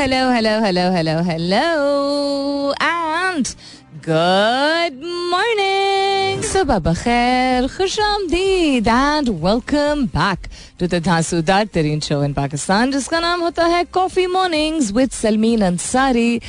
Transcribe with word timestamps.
hello, 0.00 0.30
hello, 0.32 0.60
hello, 0.60 0.90
hello, 0.90 1.22
hello, 1.22 2.74
and 2.80 3.54
good 4.02 4.96
morning. 5.32 6.42
सुबह 6.46 6.94
खैर 6.94 7.66
खुश 7.76 7.98
आमदीद 8.00 8.88
and 8.88 9.28
welcome 9.44 10.04
back 10.14 10.46
to 10.80 10.86
the 10.86 11.00
धांसूदार 11.04 11.64
तरीन 11.74 12.00
शो 12.08 12.22
इन 12.24 12.32
पाकिस्तान 12.32 12.92
जिसका 12.92 13.20
नाम 13.20 13.40
होता 13.42 13.66
है 13.74 13.82
coffee 13.96 14.26
mornings 14.36 14.90
with 14.98 15.10
Salmeen 15.10 15.62
Ansari 15.66 16.40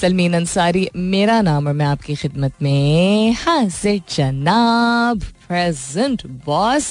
Salmeen 0.00 0.34
Ansari 0.40 0.88
मेरा 1.14 1.40
नाम 1.48 1.66
और 1.68 1.72
मैं 1.80 1.86
आपकी 1.86 2.14
खिदमत 2.22 2.62
में 2.62 3.32
हाजिर 3.44 4.00
जनाब 4.16 5.22
प्रेजेंट 5.49 6.25
बॉस 6.45 6.87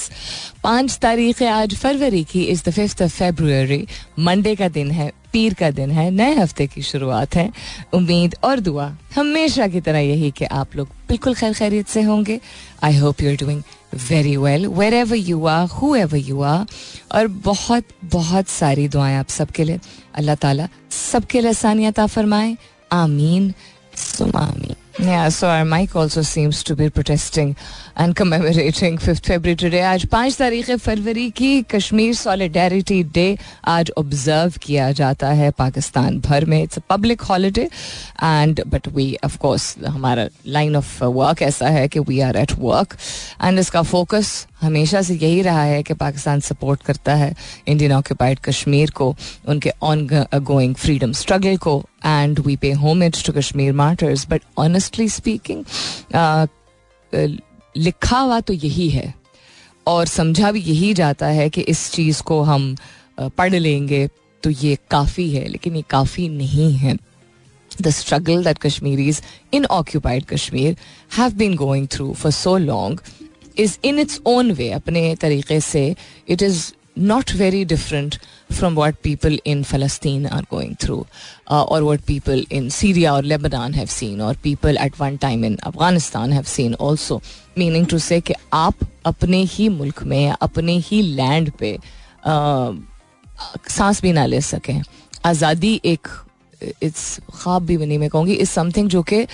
पाँच 0.63 0.97
तारीख 1.01 1.41
आज, 1.43 1.75
फरवरी 1.75 2.23
की 2.23 2.43
is 2.43 2.63
the 2.65 2.69
fifth 2.69 3.01
of 3.01 3.11
February 3.11 3.85
Monday 4.19 4.55
का 4.55 4.67
दिन 4.69 4.91
है, 4.91 5.11
पीर 5.33 5.53
का 5.53 5.69
दिन 5.71 5.91
है, 5.91 6.09
नए 6.11 6.33
हफ़्ते 6.35 6.67
की 6.67 6.81
शुरुआत 6.81 7.35
है. 7.35 7.49
उम्मीद 7.93 8.35
और 8.43 8.59
दुआ 8.59 8.91
हमेशा 9.15 9.67
की 9.67 9.81
तरह 9.81 9.99
यही 9.99 10.31
कि 10.31 10.45
आप 10.45 10.75
लोग 10.75 10.87
बिल्कुल 11.07 11.35
खैर 11.35 11.53
खैरियत 11.53 11.87
से 11.87 12.01
होंगे. 12.01 12.39
I 12.83 12.97
hope 12.97 13.21
you 13.21 13.29
are 13.29 13.35
doing 13.35 13.61
very 14.09 14.35
well 14.37 14.67
wherever 14.93 15.15
you 15.15 15.45
are 15.45 15.65
whoever 15.95 16.17
you 16.17 16.41
are 16.41 16.65
और 17.11 17.27
बहुत 17.47 17.83
बहुत 18.11 18.47
सारी 18.49 18.87
दुआएँ 18.87 19.15
आप 19.17 19.29
सबके 19.29 19.63
लिए. 19.63 19.79
अल्लाह 20.15 20.35
ताला 20.35 20.67
सबके 20.91 21.41
लिए 21.41 21.49
आसानियत 21.49 21.99
फरमाए. 21.99 22.55
आमीन. 22.91 23.53
सुमामीन 23.95 24.75
Yeah, 24.99 25.29
so 25.29 25.47
our 25.47 25.63
mic 25.63 25.95
also 25.95 26.23
seems 26.23 26.61
to 26.63 26.75
be 26.75 26.89
protesting 26.89 27.55
and 27.95 28.13
commemorating 28.13 28.97
5th 28.97 29.25
February 29.25 29.55
today. 29.55 29.81
आज 29.81 30.05
पाँच 30.11 30.37
तारीख 30.37 30.71
फरवरी 30.75 31.29
की 31.31 31.61
कश्मीर 31.71 32.13
सॉलिडेरिटी 32.15 33.01
डे 33.13 33.37
आज 33.65 33.91
ऑब्ज़र्व 33.97 34.57
किया 34.63 34.91
जाता 34.99 35.29
है 35.39 35.51
पाकिस्तान 35.57 36.19
भर 36.19 36.45
में 36.45 36.61
it's 36.61 36.77
a 36.77 36.81
public 36.89 37.21
holiday 37.29 37.63
and 38.23 38.61
but 38.67 38.87
we 38.95 39.15
of 39.25 39.37
course 39.37 39.75
हमारा 39.87 40.27
लाइन 40.47 40.75
ऑफ़ 40.75 41.03
वर्क 41.03 41.41
ऐसा 41.41 41.69
है 41.77 41.87
कि 41.87 41.99
we 41.99 42.19
are 42.19 42.37
at 42.37 42.53
work 42.59 42.97
and 43.43 43.59
इसका 43.59 43.81
फोकस 43.81 44.35
हमेशा 44.61 45.01
से 45.01 45.15
यही 45.15 45.41
रहा 45.41 45.63
है 45.63 45.81
कि 45.83 45.93
पाकिस्तान 45.93 46.39
सपोर्ट 46.39 46.81
करता 46.83 47.15
है 47.15 47.33
इंडियन 47.67 47.91
ऑक्यूपाइड 47.91 48.39
कश्मीर 48.39 48.91
को, 48.91 49.15
उनके 49.47 49.71
ऑन 49.83 50.07
गोइंग 50.35 50.75
फ्रीडम 50.75 51.11
स्ट्रगल 51.13 51.57
को 51.57 51.83
and 52.05 52.39
we 52.39 52.55
pay 52.55 52.71
homage 52.81 53.25
to 53.25 53.33
Kashmir 53.33 53.73
martyrs 53.73 54.27
but 54.29 54.41
honestly 54.57 55.09
speaking 55.09 55.63
लिखा 57.75 58.19
हुआ 58.19 58.39
तो 58.39 58.53
यही 58.53 58.89
है 58.89 59.13
और 59.87 60.05
समझा 60.07 60.51
भी 60.51 60.61
यही 60.61 60.93
जाता 60.93 61.27
है 61.27 61.49
कि 61.49 61.61
इस 61.61 61.91
चीज़ 61.91 62.21
को 62.23 62.41
हम 62.43 62.75
पढ़ 63.19 63.53
लेंगे 63.53 64.07
तो 64.43 64.49
ये 64.49 64.77
काफ़ी 64.91 65.29
है, 65.29 65.47
लेकिन 65.47 65.75
ये 65.75 65.83
काफ़ी 65.89 66.27
नहीं 66.29 66.71
है। 66.77 66.97
The 67.81 67.89
struggle 67.89 68.43
that 68.43 68.57
Kashmiris 68.57 69.21
in 69.53 69.65
occupied 69.65 70.25
Kashmir 70.25 70.75
have 71.17 71.33
been 71.33 71.55
going 71.55 71.87
through 71.91 72.13
for 72.13 72.31
so 72.31 72.57
long 72.57 72.99
is 73.59 73.77
in 73.83 73.99
its 73.99 74.21
own 74.27 74.51
way 74.51 74.69
अपने 74.71 75.15
तरीके 75.21 75.59
से 75.61 75.95
it 76.29 76.41
is 76.41 76.71
not 76.99 77.31
very 77.35 77.63
different 77.65 78.15
from 78.51 78.75
what 78.75 78.95
people 79.03 79.39
in 79.45 79.63
Palestine 79.63 80.25
are 80.27 80.43
going 80.51 80.75
through 80.81 81.05
और 81.51 81.83
what 81.83 82.01
people 82.07 82.45
in 82.51 82.69
Syria 82.69 83.13
और 83.13 83.23
Lebanon 83.23 83.73
have 83.73 83.87
seen 83.87 84.21
और 84.21 84.37
people 84.43 84.77
at 84.81 84.99
one 84.99 85.17
time 85.17 85.45
in 85.45 85.57
Afghanistan 85.63 86.33
have 86.33 86.43
seen 86.43 86.73
also 86.73 87.21
meaning 87.57 87.87
to 87.87 87.99
say 87.99 88.21
आप 88.53 88.87
अपने 89.05 89.43
ही 89.43 89.69
मुल्क 89.69 90.03
में, 90.03 90.33
अपने 90.41 90.77
ही 90.77 91.01
land 91.01 91.51
पे 91.59 91.77
uh, 91.77 92.75
सांस 93.69 94.01
भी 94.01 94.11
ना 94.13 94.25
ले 94.25 94.41
सकें। 94.41 94.81
आज़ादी 95.25 95.79
एक 95.85 96.07
इट्स 96.83 97.19
ख्वाब 97.33 97.65
भी 97.65 97.77
नहीं 97.77 97.97
मैं 97.97 98.09
कहूँगी 98.09 98.33
इज़ 98.33 98.49
समथिंग 98.49 98.89
जो 98.89 99.01
कि 99.03 99.25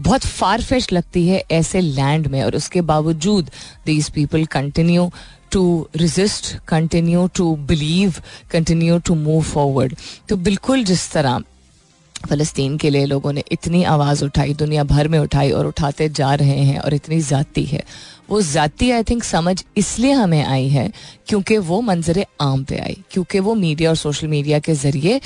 बहुत 0.00 0.26
फार 0.26 0.62
लगती 0.92 1.26
है 1.28 1.42
ऐसे 1.50 1.80
लैंड 1.80 2.26
में 2.26 2.42
और 2.42 2.56
उसके 2.56 2.80
बावजूद 2.80 3.50
these 3.86 4.10
people 4.10 4.44
continue 4.44 5.10
to 5.52 5.88
resist 5.96 6.54
continue 6.68 7.26
to 7.26 7.54
believe 7.56 8.14
continue 8.50 8.98
to 8.98 9.14
move 9.14 9.42
forward 9.42 9.94
तो 10.28 10.36
बिल्कुल 10.36 10.84
जिस 10.84 11.10
तरह 11.12 11.42
फ़लस्तीन 12.28 12.76
के 12.76 12.90
लिए 12.90 13.04
लोगों 13.04 13.32
ने 13.32 13.42
इतनी 13.52 13.82
आवाज़ 13.84 14.24
उठाई, 14.24 14.54
दुनिया 14.54 14.84
भर 14.84 15.08
में 15.08 15.18
उठाई 15.18 15.50
और 15.50 15.66
उठाते 15.66 16.08
जा 16.08 16.34
रहे 16.34 16.58
हैं 16.58 16.78
और 16.78 16.94
इतनी 16.94 17.18
ज़ाती 17.20 17.64
है। 17.64 17.82
वो 18.30 18.40
ज़ाती 18.42 18.90
आई 18.90 19.02
थिंक 19.02 19.24
समझ 19.24 19.62
इसलिए 19.76 20.12
हमें 20.12 20.44
आई 20.44 20.68
है 20.68 20.90
क्योंकि 21.28 21.58
वो 21.58 21.80
मंजर 21.80 22.24
आम 22.40 22.64
पे 22.64 22.78
आई, 22.78 22.96
क्योंकि 23.10 23.38
वो 23.38 23.54
मीडिया 23.54 23.90
और 23.90 23.96
सोशल 23.96 24.26
मीडिया 24.26 24.58
के 24.58 24.74
ज़रिए 24.74 25.20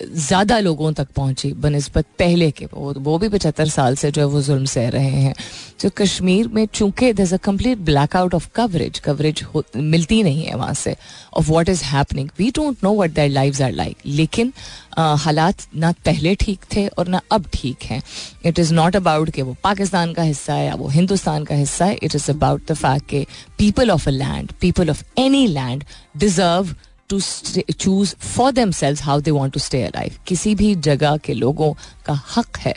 ज़्यादा 0.00 0.58
लोगों 0.58 0.92
तक 0.92 1.08
पहुँची 1.16 1.52
बनस्बत 1.54 2.06
पहले 2.18 2.50
के, 2.50 2.64
वो 2.66 2.92
वो 2.98 3.18
भी 3.18 3.28
पचहत्तर 3.28 3.68
साल 3.68 3.96
से 3.96 4.10
जो 4.10 4.20
है 4.20 4.26
वो 4.28 4.40
जुल्म 4.42 4.64
सह 4.64 4.88
रहे 4.88 5.10
हैं। 5.10 5.34
जो 5.80 5.90
कश्मीर 5.96 6.48
में 6.48 6.64
चूँकि 6.66 7.12
there 7.12 7.34
a 7.34 7.36
complete 7.44 7.78
blackout 8.16 8.34
of 8.34 8.48
coverage 8.54 8.98
coverage 8.98 9.44
मिलती 9.76 10.22
नहीं 10.22 10.44
है 10.44 10.54
वहाँ 10.54 10.74
से 10.74 10.94
of 11.36 11.50
what 11.50 11.68
is 11.68 11.82
happening 11.84 12.28
we 12.38 12.50
don't 12.56 12.84
know 12.84 12.92
what 12.94 13.10
their 13.10 13.28
live 13.30 13.62
are 13.64 13.72
like 13.72 13.96
लेकिन 14.06 14.52
हालात 14.98 15.66
ना 15.74 15.92
पहले 16.04 16.34
ठीक 16.40 16.64
थे 16.74 16.86
और 16.88 17.08
ना 17.08 17.20
अब 17.32 17.46
ठीक 17.52 17.82
हैं। 17.82 18.02
इट 18.46 18.58
इज़ 18.58 18.72
नॉट 18.74 18.96
अबाउट 18.96 19.30
कि 19.30 19.42
वो 19.42 19.56
पाकिस्तान 19.64 20.12
का 20.14 20.22
हिस्सा 20.22 20.54
है 20.54 20.66
या 20.66 20.74
वो 20.74 20.88
हिंदुस्तान 20.88 21.44
का 21.44 21.54
हिस्सा 21.54 21.84
है 21.84 21.98
it 22.02 22.14
is 22.14 22.30
about 22.30 22.70
the 22.70 22.74
fact 22.74 23.08
के 23.10 23.26
people 23.58 23.90
of 23.90 24.08
a 24.08 24.12
land 24.12 24.52
people 24.60 24.90
of 24.90 25.02
any 25.18 25.46
land 25.46 25.84
deserve 26.16 26.74
to 27.10 27.20
choose 27.20 28.14
for 28.16 28.52
themselves 28.72 29.02
how 29.02 29.20
they 29.20 29.30
want 29.30 29.54
to 29.54 29.60
stay 29.60 29.82
alive 29.82 30.16
किसी 30.26 30.54
भी 30.54 30.74
जगह 30.82 31.16
के 31.24 31.34
लोगों 31.34 31.72
का 32.06 32.20
हक 32.36 32.56
है 32.58 32.74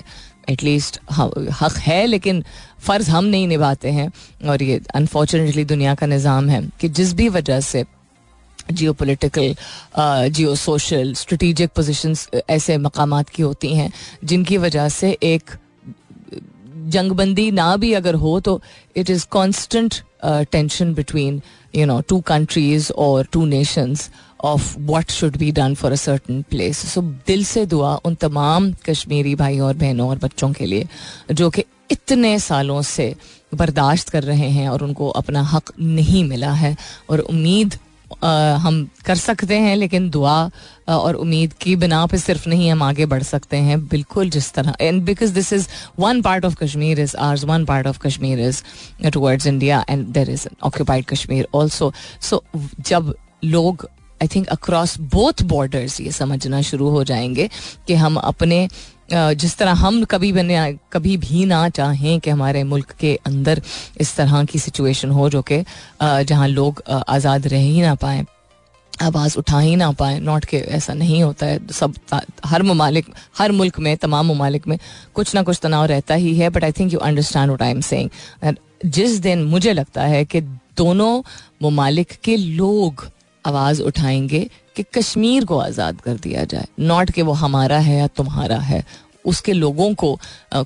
एटलीस्ट 0.50 1.00
हक 1.12 1.78
है, 1.78 2.06
लेकिन 2.06 2.44
फ़र्ज़ 2.80 3.10
हम 3.12 3.26
नहीं 3.26 3.48
निभाते 3.48 3.90
हैं। 3.92 4.12
और 4.50 4.64
ये 4.64 4.80
अनफॉर्चुनेटली 4.96 5.66
दुनिया 5.66 5.96
का 5.96 6.06
निज़ाम 6.06 6.50
है 6.50 6.62
कि 6.82 6.90
जिस 6.90 7.14
भी 7.14 7.28
वजह 7.30 7.60
से 7.62 7.84
जियो 8.72 8.94
पोलिटिकल 8.94 9.56
जियो 10.30 10.56
सोशल 10.56 11.14
स्ट्रेटिजिक 11.14 11.70
पोजिशंस 11.76 12.28
ऐसे 12.50 12.78
मकाम 12.78 13.22
की 13.26 13.44
होती 13.44 13.74
हैं, 13.76 13.92
जिनकी 14.24 14.58
वजह 14.58 14.90
से 14.90 15.12
एक 15.24 15.52
जंगबंदी 16.88 17.50
ना 17.52 17.76
भी 17.78 17.94
अगर 17.94 18.16
हो 18.16 18.40
तो 18.40 18.62
it 18.96 19.10
is 19.10 19.26
constant 19.32 19.96
tension 20.52 20.94
between 20.94 21.42
you 21.76 21.86
know 21.86 22.00
two 22.10 22.20
countries 22.28 22.92
और 22.98 23.28
two 23.32 23.46
nations 23.46 24.10
of 24.44 24.76
what 24.82 25.12
should 25.12 25.38
be 25.38 25.52
done 25.52 25.76
for 25.76 25.92
a 25.92 25.96
certain 25.96 26.42
place 26.50 26.86
so 26.94 27.02
दिल 27.28 27.44
से 27.46 27.66
दुआ 27.66 27.96
उन 28.06 28.16
तमाम 28.16 28.72
कश्मीरी 28.86 29.36
भाइयों 29.36 29.68
और 29.68 29.74
बहनों 29.76 30.10
और 30.10 30.18
बच्चों 30.18 30.52
के 30.54 30.66
लिए, 30.66 30.88
जो 31.32 31.50
कि 31.50 31.64
इतने 31.92 32.38
सालों 32.40 32.82
से 32.82 33.16
बर्दाश्त 33.56 34.10
कर 34.10 34.24
रहे 34.24 34.50
हैं 34.50 34.70
और 34.70 34.84
उनको 34.84 35.10
अपना 35.10 35.42
हक 35.44 35.72
नहीं 35.80 36.24
मिला 36.24 36.52
है। 36.54 36.76
और 37.10 37.20
उम्मीद 37.20 37.78
हम 38.24 38.88
कर 39.06 39.16
सकते 39.16 39.56
हैं, 39.56 39.76
लेकिन 39.76 40.10
दुआ 40.10 40.50
और 40.90 41.16
उम्मीद 41.16 41.54
की 41.54 41.76
बिना 41.76 42.06
पे 42.06 42.18
सिर्फ़ 42.18 42.48
नहीं, 42.50 42.70
हम 42.72 42.84
आगे 42.84 43.06
बढ़ 43.06 43.24
सकते 43.24 43.58
हैं 43.58 43.80
बिल्कुल 43.88 44.30
जिस 44.30 44.52
तरह। 44.54 44.76
And 44.82 45.02
because 45.06 45.34
this 45.34 45.52
is 45.54 45.68
one 46.00 46.22
part 46.22 46.46
of 46.46 46.56
Kashmir 46.56 47.00
is 47.00 47.16
ours 47.18 47.44
one 47.44 47.66
part 47.66 47.88
of 47.88 48.00
Kashmir 48.00 48.40
is 48.40 48.64
towards 49.10 49.48
India 49.48 49.84
and 49.90 50.06
there 50.08 50.30
is 50.30 50.48
occupied 50.64 51.06
Kashmir 51.06 51.48
also 51.56 51.92
so 52.22 52.44
जब 52.80 53.14
लोग 53.44 53.88
I 54.22 54.28
think 54.28 54.48
across 54.48 54.98
both 55.12 55.42
borders 55.46 56.00
ये 56.02 56.12
समझना 56.12 56.62
शुरू 56.62 56.90
हो 56.90 57.04
जाएँगे 57.04 57.50
कि 57.88 57.96
हम 57.96 58.16
अपने 58.18 58.68
जिस 59.10 59.58
तरह 59.58 59.72
हम 59.76 60.04
कभी 60.06 60.32
बने, 60.34 60.78
कभी 60.94 61.18
भी 61.18 61.46
ना 61.46 61.68
चाहें 61.70 62.20
कि 62.20 62.30
हमारे 62.30 62.64
मुल्क 62.64 62.92
के 63.00 63.14
अंदर 63.26 63.62
इस 64.02 64.16
तरह 64.16 64.44
की 64.46 64.60
सिचुएशन 64.60 65.10
हो 65.12 65.30
जो 65.30 65.42
कि 65.42 65.64
जहाँ 66.02 66.48
लोग 66.48 66.84
आज़ाद 66.90 67.48
रह 67.48 67.60
ही 67.60 67.82
ना 67.82 67.94
पाए, 67.96 68.26
आवाज़ 68.94 69.38
उठा 69.38 69.60
ही 69.60 69.76
ना 69.76 69.92
पाए, 69.92 70.20
नॉट 70.20 70.46
के 70.46 70.58
ऐसा 70.58 70.94
नहीं 70.94 71.22
होता 71.24 71.46
है। 71.46 71.60
सब 71.70 71.94
हर 72.46 72.64
ममालिक, 72.64 73.06
हर 73.38 73.52
मुल्क 73.52 73.80
में, 73.80 73.96
तमाम 73.98 74.32
ममालिक 74.32 74.68
में 74.68 74.78
कुछ 75.14 75.34
ना 75.36 75.44
कुछ 75.44 75.60
तनाव 75.64 75.86
रहता 75.86 76.16
ही 76.16 76.38
है 76.38 76.50
but 76.50 76.64
I 76.64 76.72
think 76.72 76.94
you 76.94 77.00
understand 77.00 77.52
what 77.52 77.62
I 77.62 77.72
am 77.72 77.82
saying 77.82 78.56
जिस 78.86 79.18
दिन 79.20 79.44
मुझे 79.46 79.74
लगता 79.74 80.04
है 80.04 80.24
कि 80.26 80.42
दोनों 80.78 81.22
ममालिक 81.64 82.12
के 82.24 82.36
लोग 82.38 83.08
आवाज़ 83.46 83.82
उठाएँगे 83.82 84.48
कि 84.78 84.84
कश्मीर 84.96 85.46
को 85.46 85.58
आज़ाद 85.60 86.02
कर 86.02 86.16
दिया 86.20 86.44
जाए। 86.46 86.68
नॉट 86.82 87.12
कि 87.12 87.22
वो 87.22 87.34
हमारा 87.36 87.78
है 87.80 87.98
या 87.98 88.08
तुम्हारा 88.18 88.58
है, 88.62 88.84
उसके 89.26 89.54
लोगों 89.54 89.94
को 89.96 90.18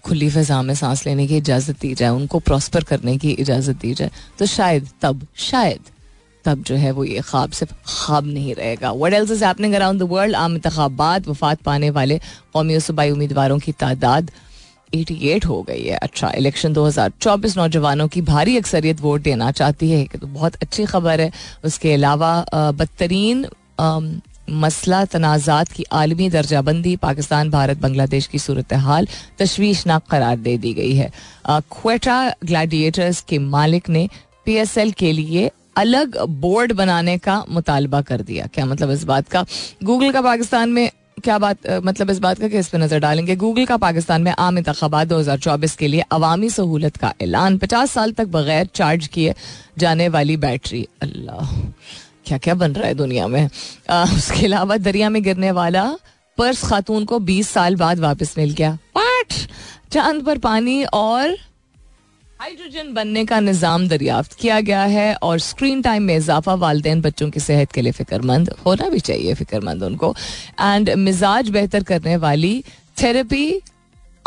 खुली 0.05 0.29
फजा 0.29 0.61
में 0.61 0.73
सांस 0.75 1.05
लेने 1.05 1.27
की 1.27 1.37
इजाज़त 1.37 1.79
दी 1.81 1.93
जाए, 1.93 2.09
उनको 2.11 2.39
प्रॉस्पर 2.41 2.83
करने 2.83 3.17
की 3.17 3.31
इजाज़त 3.33 3.79
दी 3.81 3.93
जाए। 3.93 4.11
तो 4.39 4.45
शायद, 4.47 4.89
तब 5.01 5.25
शायद, 5.41 5.79
तब 6.45 6.63
जो 6.63 6.75
है 6.75 6.91
वो 6.91 7.03
ये 7.05 7.21
ख्वाब 7.21 7.51
सिर्फ़ 7.53 7.73
ख्वाब 7.87 8.27
नहीं 8.27 8.53
रहेगा। 8.55 8.91
What 8.93 9.13
else 9.13 9.31
is 9.31 9.43
happening 9.45 9.73
around 9.75 9.99
the 9.99 10.07
world 10.11 10.35
आम 10.35 10.55
इंतबात 10.55 11.27
वफात 11.27 11.61
पाने 11.61 11.89
वाले 11.91 12.19
कौमी 12.53 12.73
और 12.73 12.79
सूबाई 12.81 13.11
उम्मीदवारों 13.11 13.57
की 13.59 13.71
तादाद 13.73 14.31
88 14.93 15.45
हो 15.45 15.61
गई 15.63 15.83
है। 15.83 15.97
अच्छा 15.97 16.31
इलेक्शन 16.37 16.73
2024 16.73 17.57
नौजवानों 17.57 18.07
की 18.07 18.21
भारी 18.23 18.57
अक्सरियत 18.57 19.01
वोट 19.01 19.21
देना 19.21 19.51
चाहती 19.53 19.89
है 19.91 20.03
तो 20.13 20.27
बहुत 20.27 20.55
अच्छी 20.61 20.85
खबर 20.85 21.21
है। 21.21 21.31
उसके 21.65 21.93
अलावा 21.93 22.33
बदतरीन 22.53 23.45
मसला, 24.51 25.03
तनाज़ात 25.05 25.71
की 25.71 25.83
आलमी 25.93 26.29
दर्जाबंदी, 26.29 26.95
पाकिस्तान, 26.97 27.49
भारत, 27.51 27.77
बांग्लादेश 27.79 28.27
की 28.27 28.39
सूरत 28.39 28.73
हाल 28.75 29.07
तशवीशनाक 29.39 30.05
करार 30.11 30.37
दे 30.39 30.57
दी 30.57 30.73
गई 30.73 30.93
है। 30.93 31.11
क्वेटा 31.49 32.17
ग्लैडिएटर्स 32.43 33.21
के 33.23 33.39
मालिक 33.39 33.89
ने 33.89 34.07
पी 34.45 34.55
एस 34.55 34.77
एल 34.77 34.91
के 34.93 35.11
लिए 35.13 35.49
अलग 35.77 36.17
बोर्ड 36.41 36.73
बनाने 36.73 37.17
का 37.19 37.43
मुतालबा 37.49 38.01
कर 38.03 38.21
दिया। 38.21 38.47
क्या 38.47 38.65
मतलब 38.65 38.91
इस 38.91 39.03
बात 39.05 39.27
का? 39.29 39.45
गूगल 39.83 40.11
का 40.11 40.21
पाकिस्तान 40.21 40.69
में 40.69 40.89
क्या 41.23 41.37
बात 41.39 41.67
मतलब 41.83 42.09
इस 42.09 42.19
बात 42.19 42.39
का 42.39 42.47
कि 42.47 42.57
इस 42.57 42.69
पर 42.69 42.77
नज़र 42.77 42.99
डालेंगे? 42.99 43.35
गूगल 43.35 43.65
का 43.65 43.77
पाकिस्तान 43.79 44.21
में 44.21 44.31
आम 44.33 44.57
इंतबात 44.57 45.07
दो 45.07 45.19
हज़ार 45.19 45.39
चौबीस 45.39 45.75
के 45.75 45.87
लिए 45.87 46.03
अवामी 46.11 46.49
सहूलत 46.49 46.97
का 46.97 47.13
ऐलान, 47.21 47.57
पचास 47.57 47.91
साल 47.91 48.11
तक 48.11 48.27
बगैर 48.29 48.69
चार्ज 48.75 49.07
किए 49.07 49.33
जाने 49.79 50.07
वाली 50.09 50.37
बैटरी। 50.37 50.87
अल्लाह। 51.01 51.55
क्या 52.31 52.37
क्या 52.37 52.53
बन 52.55 52.71
रहा 52.71 52.87
है 52.87 52.93
दुनिया 52.93 53.27
में? 53.27 53.49
आ, 53.89 54.03
उसके 54.03 54.45
अलावा 54.45 54.77
दरिया 54.77 55.09
में 55.09 55.23
गिरने 55.23 55.51
वाला 55.51 55.83
पर्स 56.37 56.63
खातून 56.63 57.05
को 57.05 57.19
20 57.19 57.49
साल 57.49 57.75
बाद 57.75 57.99
वापस 57.99 58.35
मिल 58.37 58.51
गया। 58.51 58.71
वाट 58.97 59.33
चाँद 59.91 60.23
पर 60.25 60.37
पानी 60.37 60.83
और 60.83 61.35
हाइड्रोजन 62.41 62.93
बनने 62.93 63.25
का 63.25 63.39
निज़ाम 63.39 63.87
दरियाफ्त 63.87 64.33
किया 64.33 64.59
गया 64.61 64.83
है 64.83 65.13
और 65.13 65.39
स्क्रीन 65.39 65.81
टाइम 65.81 66.03
में 66.03 66.15
इजाफा 66.17 66.53
वालदे 66.53 66.95
बच्चों 66.95 67.29
की 67.29 67.39
सेहत 67.39 67.71
के 67.71 67.81
लिए 67.81 67.91
फिक्रमंद 67.91 68.55
होना 68.65 68.89
भी 68.89 68.99
चाहिए 68.99 69.33
फिक्रमंद 69.33 69.83
उनको। 69.83 70.15
एंड 70.61 70.89
मिजाज 70.89 71.49
बेहतर 71.49 71.83
करने 71.83 72.15
वाली 72.17 72.63
थेरेपी 73.01 73.61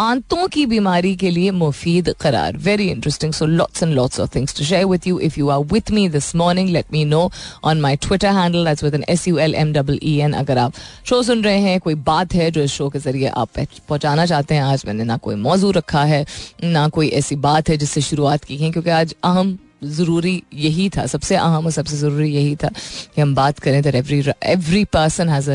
आंतों 0.00 0.46
की 0.48 0.64
बीमारी 0.66 1.14
के 1.16 1.30
लिए 1.30 1.50
मुफीद 1.50 2.08
करार। 2.20 2.56
Very 2.58 2.88
interesting 2.90 3.32
so 3.32 3.46
lots 3.46 3.82
and 3.82 3.92
lots 3.94 4.20
of 4.20 4.34
things 4.34 4.56
to 4.58 4.64
share 4.64 4.84
with 4.84 5.06
you 5.06 5.18
if 5.18 5.38
you 5.38 5.48
are 5.48 5.60
with 5.72 5.90
me 5.90 6.08
this 6.08 6.34
morning 6.36 6.68
let 6.68 6.86
me 6.92 7.04
know 7.04 7.30
on 7.64 7.80
my 7.80 7.96
Twitter 7.96 8.32
handle 8.34 8.64
that's 8.64 8.84
with 8.84 8.94
N 8.94 9.04
S 9.08 9.26
U 9.28 9.38
L 9.38 9.54
M 9.54 9.72
double 9.72 9.98
E 10.02 10.16
N 10.20 10.32
अगर 10.32 10.58
आप 10.58 10.72
show 11.06 11.22
सुन 11.22 11.44
रहे 11.44 11.58
हैं, 11.58 11.78
कोई 11.80 11.94
बात 11.94 12.34
है 12.34 12.50
जो 12.50 12.62
इस 12.62 12.72
show 12.72 12.88
के 12.88 12.98
ज़रिए 12.98 13.28
आप 13.28 13.48
पहुंचाना 13.58 14.26
चाहते 14.26 14.54
हैं, 14.54 14.62
आज 14.62 14.84
मैंने 14.86 15.04
ना 15.04 15.16
कोई 15.16 15.34
मौजू 15.36 15.70
रखा 15.70 16.04
है, 16.04 16.24
ना 16.64 16.88
कोई 16.88 17.08
ऐसी 17.10 17.36
बात 17.38 17.68
है 17.68 17.76
जिससे 17.76 18.00
शुरुआत 18.02 18.44
की 18.44 18.56
है, 18.56 18.70
क्योंकि 18.70 18.90
आज 18.90 19.14
अहम 19.24 19.58
ज़रूरी 19.84 20.42
यही 20.54 20.88
था। 20.90 21.06
सबसे 21.06 21.36
अहम 21.36 21.64
और 21.66 21.72
सबसे 21.72 21.96
ज़रूरी 21.96 22.34
यही 22.34 22.54
था 22.56 22.68
कि 23.14 23.20
हम 23.20 23.34
बात 23.34 23.58
करें 23.58 23.82
that 23.82 23.94
every 23.94 24.22
every 24.42 24.84
person 24.92 25.28
has 25.28 25.50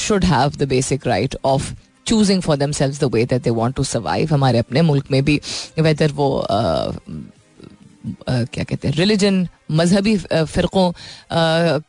should 0.00 0.24
have 0.24 0.56
the 0.56 0.68
basic 0.68 1.06
right 1.06 1.36
of 1.44 1.72
choosing 2.06 2.42
for 2.42 2.56
themselves 2.72 2.96
the 3.00 3.12
way 3.14 3.24
that 3.24 3.42
they 3.42 3.50
want 3.52 3.76
to 3.76 3.84
survive 3.84 4.34
हमारे 4.34 4.58
अपने 4.58 4.82
मुल्क 4.82 5.10
में 5.10 5.22
भी 5.24 5.40
वेदर 5.80 6.12
वो 6.12 6.46
क्या 8.06 8.64
कहते 8.64 8.88
हैं 8.88 8.94
रिलीजन 8.94 9.46
मजहबी 9.70 10.16
फ़िरक़ों 10.16 10.92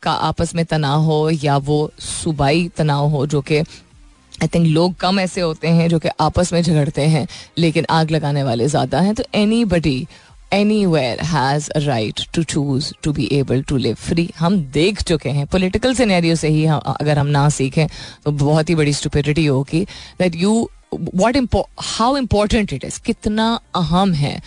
का 0.02 0.12
आपस 0.28 0.54
में 0.54 0.64
तनाव 0.64 1.00
हो 1.02 1.30
या 1.32 1.56
वो 1.58 1.90
सूबाई 2.00 2.68
तनाव 2.76 3.08
हो, 3.10 3.26
जो 3.26 3.40
कि 3.40 3.58
आई 3.58 4.48
थिंक 4.54 4.66
लोग 4.66 4.94
कम 5.00 5.18
ऐसे 5.20 5.40
होते 5.40 5.68
हैं 5.68 5.88
जो 5.88 5.98
कि 5.98 6.08
आपस 6.20 6.52
में 6.52 6.60
झगड़ते 6.62 7.02
हैं, 7.02 7.26
लेकिन 7.58 7.86
आग 7.90 8.10
लगाने 8.10 8.42
वाले 8.44 8.66
ज़्यादा 8.68 9.00
हैं। 9.00 9.14
तो 9.14 9.24
anybody 9.64 10.06
anywhere 10.86 11.20
has 11.22 11.68
a 11.70 11.78
right 11.84 12.20
to 12.34 12.42
choose 12.42 12.92
to 13.02 13.12
be 13.12 13.28
able 13.32 13.62
to 13.68 13.76
live 13.76 13.94
free 14.00 14.28
हम 14.38 14.56
देख 14.72 15.02
चुके 15.02 15.30
हैं। 15.30 15.46
पोलिटिकल 15.46 15.94
सिनेरियो 15.94 16.34
से 16.36 16.48
ही 16.48 16.64
अगर 16.66 17.18
हम 17.18 17.26
ना 17.28 17.48
सीखें 17.48 17.86
तो 18.24 18.32
बहुत 18.32 18.70
ही 18.70 18.74
बड़ी 18.74 18.92
स्टूपिडिटी 18.92 19.46
होगी 19.46 19.84
that 20.18 20.36
you 20.36 20.68
what 20.94 21.36
how 21.82 22.16
important 22.16 22.72
it 22.72 22.84
is 22.84 23.00
कितना 23.06 23.48
अहम 23.76 24.12
है 24.14 24.40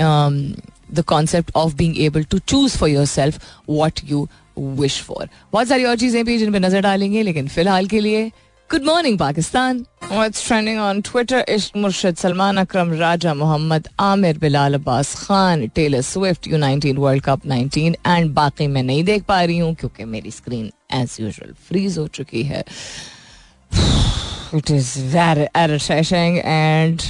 the 0.00 1.04
concept 1.08 1.56
of 1.56 1.74
being 1.76 2.00
able 2.02 2.24
to 2.24 2.38
choose 2.38 2.76
for 2.78 2.88
yourself 3.06 3.40
what 3.68 4.00
you 4.04 4.28
wish 4.58 5.00
for 5.02 5.28
बहुत 5.52 5.68
सारी 5.68 5.84
और 5.84 5.96
चीज़ें 5.96 6.24
भी 6.24 6.38
जिन 6.38 6.52
पर 6.52 6.60
नज़र 6.60 6.80
डालेंगे, 6.80 7.22
लेकिन 7.22 7.48
फ़िलहाल 7.48 7.86
के 7.86 8.00
लिए 8.00 8.30
good 8.72 8.84
morning 8.84 9.18
Pakistan 9.18 9.84
What's 10.10 10.42
trending 10.44 10.78
on 10.82 11.00
Twitter? 11.08 11.40
Ishq 11.54 11.74
Murshid, 11.80 12.16
Salman 12.16 12.60
Akram, 12.62 12.90
Raja 13.00 13.34
Muhammad, 13.34 13.88
Amir 13.98 14.32
Bilal 14.44 14.76
Abbas 14.78 15.10
Khan, 15.24 15.64
Taylor 15.78 16.00
Swift, 16.02 16.48
U19 16.50 16.98
World 16.98 17.22
Cup 17.26 17.44
19 17.52 17.96
and 18.06 18.32
बाकी 18.34 18.66
मैं 18.66 18.82
नहीं 18.82 19.04
देख 19.04 19.24
पा 19.24 19.42
रही 19.42 19.58
हूँ 19.58 19.74
क्योंकि 19.74 20.04
मेरी 20.14 20.30
स्क्रीन 20.30 20.70
एज 21.00 21.16
यूजल 21.20 21.52
फ्रीज 21.68 21.98
हो 21.98 22.06
चुकी 22.08 22.42
है। 22.42 22.64
It 24.54 24.70
is 24.70 24.98
very 25.16 25.46
irritating 25.62 26.38
and 26.38 27.02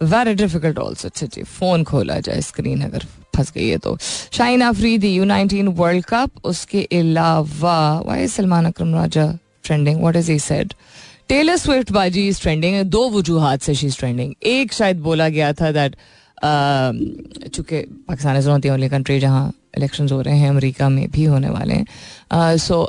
very 0.00 0.34
difficult 0.34 0.78
also 0.78 1.08
अच्छा 1.08 1.44
फ़ोन 1.44 1.84
खोला 1.84 2.20
जाए 2.20 2.40
स्क्रीन 2.40 2.82
अगर 2.82 3.06
फंस 3.36 3.52
गई 3.52 3.68
है 3.68 3.78
तो। 3.78 3.98
Shaheen 4.32 4.62
Afridi 4.62 5.14
U 5.14 5.24
nineteen 5.24 5.68
world 5.68 6.04
cup 6.08 6.44
उसके 6.44 6.88
अलावा 6.98 7.78
why 8.06 8.28
Salman 8.28 8.66
Akram 8.66 8.94
Raja 8.94 9.32
trending 9.64 10.00
what 10.00 10.16
is 10.16 10.30
he 10.32 10.38
said 10.40 10.74
Taylor 11.28 11.56
Swift 11.56 11.92
बाजी 11.92 12.26
इज़ 12.28 12.40
ट्रेंडिंग 12.42 12.82
दो 12.88 13.08
वजूहत 13.10 13.62
से 13.62 13.74
शी 13.74 13.86
इज़ 13.86 13.98
ट्रेंडिंग 13.98 14.34
एक 14.46 14.72
शायद 14.72 15.00
बोला 15.00 15.28
गया 15.28 15.52
था 15.52 15.70
दैट 15.72 15.96
चूँकि 16.44 17.80
Pakistan 18.08 18.36
is 18.36 18.48
not 18.48 18.60
the 18.60 18.70
only 18.70 18.88
country 18.88 19.18
जहाँ 19.20 19.52
इलेक्शन 19.76 20.08
हो 20.08 20.20
रहे 20.20 20.36
हैं 20.38 20.48
अमेरिका 20.50 20.88
में 20.88 21.06
भी 21.10 21.24
होने 21.24 21.48
वाले 21.50 21.74
हैं 21.74 22.56
सो 22.58 22.88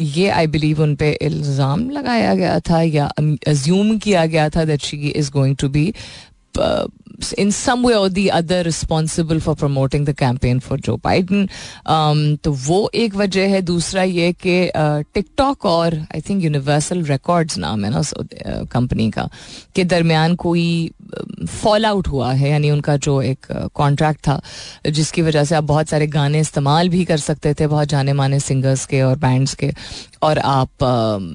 ये 0.00 0.28
आई 0.30 0.46
बिलीव 0.46 0.80
उन 0.82 0.94
पर 0.96 1.16
इल्ज़ाम 1.22 1.88
लगाया 1.90 2.34
गया 2.34 2.58
था 2.60 2.80
या 2.82 3.06
अज्यूम 3.48 3.96
किया 3.98 4.24
गया 4.26 4.48
था 4.50 4.64
that 4.64 4.80
she 4.82 4.96
is 5.08 5.30
going 5.32 5.56
to 5.56 5.68
be 5.68 5.92
in 7.36 7.50
some 7.50 7.82
way 7.82 7.94
or 7.96 8.08
the 8.08 8.30
other 8.30 8.62
responsible 8.62 9.40
for 9.40 9.54
promoting 9.56 10.04
the 10.04 10.14
campaign 10.14 10.60
Joe 10.78 10.96
Biden. 11.06 11.48
Um, 11.86 12.36
तो 12.44 12.52
वो 12.66 12.90
एक 12.94 13.14
वजह 13.14 13.48
है। 13.50 13.62
दूसरा 13.62 14.02
ये 14.02 14.32
कि 14.32 14.70
टिकटॉक 15.14 15.58
uh, 15.58 15.66
और 15.66 15.94
आई 16.14 16.20
थिंक 16.28 16.44
यूनिवर्सल 16.44 17.02
रिकॉर्ड्स 17.04 17.58
नाम 17.58 17.84
है 17.84 17.90
ना 17.90 17.98
उस 17.98 18.14
कंपनी 18.72 19.08
uh, 19.08 19.14
का 19.14 19.28
के 19.74 19.84
दरमियान 19.84 20.34
कोई 20.34 20.90
फॉल 21.48 21.80
um, 21.80 21.86
आउट 21.86 22.08
हुआ 22.08 22.32
है। 22.32 22.50
यानी 22.50 22.70
उनका 22.70 22.96
जो 22.96 23.20
एक 23.22 23.46
कॉन्ट्रैक्ट 23.74 24.20
uh, 24.20 24.28
था 24.28 24.90
जिसकी 24.90 25.22
वजह 25.22 25.44
से 25.44 25.54
आप 25.54 25.64
बहुत 25.64 25.88
सारे 25.88 26.06
गाने 26.06 26.40
इस्तेमाल 26.40 26.88
भी 26.88 27.04
कर 27.04 27.18
सकते 27.18 27.54
थे 27.54 27.66
बहुत 27.66 27.88
जाने 27.88 28.12
माने 28.12 28.40
सिंगर्स 28.40 28.86
के 28.86 29.02
और 29.02 29.16
बैंड्स 29.18 29.54
के। 29.54 29.72
और 30.22 30.38
आप 30.38 30.70
um, 30.82 31.30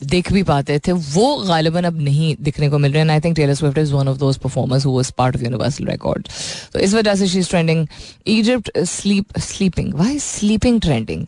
देख 0.00 0.32
भी 0.32 0.42
पाते 0.42 0.78
थे, 0.78 0.92
वो 0.92 1.36
गालिबा 1.38 1.80
अब 1.86 2.00
नहीं 2.02 2.34
दिखने 2.40 2.68
को 2.70 2.78
मिल 2.78 2.92
रहे 2.92 3.02
हैं 3.02 3.10
I 3.10 3.20
think 3.20 3.36
Taylor 3.36 3.54
Swift 3.54 3.78
is 3.78 3.92
one 3.94 4.08
of 4.08 4.18
those 4.18 4.36
performers 4.38 4.86
who 4.86 4.96
was 4.96 5.10
part 5.18 5.36
of 5.36 5.44
Universal 5.44 5.86
Record 5.86 6.28
तो 6.72 6.78
इस 6.78 6.94
वजह 6.94 7.14
से 7.14 7.26
she 7.28 7.38
is 7.38 7.48
trending 7.50 7.86
Egypt 8.26 8.70
sleep 8.86 9.38
sleeping 9.40 9.94
why 9.94 10.18
sleeping 10.18 10.80
trending 10.80 11.26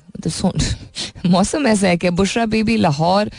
मौसम 1.26 1.66
ऐसा 1.66 1.88
है 1.88 1.96
कि 1.96 2.10
बुशरा 2.10 2.44
बीबी 2.46 2.76
लाहौर 2.76 3.30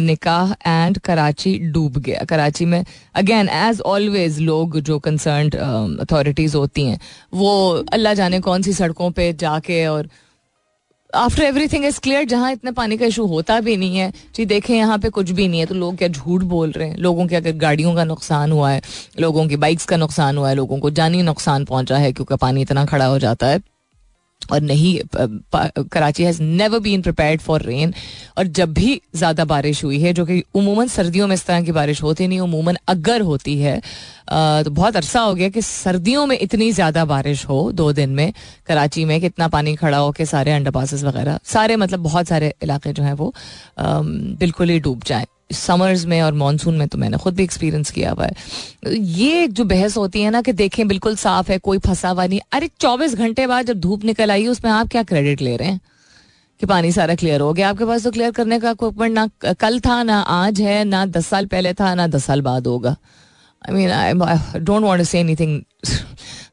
निकाह 0.00 0.52
एंड 0.66 0.98
कराची 0.98 1.58
डूब 1.72 1.96
गया। 1.98 2.24
कराची 2.24 2.64
में 2.64 2.84
अगेन 3.14 3.48
एज 3.48 3.80
ऑलवेज 3.86 4.38
लोग 4.40 4.78
जो 4.80 4.98
कंसर्न 4.98 5.50
अथॉरिटीज 6.00 6.54
होती 6.54 6.84
हैं, 6.84 6.98
वो 7.34 7.84
अल्लाह 7.92 8.14
जाने 8.14 8.40
कौन 8.40 8.62
सी 8.62 8.72
सड़कों 8.72 9.10
पर 9.10 9.32
जाके 9.40 9.86
और 9.86 10.08
after 11.14 11.42
every 11.42 11.66
thing 11.68 11.84
is 11.84 11.98
clear 12.00 12.24
जहाँ 12.24 12.50
इतने 12.52 12.70
पानी 12.70 12.96
का 12.96 13.06
इशू 13.06 13.26
होता 13.26 13.58
भी 13.60 13.76
नहीं 13.76 13.96
है, 13.96 14.12
जी 14.34 14.44
देखें, 14.44 14.74
यहाँ 14.74 14.98
पे 14.98 15.08
कुछ 15.08 15.30
भी 15.30 15.46
नहीं 15.48 15.60
है 15.60 15.66
तो 15.66 15.74
लोग 15.74 15.96
क्या 15.96 16.08
झूठ 16.08 16.42
बोल 16.42 16.70
रहे 16.70 16.88
हैं? 16.88 16.96
लोगों 16.96 17.26
के 17.26 17.36
अगर 17.36 17.52
गाड़ियों 17.52 17.94
का 17.94 18.04
नुकसान 18.04 18.52
हुआ 18.52 18.70
है, 18.70 18.80
लोगों 19.20 19.46
की 19.48 19.56
बाइक्स 19.56 19.84
का 19.84 19.96
नुकसान 19.96 20.38
हुआ 20.38 20.48
है, 20.48 20.54
लोगों 20.54 20.78
को 20.78 20.90
जानी 20.90 21.22
नुकसान 21.22 21.64
पहुँचा 21.64 21.96
है 21.96 22.12
क्योंकि 22.12 22.36
पानी 22.36 22.62
इतना 22.62 22.84
खड़ा 22.84 23.06
हो 23.06 23.18
जाता 23.18 23.46
है। 23.46 23.60
और 24.52 24.60
नहीं 24.62 24.98
Karachi 25.14 26.24
has 26.24 26.42
never 26.42 26.78
been 26.80 27.02
prepared 27.02 27.40
for 27.40 27.62
rain 27.62 27.94
और 28.38 28.46
जब 28.48 28.72
भी 28.74 29.00
ज़्यादा 29.14 29.44
बारिश 29.46 29.84
हुई 29.84 30.00
है, 30.00 30.12
जो 30.12 30.26
कि 30.26 30.42
उमूमन 30.54 30.86
सर्दियों 30.88 31.26
में 31.28 31.34
इस 31.34 31.46
तरह 31.46 31.62
की 31.62 31.72
बारिश 31.72 32.02
होती 32.02 32.28
नहीं, 32.28 32.40
उमूमन 32.40 32.76
अगर 32.88 33.20
होती 33.22 33.58
है 33.58 33.80
तो 34.28 34.70
बहुत 34.70 34.96
अरसा 34.96 35.20
हो 35.20 35.34
गया 35.34 35.48
कि 35.48 35.62
सर्दियों 35.62 36.26
में 36.26 36.38
इतनी 36.38 36.70
ज़्यादा 36.72 37.04
बारिश 37.04 37.44
हो 37.48 37.70
दो 37.72 37.92
दिन 37.92 38.10
में, 38.10 38.32
कराची 38.66 39.04
में 39.04 39.20
कि 39.20 39.26
इतना 39.26 39.48
पानी 39.48 39.74
खड़ा 39.76 39.98
हो 39.98 40.10
कि 40.12 40.26
सारे 40.26 40.52
अंडर 40.52 40.70
वगैरह, 40.70 41.38
सारे 41.44 41.76
मतलब 41.76 42.00
बहुत 42.00 42.28
सारे 42.28 42.52
इलाके 42.62 42.92
जो 42.92 43.02
हैं 43.02 43.12
वो 43.14 43.32
बिल्कुल 43.78 44.68
ही 44.70 44.78
डूब 44.80 45.02
जाए। 45.06 45.26
समर्स 45.52 46.04
में 46.04 46.22
और 46.22 46.32
मानसून 46.32 46.76
में 46.76 46.88
तो 46.88 46.98
मैंने 46.98 47.16
खुद 47.16 47.34
भी 47.34 47.42
एक्सपीरियंस 47.42 47.90
किया 47.90 48.10
हुआ 48.10 48.24
है। 48.24 48.32
ये 48.96 49.48
जो 49.48 49.64
बहस 49.64 49.96
होती 49.96 50.22
है 50.22 50.30
ना 50.30 50.42
कि 50.42 50.52
देखें, 50.52 50.88
बिल्कुल 50.88 51.16
साफ़ 51.16 51.52
है, 51.52 51.58
कोई 51.58 51.78
फंसा 51.78 52.08
हुआ 52.08 52.26
नहीं। 52.26 52.40
अरे, 52.52 52.70
चौबीस 52.80 53.14
घंटे 53.14 53.46
बाद 53.46 53.66
जब 53.66 53.80
धूप 53.80 54.04
निकल 54.04 54.30
आई, 54.30 54.46
उसमें 54.46 54.72
आप 54.72 54.88
क्या 54.88 55.02
क्रेडिट 55.02 55.42
ले 55.42 55.56
रहे 55.56 55.68
हैं? 55.68 55.80
कि 56.60 56.66
पानी 56.66 56.92
सारा 56.92 57.14
क्लियर 57.14 57.40
हो 57.40 57.52
गया, 57.52 57.70
आपके 57.70 57.84
पास 57.84 58.04
तो 58.04 58.10
क्लियर 58.10 58.30
करने 58.30 58.60
का 58.60 58.70
इक्विपमेंट 58.70 59.14
ना 59.14 59.52
कल 59.52 59.80
था, 59.80 60.02
ना 60.02 60.20
आज 60.20 60.60
है, 60.60 60.84
ना 60.84 61.06
दस 61.06 61.26
साल 61.26 61.46
पहले 61.46 61.72
था, 61.72 61.94
ना 61.94 62.06
दस 62.06 62.24
साल 62.24 62.40
बाद 62.40 62.66
होगा। 62.66 62.96
I 63.68 63.74
mean 63.74 63.90
I 63.90 64.12
don't 64.58 64.82
want 64.82 65.02
say 65.02 65.20
anything 65.36 65.62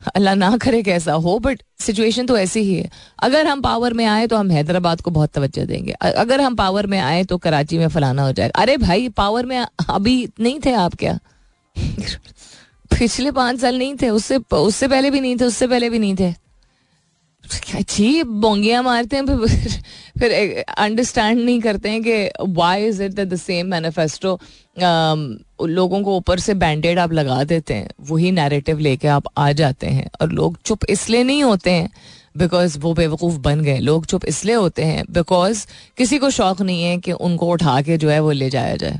अल्लाह 0.07 0.36
ना 0.36 0.57
करे 0.57 0.81
कैसा 0.83 1.13
हो 1.13 1.38
बट 1.39 1.62
सिचुएशन 1.79 2.25
तो 2.25 2.38
ऐसी 2.38 2.60
ही 2.60 2.75
है। 2.75 2.89
अगर 3.19 3.48
हम 3.48 3.62
पावर 3.62 3.93
में 3.93 4.05
आए 4.05 4.27
तो 4.27 4.38
हम 4.38 4.51
हैदराबाद 4.51 5.01
को 5.01 5.12
बहुत 5.12 5.29
तवज्जो 5.29 5.65
देंगे। 5.65 5.91
अगर 6.01 6.41
हम 6.41 6.55
पावर 6.55 6.88
में 6.88 7.00
आए 7.00 7.24
तो 7.24 7.38
कराची 7.38 7.77
में 7.77 7.88
फलाना 7.88 8.24
हो 8.24 8.31
जाएगा। 8.31 8.62
अरे 8.62 8.77
भाई 8.77 9.10
पावर 9.10 9.45
में 9.45 9.57
अभी 9.89 10.29
नहीं 10.39 10.60
थे 10.65 10.74
आप 10.74 10.95
क्या? 10.95 11.19
पिछले 12.93 13.31
पाँच 13.31 13.60
साल 13.60 13.77
नहीं 13.77 13.95
थे, 14.01 14.10
उससे 14.10 14.38
उससे 14.53 14.88
पहले 14.88 15.10
भी 15.12 15.19
नहीं 15.19 15.36
थे, 15.38 15.45
उससे 15.45 15.67
पहले 15.67 15.89
भी 15.89 16.00
नहीं 16.00 16.15
थे। 16.15 16.42
अच्छी 17.43 18.23
बोंगियाँ 18.23 18.81
मारते 18.83 19.17
हैं, 19.17 19.25
फिर 19.27 19.81
फिर 20.19 20.63
अंडरस्टैंड 20.77 21.39
नहीं 21.39 21.59
करते 21.62 21.89
हैं 21.89 22.01
कि 22.03 22.53
why 22.53 22.85
is 22.85 23.01
it 23.03 23.12
the 23.13 23.35
same 23.38 23.67
manifesto 23.67 24.39
लोगों 25.67 26.01
को 26.03 26.15
ऊपर 26.17 26.39
से 26.39 26.53
बैंडेड 26.55 27.00
आप 27.00 27.13
लगा 27.13 27.43
देते 27.43 27.73
हैं, 27.73 27.89
वही 28.01 28.31
नैरेटिव 28.31 28.79
लेके 28.79 29.07
आप 29.09 29.23
आ 29.38 29.51
जाते 29.53 29.88
हैं, 29.88 30.09
और 30.21 30.31
लोग 30.31 30.57
चुप 30.65 30.85
इसलिए 30.89 31.23
नहीं 31.23 31.43
होते 31.43 31.71
हैं 31.71 31.89
बिकॉज़ 32.35 32.77
वो 32.79 32.93
बेवकूफ़ 32.93 33.38
बन 33.39 33.62
गए, 33.62 33.77
लोग 33.79 34.05
चुप 34.05 34.25
इसलिए 34.25 34.55
होते 34.55 34.83
हैं 34.83 35.03
बिकॉज़ 35.12 35.65
किसी 35.97 36.17
को 36.17 36.29
शौक 36.31 36.62
नहीं 36.62 36.83
है 36.83 36.97
कि 36.97 37.12
उनको 37.12 37.51
उठा 37.51 37.81
के 37.81 37.97
जो 37.97 38.09
है 38.09 38.19
वो 38.19 38.31
ले 38.31 38.50
जाया 38.50 38.75
जाए, 38.75 39.00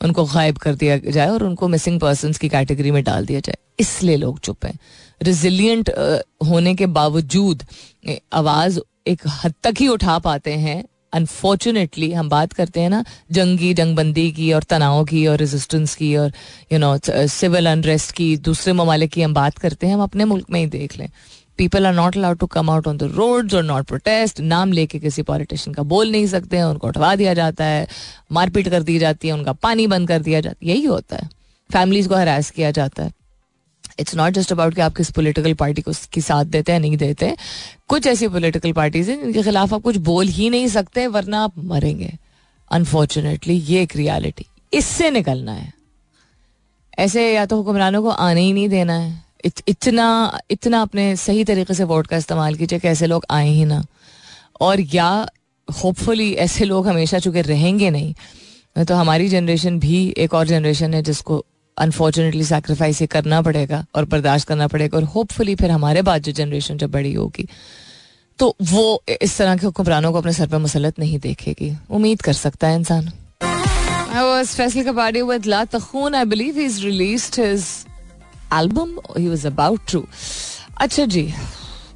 उनको 0.00 0.24
गायब 0.24 0.58
कर 0.58 0.74
दिया 0.74 0.96
जाए, 0.98 1.28
और 1.28 1.44
उनको 1.44 1.68
मिसिंग 1.68 2.00
पर्सन 2.00 2.32
की 2.32 2.48
कैटेगरी 2.48 2.90
में 2.90 3.02
डाल 3.04 3.26
दिया 3.26 3.40
जाए, 3.40 3.56
इसलिए 3.80 4.16
लोग 4.16 4.40
चुप 4.40 4.64
हैं। 4.64 4.78
रिजिलियंट 5.22 5.90
होने 6.46 6.74
के 6.74 6.86
बावजूद 6.86 7.62
आवाज़ 8.32 8.80
एक 9.06 9.22
हद 9.44 9.54
तक 9.62 9.74
ही 9.80 9.88
उठा 9.88 10.18
पाते 10.18 10.52
हैं। 10.52 10.82
अनफॉर्चुनेटली 11.12 12.12
हम 12.12 12.28
बात 12.28 12.52
करते 12.52 12.80
हैं 12.80 12.90
ना, 12.90 13.04
जंगी 13.32 13.72
जंगबंदी 13.74 14.30
की 14.32 14.52
और 14.52 14.62
तनाव 14.62 15.04
की 15.04 15.26
और 15.26 15.38
रेजिस्टेंस 15.38 15.94
की 15.94 16.16
और 16.16 16.32
यू 16.72 16.78
नो 16.78 16.98
सिविल 17.08 17.70
अनरेस्ट 17.70 18.12
की, 18.12 18.36
दूसरे 18.36 18.72
ममालिक 18.72 19.10
की 19.10 19.22
हम 19.22 19.34
बात 19.34 19.58
करते 19.58 19.86
हैं, 19.86 19.94
हम 19.94 20.02
अपने 20.02 20.24
मुल्क 20.24 20.50
में 20.50 20.60
ही 20.60 20.66
देख 20.66 20.98
लें। 20.98 21.08
People 21.58 21.86
are 21.86 21.94
not 21.94 22.16
allowed 22.16 22.38
to 22.38 22.46
come 22.46 22.70
out 22.70 22.86
on 22.88 22.96
the 22.96 23.02
road 23.02 23.54
और 23.54 23.62
नॉट 23.62 23.86
प्रोटेस्ट 23.86 24.40
नाम 24.40 24.72
लेके 24.72 24.98
किसी 24.98 25.22
पॉलिटिशियन 25.22 25.74
का 25.74 25.82
बोल 25.82 26.10
नहीं 26.10 26.26
सकते 26.26 26.56
हैं, 26.56 26.64
उनको 26.64 26.88
उठवा 26.88 27.14
दिया 27.16 27.34
जाता 27.34 27.64
है, 27.64 27.86
मारपीट 28.32 28.68
कर 28.68 28.82
दी 28.82 28.98
जाती 28.98 29.28
है, 29.28 29.34
उनका 29.34 29.52
पानी 29.52 29.86
बंद 29.86 30.08
कर 30.08 30.22
दिया 30.22 30.40
जाता 30.40 30.66
है, 30.66 30.72
यही 30.72 30.84
होता 30.84 31.16
है। 31.16 31.28
फैमिलीज़ 31.72 32.08
को 32.08 32.14
हरास 32.14 32.50
किया 32.50 32.70
जाता 32.70 33.04
है। 33.04 33.12
इट्स 33.98 34.14
नॉट 34.14 34.32
जस्ट 34.32 34.52
अबाउट 34.52 34.74
कि 34.74 34.80
आप 34.80 34.96
किस 34.96 35.10
पोलिटिकल 35.10 35.54
पार्टी 35.54 35.82
को 35.82 35.92
की 36.12 36.20
साथ 36.20 36.44
देते 36.46 36.72
हैं 36.72 36.80
नहीं 36.80 36.96
देते। 36.96 37.34
कुछ 37.88 38.06
ऐसी 38.06 38.28
पोलिटिकल 38.28 38.72
पार्टीज़ 38.72 39.10
हैं 39.10 39.20
जिनके 39.20 39.42
खिलाफ 39.42 39.74
आप 39.74 39.82
कुछ 39.82 39.96
बोल 40.02 40.28
ही 40.28 40.50
नहीं 40.50 40.68
सकते 40.68 41.06
वरना 41.08 41.42
आप 41.44 41.58
मरेंगे। 41.58 42.12
अनफॉर्चुनेटली 42.70 43.54
ये 43.54 43.82
एक 43.82 43.96
रियालिटी 43.96 44.46
इससे 44.72 45.10
निकलना 45.10 45.52
है। 45.52 45.72
ऐसे 46.98 47.32
या 47.34 47.44
तो 47.46 47.56
हुक्मरानों 47.56 48.02
को 48.02 48.08
आने 48.08 48.40
ही 48.40 48.52
नहीं 48.52 48.68
देना 48.68 48.94
है। 48.94 49.22
इत, 49.44 49.62
इतना 49.68 50.38
इतना 50.50 50.80
अपने 50.82 51.14
सही 51.16 51.44
तरीके 51.44 51.74
से 51.74 51.84
वोट 51.84 52.06
का 52.06 52.16
इस्तेमाल 52.16 52.54
कीजिए 52.54 52.78
कि 52.78 52.88
ऐसे 52.88 53.06
लोग 53.06 53.24
आए 53.30 53.48
ही 53.48 53.64
ना। 53.64 53.84
और 54.60 54.80
या 54.94 55.28
होपफुली 55.68 56.32
ऐसे 56.34 56.64
लोग 56.64 56.88
हमेशा 56.88 57.18
चूँकि 57.18 57.40
रहेंगे 57.42 57.90
नहीं 57.90 58.14
तो 58.78 58.94
हमारी 58.94 59.28
जनरेशन 59.28 59.78
भी 59.78 60.14
एक 60.18 60.34
और 60.34 60.46
जनरेशन 60.46 60.94
है 60.94 61.02
जिसको 61.02 61.44
अनफॉर्चुनेटली 61.78 62.44
सेक्रीफाइस 62.44 63.00
ये 63.00 63.06
करना 63.06 63.42
पड़ेगा 63.42 63.84
और 63.94 64.04
बर्दाश्त 64.04 64.48
करना 64.48 64.66
पड़ेगा 64.66 64.98
और 64.98 65.04
होपफुली 65.04 65.54
फिर 65.54 65.70
हमारे 65.70 66.02
बाद 66.02 66.22
जो 66.22 66.32
जनरेशन 66.32 66.78
जब 66.78 66.90
बड़ी 66.90 67.12
होगी 67.14 67.48
तो 68.38 68.56
वो 68.62 69.02
इस 69.22 69.38
तरह 69.38 69.56
के 69.56 69.66
हुक्मरानों 69.66 70.12
को 70.12 70.18
अपने 70.18 70.32
सर 70.32 70.46
पर 70.46 70.58
मुसलत 70.58 70.98
नहीं 70.98 71.18
देखेगी। 71.18 71.76
उम्मीद 71.90 72.22
कर 72.22 72.32
सकता 72.32 72.68
है 72.68 72.76
इंसान। 72.76 73.10
अच्छा 80.78 81.04
जी 81.04 81.34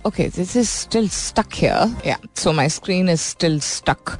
okay 0.06 0.28
this 0.28 0.56
is 0.56 0.68
still 0.68 1.08
stuck 1.08 1.46
here 1.54 2.16
so 2.36 2.52
my 2.52 2.68
screen 2.68 3.08
is 3.08 3.20
still 3.20 3.60
stuck 3.60 4.18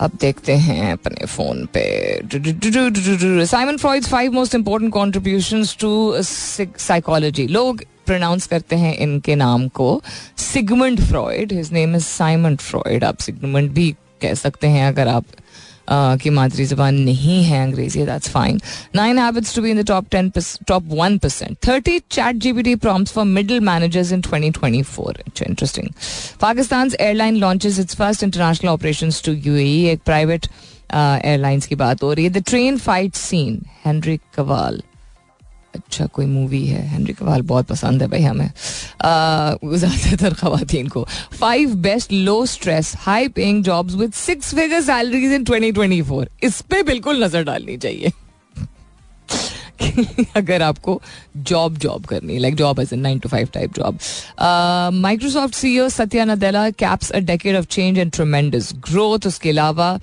अब 0.00 0.10
देखते 0.20 0.52
हैं 0.56 0.92
अपने 0.92 1.26
फ़ोन 1.26 1.68
पे। 1.76 3.44
Simon 3.46 3.76
Freud's 3.76 4.08
five 4.08 4.32
most 4.32 4.54
important 4.54 4.92
contribution 4.92 5.64
to 5.80 5.90
psychology 6.22 7.46
लोग 7.46 7.82
प्रोनाउंस 8.06 8.46
करते 8.46 8.76
हैं 8.76 8.96
इनके 8.96 9.34
नाम 9.34 9.66
को। 9.68 10.02
Sigmund 10.38 11.00
Freud 11.00 11.52
his 11.52 11.72
name 11.72 11.96
is 11.96 12.04
Simon 12.04 12.56
Freud 12.56 13.04
आप 13.04 13.18
सिगमंड 13.18 13.70
भी 13.70 13.90
कह 14.22 14.34
सकते 14.34 14.66
हैं 14.66 14.86
अगर 14.88 15.08
आप 15.08 15.24
की 15.92 16.30
मादरी 16.30 16.64
जबान 16.66 16.94
नहीं 17.04 17.42
है 17.44 17.62
अंग्रेज़ी 17.62 18.04
that's 18.06 18.28
fine 18.30 18.60
nine 18.94 19.18
habits 19.18 19.54
to 19.54 19.62
be 19.62 19.70
in 19.70 19.82
the 19.82 19.86
top 19.86 20.06
ten 20.10 20.30
top 20.68 20.82
one 20.90 21.18
percent 21.18 21.56
thirty 21.68 21.98
chat 22.10 22.36
GPT 22.42 22.74
prompts 22.84 23.12
for 23.12 23.24
middle 23.24 23.60
managers 23.70 24.12
in 24.12 24.20
twenty 24.20 24.50
twenty 24.58 24.82
four 24.82 25.22
interesting 25.28 25.88
Pakistan 26.40 26.90
airline 27.00 27.36
launches 27.36 27.78
its 27.78 27.96
first 27.96 28.22
international 28.24 28.70
operation 28.70 29.10
to 29.24 29.32
you 29.32 29.56
एक 29.56 30.02
private 30.04 30.46
airlines 30.92 31.66
की 31.66 31.74
बात 31.74 32.02
हो 32.02 32.12
रही 32.12 32.24
है. 32.24 32.30
The 32.30 32.42
train 32.46 32.78
fight 32.78 33.14
scene 33.14 33.60
Henry 33.84 34.18
Cavill 34.36 34.82
अच्छा 35.74 36.06
कोई 36.06 36.26
movie 36.26 36.64
है। 36.66 36.86
Henry 36.88 37.12
Kawal 37.12 37.42
बहुत 37.42 37.66
पसंद 37.66 38.02
है 38.02 38.08
भाई 38.08 38.22
हमें। 38.22 38.50
ज़्यादातर 39.76 40.34
खातन 40.34 40.88
को। 40.88 41.06
Five 41.40 41.74
best 41.82 42.12
low 42.12 42.44
stress 42.46 42.94
high 42.98 43.28
paying 43.36 43.62
jobs 43.64 43.94
with 43.94 44.12
six 44.14 44.54
figure 44.54 44.80
salaries 44.82 45.32
in 45.32 45.44
2024 45.44 46.26
इस 46.42 46.60
पे 46.60 46.82
बिल्कुल 46.82 47.24
नज़र 47.24 47.44
डालनी 47.44 47.76
चाहिए। 47.76 48.12
अगर 50.36 50.62
आपको 50.62 51.00
जॉब 51.36 51.76
जॉब 51.78 52.04
करनी 52.06 52.38
like 52.38 52.54
job 52.54 52.80
as 52.80 52.94
nine 52.94 53.18
to 53.18 53.28
five 53.28 53.48
type 53.54 53.74
job 53.74 53.98
Microsoft 55.00 55.54
CEO 55.54 55.88
Satya 55.88 56.24
Nadella 56.24 56.68
caps 56.70 57.10
a 57.10 57.18
decade 57.30 57.56
of 57.56 57.66
change 57.66 57.98
and 57.98 58.12
tremendous 58.12 58.72
growth 58.90 59.26
उसके 59.26 59.50
अलावा 59.50 59.96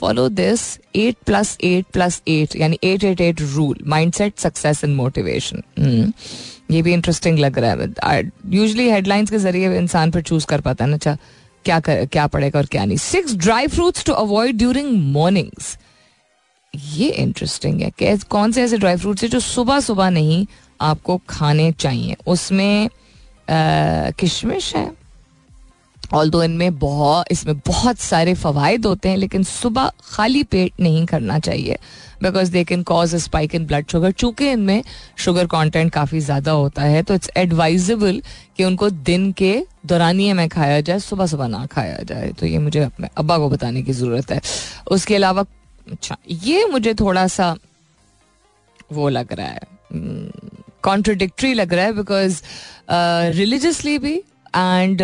follow 0.00 0.28
this 0.28 0.66
eight 0.96 1.16
plus 1.26 1.56
eight 1.64 1.86
plus 1.92 2.20
eight 2.28 2.56
यानी 2.56 2.78
eight 2.84 3.04
eight 3.04 3.20
eight 3.20 3.40
rule 3.40 3.78
mindset 4.14 4.38
success 4.38 4.84
and 4.84 4.94
motivation 4.96 6.12
ये 6.70 6.82
भी 6.82 6.92
interesting 6.92 7.38
लग 7.38 7.58
रहा 7.58 8.10
है। 8.10 8.22
Usually 8.50 8.88
headlines 8.90 9.30
के 9.30 9.38
ज़रिए 9.38 9.76
इंसान 9.78 10.10
पर 10.10 10.22
चूज़ 10.22 10.46
कर 10.46 10.60
पाता 10.60 10.84
है 10.84 10.90
ना 10.90 10.96
अच्छा 10.96 11.16
क्या 11.64 11.78
कर, 11.80 12.04
क्या 12.06 12.26
पड़ेगा 12.26 12.58
और 12.58 12.66
क्या 12.66 12.84
नहीं। 12.84 12.96
Six 12.98 13.34
dry 13.36 13.66
fruits 13.66 14.04
to 14.04 14.12
avoid 14.12 14.56
during 14.58 14.90
mornings 15.12 15.76
ये 16.76 17.08
इंटरेस्टिंग 17.08 17.80
है 17.80 17.90
कि 17.98 18.16
कौन 18.30 18.52
से 18.52 18.62
ऐसे 18.62 18.78
ड्राई 18.78 18.96
फ्रूट्स 18.96 19.22
है 19.22 19.28
जो 19.28 19.40
सुबह 19.40 19.80
सुबह 19.80 20.10
नहीं 20.10 20.46
आपको 20.80 21.20
खाने 21.28 21.70
चाहिए। 21.74 22.16
उसमें 22.26 22.88
किशमिश 23.50 24.74
है। 24.76 24.90
ऑल 26.14 26.30
दो 26.30 26.42
इनमें 26.42 26.78
बहुत 26.78 27.26
इसमें 27.30 27.56
बहुत 27.66 27.98
सारे 27.98 28.34
फवायद 28.34 28.86
होते 28.86 29.08
हैं, 29.08 29.16
लेकिन 29.16 29.42
सुबह 29.42 29.90
खाली 30.06 30.42
पेट 30.44 30.80
नहीं 30.80 31.04
करना 31.06 31.38
चाहिए। 31.38 31.78
Because 32.22 32.50
they 32.52 32.62
can 32.64 32.82
cause 32.82 33.14
a 33.14 33.18
spike 33.18 33.54
in 33.54 33.66
blood 33.66 33.86
sugar 33.90 34.10
चूँकि 34.12 34.50
इनमें 34.50 34.82
शुगर 35.18 35.46
कंटेंट 35.46 35.92
काफ़ी 35.92 36.20
ज़्यादा 36.20 36.52
होता 36.52 36.82
है 36.82 37.02
तो 37.02 37.14
इट्स 37.14 37.30
एडवाइजेबल 37.36 38.22
कि 38.56 38.64
उनको 38.64 38.90
दिन 38.90 39.30
के 39.32 39.54
दौरानिए 39.86 40.32
में 40.32 40.48
खाया 40.48 40.80
जाए 40.80 40.98
सुबह 41.00 41.26
सुबह 41.26 41.48
ना 41.48 41.64
खाया 41.66 41.98
जाए। 42.02 42.32
तो 42.40 42.46
ये 42.46 42.58
मुझे 42.58 42.80
अपने 42.80 43.08
अब्बा 43.16 43.38
को 43.38 43.48
बताने 43.50 43.82
की 43.82 43.92
ज़रूरत 43.92 44.30
है। 44.32 44.40
उसके 44.90 45.14
अलावा 45.16 45.44
अच्छा 45.92 46.16
ये 46.28 46.64
मुझे 46.66 46.94
थोड़ा 46.94 47.26
सा 47.28 47.54
वो 48.92 49.08
लग 49.08 49.32
रहा 49.32 49.46
है 49.46 49.60
कॉन्ट्रोडिक्ट्री 50.82 51.48
hmm, 51.48 51.58
लग 51.58 51.72
रहा 51.74 51.84
है 51.84 51.92
बिकॉज़ 51.92 52.42
रिलीजियसली 53.36 53.96
uh, 53.96 54.02
भी 54.02 54.14
एंड 54.16 55.02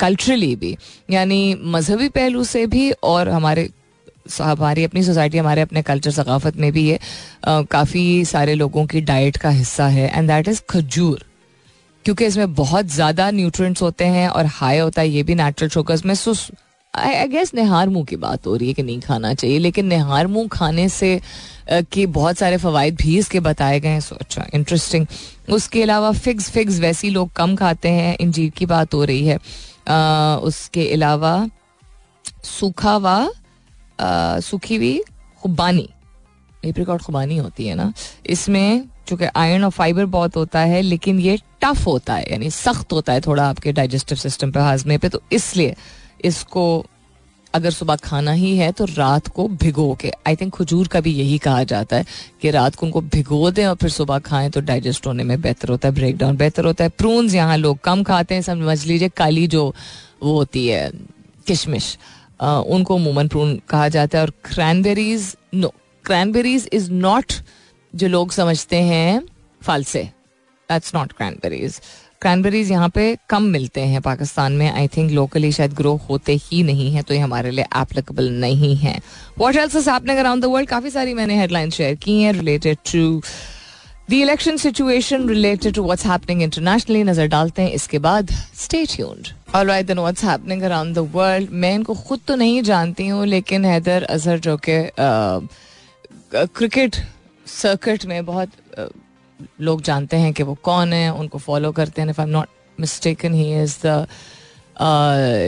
कल्चरली 0.00 0.52
uh, 0.54 0.60
भी 0.60 0.76
यानी 1.10 1.54
मजहबी 1.66 2.08
पहलू 2.08 2.44
से 2.44 2.66
भी 2.66 2.90
और 3.04 3.28
हमारे 3.28 3.68
हमारी 4.40 4.84
अपनी 4.84 5.02
सोसाइटी 5.02 5.38
हमारे 5.38 5.60
अपने 5.60 5.82
कल्चर 5.82 6.10
सकाफत 6.10 6.56
में 6.56 6.72
भी 6.72 6.86
ये 6.88 6.98
uh, 6.98 7.66
काफ़ी 7.70 8.24
सारे 8.24 8.54
लोगों 8.54 8.86
की 8.86 9.00
डाइट 9.02 9.36
का 9.36 9.50
हिस्सा 9.50 9.86
है 9.88 10.10
एंड 10.16 10.28
दैट 10.28 10.48
इज़ 10.48 10.62
खजूर 10.70 11.24
क्योंकि 12.04 12.24
इसमें 12.24 12.54
बहुत 12.54 12.86
ज़्यादा 12.86 13.30
न्यूट्रिएंट्स 13.30 13.82
होते 13.82 14.04
हैं 14.06 14.28
और 14.28 14.46
हाई 14.46 14.78
होता 14.78 15.02
है 15.02 15.08
ये 15.08 15.22
भी 15.22 15.34
नेचुरल 15.34 15.68
शुगर 15.68 16.00
में 16.06 16.14
आई 16.94 17.26
गेस 17.28 17.54
निहार 17.54 17.88
मुँह 17.88 18.04
की 18.04 18.16
बात 18.16 18.46
हो 18.46 18.54
रही 18.56 18.68
है 18.68 18.74
कि 18.74 18.82
नहीं 18.82 19.00
खाना 19.00 19.32
चाहिए 19.34 19.58
लेकिन 19.58 19.86
निहार 19.86 20.26
मुँह 20.26 20.48
खाने 20.48 20.88
से 20.88 21.20
के 21.70 22.04
बहुत 22.06 22.38
सारे 22.38 22.56
फवायद 22.56 22.96
भी 22.96 23.16
इसके 23.18 23.40
बताए 23.40 23.80
गए 23.80 23.88
हैं 23.88 24.00
सो 24.00 24.16
अच्छा 24.20 24.46
इंटरेस्टिंग 24.54 25.06
उसके 25.52 25.82
अलावा 25.82 26.10
फिग्स 26.12 26.50
फिग्स 26.50 26.78
वैसी 26.80 27.10
लोग 27.10 27.32
कम 27.32 27.56
खाते 27.56 27.88
हैं 27.88 28.16
इंजीर 28.20 28.50
की 28.50 28.66
बात 28.66 28.94
हो 28.94 29.04
रही 29.04 29.26
है. 29.26 29.38
आ, 29.88 30.36
उसके 30.42 30.92
अलावा 30.92 31.34
सूखा 32.44 32.96
व 32.96 33.32
सूखी 34.40 34.76
हुई 34.76 34.98
खुबानी. 35.42 35.88
एप्रिकॉट 36.64 37.02
खुबानी 37.02 37.36
होती 37.36 37.66
है 37.66 37.74
ना. 37.74 37.92
इसमें 38.26 38.84
चूँकि 39.08 39.24
आयरन 39.36 39.64
और 39.64 39.70
फाइबर 39.70 40.04
बहुत 40.06 40.36
होता 40.36 40.60
है 40.60 40.80
लेकिन 40.82 41.20
ये 41.20 41.36
टफ 41.62 41.86
होता 41.86 42.14
है 42.14 42.30
यानी 42.30 42.50
सख्त 42.50 42.92
होता 42.92 43.12
है 43.12 43.20
थोड़ा 43.20 43.48
आपके 43.48 43.72
डाइजेस्टिव 43.72 44.18
सिस्टम 44.18 44.50
पे 44.52 44.60
हाजमे 44.60 44.98
पे 44.98 45.08
तो 45.08 45.22
इसलिए 45.32 45.74
इसको 46.24 46.84
अगर 47.54 47.70
सुबह 47.70 47.96
खाना 47.96 48.32
ही 48.32 48.56
है 48.56 48.70
तो 48.72 48.84
रात 48.86 49.28
को 49.28 49.46
भिगो 49.48 49.92
के। 49.94 50.10
आई 50.26 50.36
थिंक 50.36 50.54
खजूर 50.54 50.88
का 50.88 51.00
भी 51.00 51.12
यही 51.12 51.36
कहा 51.38 51.62
जाता 51.64 51.96
है 51.96 52.04
कि 52.42 52.50
रात 52.50 52.74
को 52.74 52.86
उनको 52.86 53.00
भिगो 53.02 53.50
दें 53.50 53.64
और 53.66 53.74
फिर 53.74 53.90
सुबह 53.90 54.18
खाएँ 54.18 54.50
तो 54.50 54.60
डाइजेस्ट 54.60 55.06
होने 55.06 55.24
में 55.24 55.40
बेहतर 55.40 55.68
होता 55.68 55.88
है 55.88 55.94
ब्रेक 55.94 56.16
डाउन 56.18 56.36
बेहतर 56.36 56.64
होता 56.64 56.84
है। 56.84 56.90
प्रून्स 56.90 57.34
यहाँ 57.34 57.56
लोग 57.56 57.78
कम 57.84 58.02
खाते 58.02 58.34
हैं, 58.34 58.42
समझ 58.42 58.84
लीजिए, 58.86 59.08
काली 59.08 59.46
जो 59.46 59.74
वो 60.22 60.36
होती 60.36 60.66
है, 60.66 60.90
किशमिश 61.46 61.96
उनको 62.42 62.96
अमूमन 62.96 63.28
प्रून 63.28 63.56
कहा 63.68 63.88
जाता 63.88 64.18
है। 64.18 64.24
और 64.24 64.30
cranberries 64.44 65.34
no 65.54 65.72
cranberries 66.04 66.68
is 66.72 66.90
not 66.92 67.32
जो 67.92 68.08
लोग 68.08 68.32
समझते 68.32 68.76
हैं 68.82 69.22
फालसे 69.62 70.02
दैट्स 70.68 70.94
नॉट 70.94 71.12
क्रैनबेरीज 71.12 71.80
क्रैनबेरीज 72.24 72.70
यहाँ 72.70 72.88
पे 72.88 73.04
कम 73.30 73.42
मिलते 73.52 73.80
हैं 73.86 74.00
पाकिस्तान 74.02 74.52
में. 74.52 74.70
आई 74.70 74.88
थिंक 74.88 75.10
लोकली 75.12 75.50
शायद 75.52 75.72
ग्रो 75.76 75.94
होते 76.08 76.34
ही 76.42 76.62
नहीं 76.62 76.90
है 76.92 77.02
तो 77.02 77.14
ये 77.14 77.20
हमारे 77.20 77.50
लिए 77.50 77.64
एप्लीकेबल 77.76 78.30
नहीं 78.40 78.74
है. 78.76 79.00
What 79.38 79.56
else 79.56 79.88
happening 79.88 80.18
around 80.18 80.42
the 80.42 80.46
world 80.52 80.68
काफ़ी 80.68 80.90
सारी 80.90 81.14
मैंने 81.14 81.38
हेडलाइन 81.38 81.70
शेयर 81.70 81.94
की 82.04 82.20
हैं 82.22 82.32
related 82.32 82.78
to 82.92 83.20
the 84.10 84.12
election 84.12 84.56
situation 84.56 85.28
related 85.28 85.74
to 85.74 85.82
what's 85.82 86.06
happening 86.06 86.42
internationally 86.42 87.02
नज़र 87.04 87.26
डालते 87.28 87.62
हैं 87.62 87.70
इसके 87.72 87.98
बाद. 87.98 88.30
Stay 88.56 88.84
tuned 88.86 89.28
alright 89.56 89.86
then 89.86 89.98
what's 89.98 90.24
happening 90.24 90.62
around 90.62 90.94
the 90.94 91.08
world 91.14 91.50
मैं 91.52 91.74
इनको 91.74 91.94
खुद 92.08 92.20
तो 92.28 92.34
नहीं 92.36 92.62
जानती 92.62 93.06
हूँ, 93.08 93.24
लेकिन 93.26 93.64
हैदर 93.64 94.02
अजहर 94.04 94.38
जो 94.38 94.56
कि 94.68 94.80
क्रिकेट 96.34 96.96
सर्किट 97.46 98.04
में 98.06 98.24
बहुत 98.26 98.50
लोग 99.60 99.82
जानते 99.82 100.16
हैं 100.16 100.32
कि 100.32 100.42
वो 100.42 100.54
कौन 100.62 100.92
है 100.92 101.12
उनको 101.12 101.38
फॉलो 101.38 101.72
करते 101.72 102.02
हैं 102.02 102.08
if 102.10 102.20
I 102.20 102.26
am 102.26 102.32
not 102.32 102.48
mistaken 102.78 103.34
he 103.34 103.52
is 103.62 103.78
the 103.86 104.06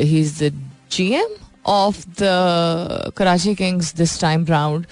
he 0.04 0.20
is 0.20 0.44
the 0.44 0.52
GM 0.92 1.34
of 1.66 2.04
the 2.20 3.12
Karachi 3.16 3.54
Kings 3.54 3.94
this 3.96 4.20
time 4.20 4.44
round 4.46 4.86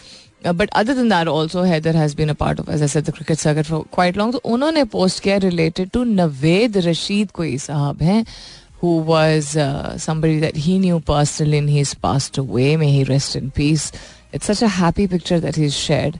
but 0.46 0.70
other 0.70 0.94
than 0.94 1.08
that 1.08 1.28
also 1.28 1.62
Haider 1.62 1.96
has 1.96 2.16
been 2.16 2.28
a 2.28 2.34
part 2.40 2.60
of 2.60 2.70
as 2.70 2.82
I 2.82 2.88
said 2.88 3.04
the 3.04 3.10
cricket 3.14 3.38
circuit 3.38 3.66
for 3.66 3.84
quite 3.94 4.16
long 4.16 4.32
तो 4.32 4.40
उन्होंने 4.54 4.84
post 4.96 5.22
किया 5.22 5.36
related 5.44 5.90
to 5.90 6.04
Naved 6.04 6.76
Rashid 6.86 7.30
कोई 7.30 7.56
साहब 7.58 8.02
हैं 8.02 8.24
who 8.80 8.98
was 8.98 9.56
uh, 9.56 9.96
somebody 9.96 10.40
that 10.40 10.56
he 10.56 10.78
knew 10.78 11.00
personally 11.00 11.56
and 11.56 11.70
he's 11.70 11.94
passed 11.94 12.36
away. 12.36 12.76
May 12.76 12.90
he 12.90 13.04
rest 13.04 13.34
in 13.34 13.50
peace. 13.50 13.90
It's 14.30 14.44
such 14.44 14.60
a 14.60 14.68
happy 14.68 15.06
picture 15.08 15.40
that 15.40 15.56
he's 15.56 15.74
shared. 15.74 16.18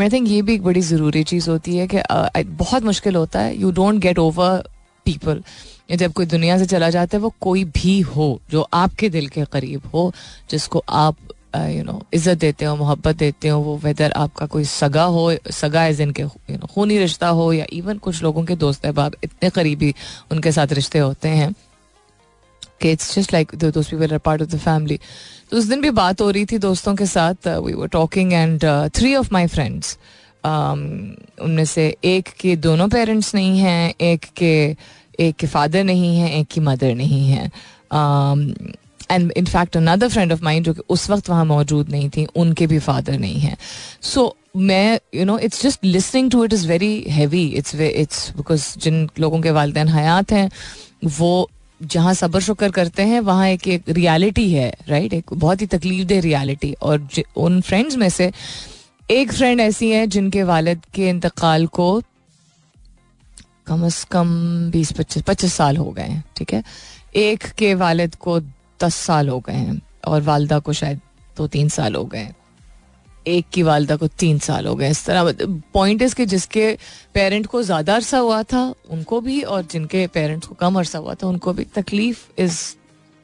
I 0.00 0.08
think 0.10 0.28
ये 0.28 0.40
भी 0.42 0.54
एक 0.54 0.62
बड़ी 0.62 0.80
ज़रूरी 0.80 1.22
चीज़ 1.24 1.48
होती 1.50 1.76
है 1.76 1.86
कि 1.86 2.02
बहुत 2.44 2.82
मुश्किल 2.82 3.16
होता 3.16 3.40
है। 3.40 3.56
You 3.56 3.70
don't 3.72 4.00
get 4.02 4.18
over 4.18 4.62
people 5.06 5.42
जब 5.92 6.12
कोई 6.12 6.26
दुनिया 6.26 6.56
से 6.58 6.66
चला 6.66 6.88
जाता 6.90 7.16
है, 7.16 7.22
वो 7.22 7.32
कोई 7.40 7.64
भी 7.66 8.00
हो, 8.00 8.40
जो 8.50 8.66
आपके 8.74 9.08
दिल 9.08 9.26
के 9.28 9.44
करीब 9.52 9.86
हो, 9.94 10.12
जिसको 10.50 10.82
आप 10.88 11.16
यू 11.56 11.82
नो 11.84 12.00
इज़्ज़त 12.14 12.38
देते 12.38 12.64
हो, 12.64 12.76
मोहब्बत 12.76 13.16
देते 13.16 13.48
हो, 13.48 13.58
वो 13.60 13.76
वेदर 13.78 14.12
आपका 14.16 14.46
कोई 14.46 14.64
सगा 14.64 15.04
हो, 15.04 15.32
सगा 15.52 15.86
इज़ 15.86 16.02
इनके 16.02 16.22
यू 16.22 16.56
नो 16.56 16.66
खूनी 16.66 16.98
रिश्ता 16.98 17.28
हो, 17.28 17.52
या 17.52 17.66
इवन 17.72 17.98
कुछ 17.98 18.22
लोगों 18.22 18.44
के 18.44 18.56
दोस्त 18.56 18.86
अहबाब 18.86 19.16
इतने 19.24 19.50
करीबी 19.50 19.94
उनके 20.32 20.52
साथ 20.52 20.72
रिश्ते 20.72 20.98
होते 20.98 21.28
हैं। 21.28 21.54
कि 22.82 22.92
इट्स 22.92 23.14
जस्ट 23.14 23.32
लाइक 23.32 23.54
दोस्त 23.56 23.90
people 23.90 24.12
are 24.12 24.18
part 24.20 24.42
of 24.42 24.50
the 24.50 24.58
family 24.60 24.98
तो 25.50 25.56
उस 25.56 25.64
दिन 25.64 25.80
भी 25.80 25.90
बात 25.92 26.20
हो 26.20 26.30
रही 26.30 26.44
थी 26.46 26.58
दोस्तों 26.60 26.94
के 26.96 27.06
साथ 27.08 27.48
we 27.58 27.72
were 27.74 27.88
talking 27.92 28.32
and 28.32 28.64
three 28.94 29.14
of 29.16 29.28
my 29.32 29.46
friends 29.48 29.96
उनमें 30.44 31.64
से 31.64 31.94
एक 32.04 32.28
के 32.40 32.56
दोनों 32.58 32.88
पेरेंट्स 32.88 33.34
नहीं 33.34 33.58
हैं 33.58 33.94
एक 34.02 34.24
के 34.36 34.54
एक 35.20 35.36
के 35.36 35.46
फादर 35.46 35.84
नहीं 35.84 36.16
हैं 36.16 36.30
एक 36.30 36.46
की 36.50 36.60
मदर 36.60 36.94
नहीं 36.94 37.26
है 37.28 37.50
and 39.10 39.32
in 39.36 39.44
fact 39.44 39.76
another 39.76 40.08
friend 40.08 40.32
of 40.32 40.44
mine 40.44 40.64
जो 40.64 40.74
कि 40.74 40.82
उस 40.90 41.08
वक्त 41.10 41.28
वहाँ 41.30 41.44
मौजूद 41.44 41.90
नहीं 41.90 42.08
थी 42.10 42.26
उनके 42.36 42.66
भी 42.66 42.78
फादर 42.80 43.18
नहीं 43.18 43.40
हैं 43.40 43.56
सो 44.02 44.34
मैं 44.58 44.98
you 45.14 45.24
know 45.24 45.38
it's 45.38 45.62
just 45.62 45.84
listening 45.84 46.30
to 46.30 46.44
it 46.44 46.52
is 46.52 46.66
very 46.68 46.94
heavy 47.10 47.46
it's 47.48 47.74
it's 47.74 48.30
because 48.36 48.66
जिन 48.78 49.08
लोगों 49.20 49.40
के 49.40 49.50
वालदेन 49.50 49.88
हयात 49.88 50.32
हैं 50.32 50.48
वो 51.12 51.48
जहाँ 51.82 52.14
सब्र 52.14 52.40
शुक्र 52.40 52.70
करते 52.70 53.02
हैं, 53.02 53.20
वहाँ 53.20 53.48
एक 53.48 53.68
एक 53.68 53.88
रियलिटी 53.88 54.52
है 54.52 54.74
राइट 54.88 55.12
एक 55.12 55.32
बहुत 55.32 55.60
ही 55.60 55.66
तकलीफ़ 55.66 56.06
दे 56.06 56.20
रियलिटी 56.20 56.72
और 56.82 57.08
उन 57.36 57.60
फ्रेंड्स 57.60 57.96
में 57.96 58.08
से 58.08 58.32
एक 59.10 59.32
फ्रेंड 59.32 59.60
ऐसी 59.60 59.90
है 59.90 60.06
जिनके 60.06 60.42
वालद 60.42 60.80
के 60.94 61.08
इंतकाल 61.08 61.66
को 61.66 62.02
कम 63.66 63.84
अज 63.86 64.04
कम 64.04 64.28
बीस, 64.70 64.92
पच्चीस 64.92 65.22
पच्चीस 65.22 65.54
साल 65.54 65.76
हो 65.76 65.90
गए 65.90 66.02
हैं, 66.02 66.24
ठीक 66.36 66.54
है? 66.54 66.62
एक 67.16 67.44
के 67.46 67.74
वालिद 67.74 68.14
को 68.14 68.40
दस 68.82 68.94
साल 68.94 69.28
हो 69.28 69.40
गए 69.40 69.52
हैं 69.52 69.80
और 70.06 70.22
वालदा 70.22 70.58
को 70.58 70.72
शायद 70.72 71.00
दो 71.36 71.46
तीन 71.46 71.68
साल 71.68 71.94
हो 71.94 72.04
गए 72.04 72.18
हैं। 72.18 72.36
एक 73.26 73.46
की 73.52 73.62
वालदा 73.62 73.96
को 73.96 74.06
तीन 74.08 74.38
साल 74.40 74.66
हो 74.66 74.74
गए। 74.74 74.90
इस 74.90 75.04
तरह 75.06 75.32
पॉइंट 75.74 76.02
इसके 76.02 76.26
जिसके 76.26 76.70
पेरेंट 77.14 77.46
को 77.46 77.62
ज़्यादा 77.62 77.94
अरसा 77.94 78.18
हुआ 78.18 78.42
था, 78.42 78.62
उनको 78.90 79.20
भी 79.20 79.40
और 79.42 79.66
जिनके 79.72 80.06
पेरेंट्स 80.08 80.46
को 80.46 80.54
कम 80.56 80.78
अरसा 80.78 80.98
हुआ 80.98 81.14
था, 81.14 81.26
उनको 81.26 81.52
भी 81.52 81.64
तकलीफ़ 81.74 82.24
is 82.38 82.60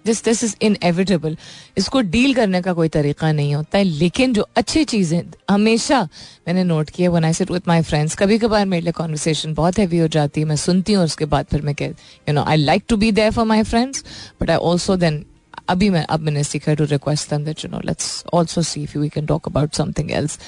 this 0.04 0.24
this 0.24 0.42
is 0.44 0.54
inevitable 0.62 1.36
इसको 1.78 2.00
डील 2.02 2.34
करने 2.34 2.60
का 2.62 2.72
कोई 2.72 2.88
तरीका 2.88 3.30
नहीं 3.32 3.54
होता 3.54 3.78
है, 3.78 3.84
लेकिन 3.84 4.32
जो 4.32 4.46
अच्छी 4.56 4.84
चीज़ें, 4.84 5.22
हमेशा 5.50 6.02
मैंने 6.48 6.64
नोट 6.64 6.90
किया 6.90 7.10
when 7.10 7.24
I 7.24 7.32
sit 7.32 7.50
with 7.50 7.62
my 7.68 7.82
friends 7.82 8.14
कभी 8.16 8.38
कभार 8.38 8.66
मेरे 8.66 8.82
लिए 8.82 8.92
कॉन्वर्सेशन 8.92 9.54
बहुत 9.54 9.78
हैवी 9.78 9.98
हो 9.98 10.08
जाती 10.08 10.40
है, 10.40 10.46
मैं 10.46 10.56
सुनती 10.56 10.92
हूँ 10.92 11.04
उसके 11.04 11.24
बाद 11.26 11.46
फिर 11.50 11.62
मैं 11.62 11.74
कह 11.74 11.86
you 11.86 12.32
know 12.32 12.44
I 12.44 12.56
like 12.56 12.84
to 12.88 12.96
be 12.96 13.10
there 13.12 13.30
for 13.30 13.44
my 13.46 13.62
friends 13.64 14.04
but 14.42 14.50
I 14.50 14.56
also 14.56 14.96
then 14.96 15.24
अभी 15.68 15.90
मैं, 15.90 16.04
अब 16.04 16.20
मैंने 16.20 16.44
सीखा 16.44 16.74
to 16.74 16.84
request 16.84 17.30
them 17.30 17.44
that 17.44 17.64
you 17.64 17.70
know 17.70 17.80
let's 17.84 18.24
also 18.34 18.62
see 18.62 18.82
if 18.82 18.98
we 18.98 19.08
can 19.08 19.26
talk 19.26 19.48
about 19.48 19.74
something 19.74 20.10
else 20.12 20.38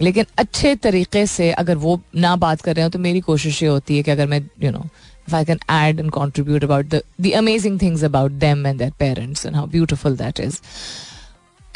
लेकिन 0.00 0.24
अच्छे 0.38 0.74
तरीके 0.88 1.26
से 1.26 1.50
अगर 1.52 1.76
वो 1.76 2.00
ना 2.16 2.34
बात 2.36 2.60
कर 2.60 2.74
रहे 2.76 2.84
हो 2.84 2.90
तो 2.90 2.98
मेरी 2.98 3.20
कोशिश 3.20 3.62
ये 3.62 3.68
होती 3.68 3.96
है 3.96 4.02
कि 4.02 4.10
अगर 4.10 4.26
मैं 4.26 4.42
you 4.62 4.70
know 4.70 4.84
if 5.28 5.34
I 5.38 5.44
can 5.48 5.60
add 5.72 6.00
and 6.02 6.10
contribute 6.12 6.64
about 6.66 6.86
the 6.92 6.98
the 7.24 7.30
amazing 7.40 7.74
things 7.80 8.02
about 8.06 8.38
them 8.44 8.64
and 8.68 8.80
their 8.82 8.94
parents 9.02 9.44
and 9.48 9.58
how 9.58 9.64
beautiful 9.74 10.16
that 10.20 10.40
is. 10.44 10.56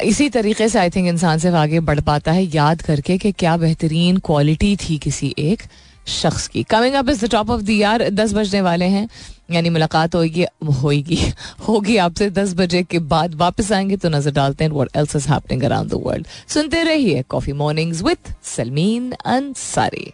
इसी 0.03 0.29
तरीके 0.29 0.67
से 0.69 0.79
आई 0.79 0.89
थिंक 0.89 1.07
इंसान 1.07 1.39
सिर्फ़ 1.39 1.55
आगे 1.55 1.79
बढ़ 1.79 1.99
पाता 1.99 2.31
है, 2.31 2.43
याद 2.55 2.81
करके 2.81 3.17
कि 3.17 3.31
क्या 3.31 3.55
बेहतरीन 3.57 4.17
क्वालिटी 4.25 4.75
थी 4.77 4.97
किसी 4.97 5.33
एक 5.39 5.63
शख्स 6.07 6.47
की। 6.47 6.63
Coming 6.63 6.95
up 6.95 7.09
is 7.09 7.25
the 7.25 7.29
top 7.31 7.49
of 7.49 7.61
the 7.61 7.69
year 7.69 8.09
दस 8.09 8.33
बजने 8.33 8.61
वाले 8.61 8.85
हैं। 8.85 9.07
यानी 9.51 9.69
मुलाकात 9.69 10.15
होगी 10.15 10.45
होगी 10.81 11.19
होगी 11.67 11.97
आपसे 11.97 12.29
दस 12.29 12.53
बजे 12.53 12.83
के 12.83 12.99
बाद 12.99 13.35
वापस 13.35 13.71
आएँगे 13.71 13.97
तो 13.97 14.09
नज़र 14.09 14.31
डालते 14.31 14.63
हैं 14.63 14.71
what 14.71 14.97
else 14.97 15.15
is 15.15 15.27
happening 15.29 15.63
around 15.63 15.89
the 15.89 16.01
world 16.05 16.27
सुनते 16.53 16.83
रहिए 16.83 17.23
Coffee 17.29 17.53
Mornings 17.53 18.01
with 18.03 18.33
Salmeen 18.55 19.11
Ansari 19.25 20.13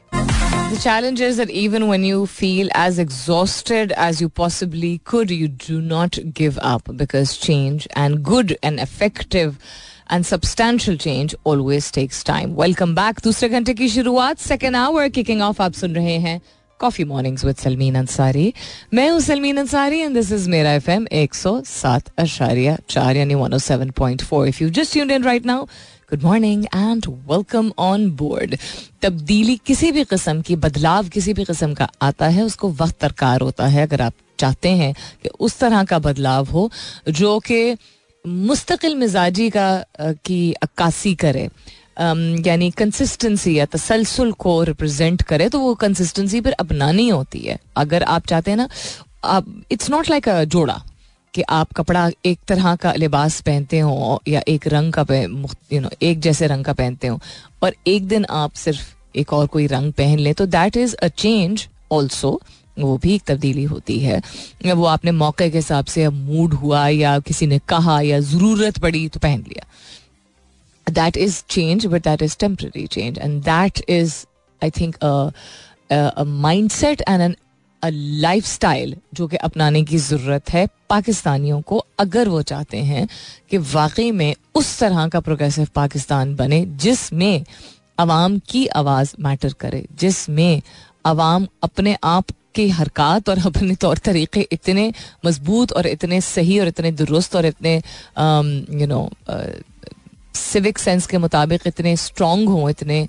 The 0.72 0.78
challenge 0.78 1.20
is 1.20 1.36
that 1.36 1.50
even 1.50 1.86
when 1.88 2.06
you 2.08 2.26
feel 2.26 2.70
as 2.74 2.98
exhausted 2.98 3.91
as 4.04 4.22
you 4.22 4.30
possibly 4.30 4.91
could, 5.00 5.30
you 5.30 5.50
do 5.50 5.82
not 5.82 6.20
give 6.34 6.60
up 6.60 6.86
because 6.96 7.34
change 7.38 7.88
and 8.04 8.24
good 8.30 8.54
and 8.63 8.80
effective 8.80 9.58
and 10.08 10.26
substantial 10.26 10.96
change 10.96 11.36
always 11.44 11.89
takes 11.91 12.24
time. 12.24 12.56
Welcome 12.62 12.96
back. 12.96 13.22
दूसरे 13.24 13.50
second 14.38 14.76
hour 14.76 15.10
kicking 15.10 15.41
off 15.41 15.62
आप 15.62 15.74
सुन 15.74 15.96
रहे 15.96 16.17
हैं 16.17 16.41
Coffee 16.82 17.04
Mornings 17.04 17.46
with 17.46 17.56
Salmeen 17.56 17.96
Ansari 17.96 18.54
मैं 18.94 19.10
हूँ 19.10 19.20
Salmeen 19.22 19.58
Ansari 19.58 20.00
and 20.00 20.13
this 20.13 20.32
is 20.32 20.50
मेरा 20.50 20.74
F 20.74 20.89
M 20.91 21.08
एक 21.13 21.36
सौ 21.36 21.60
सात 21.67 22.10
अशारिया 22.17 22.78
चार, 22.89 23.17
यानी 23.17 23.36
one 23.36 23.54
O 23.54 23.58
seven 23.60 23.89
point 23.98 24.24
four 24.24 24.48
if 24.48 24.63
you 24.63 24.70
just 24.70 24.94
tuned 24.94 25.12
in 25.12 25.24
right 25.24 25.46
now 25.46 25.65
good 26.12 26.24
morning 26.24 26.65
and 26.65 27.06
welcome 27.08 27.72
on 27.80 28.10
board 28.15 28.56
तब्दीली 29.02 29.56
किसी 29.65 29.91
भी 29.91 30.04
किस्म 30.04 30.41
की, 30.41 30.56
बदलाव 30.56 31.08
किसी 31.10 31.34
भी 31.34 31.44
किस्म 31.44 31.74
का 31.74 31.89
आता 32.02 32.28
है, 32.28 32.44
उसको 32.44 32.70
वक्त 32.72 33.02
दरकार 33.02 33.41
होता 33.41 33.67
है। 33.67 33.84
अगर 33.84 34.02
आप 34.02 34.13
चाहते 34.39 34.70
हैं 34.70 34.94
कि 35.24 35.30
उस 35.39 35.58
तरह 35.60 35.84
का 35.84 36.00
बदलाव 36.00 36.46
हो, 36.46 36.70
जो 37.10 37.39
कि 37.39 37.78
मुस्तकिल 38.26 38.96
मिजाजी 38.96 39.50
का 39.50 39.67
की 40.26 40.41
अक्कासी 40.54 41.13
करे 41.15 41.48
यानी 41.97 42.69
कंसिस्टेंसी 42.71 43.58
या 43.58 43.65
तसलसल 43.65 44.32
को 44.39 44.62
रिप्रेजेंट 44.63 45.21
करे 45.21 45.49
तो 45.49 45.60
वो 45.60 45.73
कंसिस्टेंसी 45.75 46.41
फिर 46.41 46.54
अपनानी 46.54 47.08
होती 47.10 47.39
है। 47.39 47.58
अगर 47.77 48.04
आप 48.04 48.27
चाहते 48.27 48.51
हैं 48.51 48.58
ना, 48.58 48.67
आप 49.23 49.45
इट्स 49.71 49.89
नॉट 49.89 50.10
लाइक 50.10 50.30
अ 50.30 50.43
जोड़ा 50.45 50.82
कि 51.34 51.41
आप 51.49 51.71
कपड़ा 51.73 52.10
एक 52.25 52.39
तरह 52.47 52.75
का 52.75 52.93
लिबास 52.93 53.39
पहनते 53.41 53.80
हो 53.80 54.21
या 54.27 54.41
एक 54.47 54.67
रंग 54.67 54.93
का 54.93 55.06
यू 55.73 55.82
नो 55.82 55.89
एक 56.01 56.19
जैसे 56.19 56.47
रंग 56.47 56.65
का 56.65 56.73
पहनते 56.73 57.08
हो 57.08 57.19
और 57.63 57.75
एक 57.88 58.08
दिन 58.08 58.25
आप 58.30 58.54
सिर्फ़ 58.54 58.82
एक 59.17 59.34
और 59.34 59.47
कोई 59.47 59.67
रंग 59.67 59.93
पहन 59.93 60.19
लें 60.19 60.34
तो 60.34 60.45
that 60.47 60.77
is 60.77 60.95
a 60.95 61.08
change 61.08 61.67
also 61.91 62.39
वो 62.80 62.97
भी 62.97 63.13
एक 63.15 63.23
तब्दीली 63.27 63.63
होती 63.63 63.99
है। 63.99 64.21
वो 64.65 64.86
आपने 64.86 65.12
मौके 65.12 65.49
के 65.49 65.58
हिसाब 65.58 65.86
से 65.86 66.08
मूड 66.10 66.54
हुआ 66.54 66.88
या 66.88 67.17
किसी 67.19 67.47
ने 67.47 67.60
कहा 67.69 67.99
या 68.01 68.19
ज़रूरत 68.19 68.77
पड़ी 68.80 69.08
तो 69.08 69.19
पहन 69.19 69.39
लिया। 69.39 69.65
That 70.93 71.17
is 71.17 71.41
change 71.49 71.86
but 71.86 72.04
that 72.04 72.21
is 72.21 72.38
temporary 72.39 72.86
change 72.88 73.19
and 73.19 73.41
that 73.43 73.84
is 73.89 74.15
I 74.62 74.69
think 74.71 74.97
mindset 76.71 77.01
and 77.08 77.21
an 77.21 77.36
lifestyle 78.45 78.95
जो 79.13 79.27
कि 79.27 79.38
अपनाने 79.38 79.84
की 79.84 79.97
ज़रूरत 79.97 80.49
है 80.49 80.67
पाकिस्तानियों 80.89 81.62
को, 81.62 81.86
अगर 81.99 82.30
वो 82.30 82.41
चाहते 82.41 82.77
हैं 82.77 83.08
कि 83.49 83.58
वाकई 83.58 84.12
में 84.12 84.36
उस 84.56 84.77
तरह 84.80 85.08
का 85.08 85.19
प्रोग्रेसिव 85.19 85.67
पाकिस्तान 85.75 86.36
बने, 86.36 86.65
जिसमें 86.65 87.43
आवाम 87.99 88.38
की 88.49 88.65
आवाज़ 88.67 89.15
मैटर 89.19 89.54
करे, 89.60 89.86
जिसमें 89.99 90.62
आवाम 91.06 91.47
अपने 91.63 91.95
आप 92.04 92.32
की 92.56 92.67
हरकत 92.69 93.30
और 93.30 93.39
अपने 93.45 93.75
तौर 93.82 93.97
तरीके 93.97 94.47
इतने 94.51 94.91
मज़बूत 95.25 95.71
और 95.71 95.88
इतने 95.88 96.21
सही 96.21 96.60
और 96.60 96.67
इतने 96.67 96.91
दुरुस्त 96.91 97.36
और 97.36 97.45
इतने 97.45 97.75
यू 97.75 98.88
नो 98.88 99.10
सिविक 100.36 100.78
सेंस 100.80 101.08
के 101.08 101.17
मुताबिक 101.17 101.62
इतने 101.67 101.96
स्ट्रॉन्ग 101.96 102.50
हों, 102.50 102.70
इतने 102.70 103.08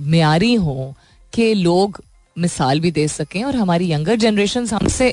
म्यारी 0.00 0.54
हों 0.54 0.92
कि 1.32 1.52
लोग 1.54 2.02
मिसाल 2.38 2.80
भी 2.80 2.90
दे 2.90 3.06
सकें 3.08 3.42
और 3.44 3.56
हमारी 3.56 3.90
यंगर 3.92 4.16
जनरेशन 4.16 4.66
हमसे 4.66 5.08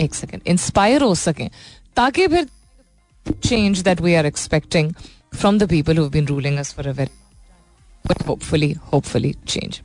एक 0.00 0.14
सेकेंड 0.14 0.42
इंस्पायर 0.46 1.02
हो 1.02 1.14
सकें 1.14 1.48
ताकि 1.96 2.26
फिर 2.26 2.48
change 3.44 3.80
that 3.80 4.00
we 4.00 4.14
are 4.14 4.26
expecting 4.26 4.92
from 5.34 5.58
the 5.58 5.68
people 5.70 5.98
who 5.98 6.08
been 6.08 6.26
ruling 6.26 6.58
us 6.58 6.72
for 6.74 6.88
a 6.88 6.92
very 6.92 7.16
but 8.06 8.26
hopefully 8.28 8.72
hopefully 8.92 9.34
change 9.48 9.80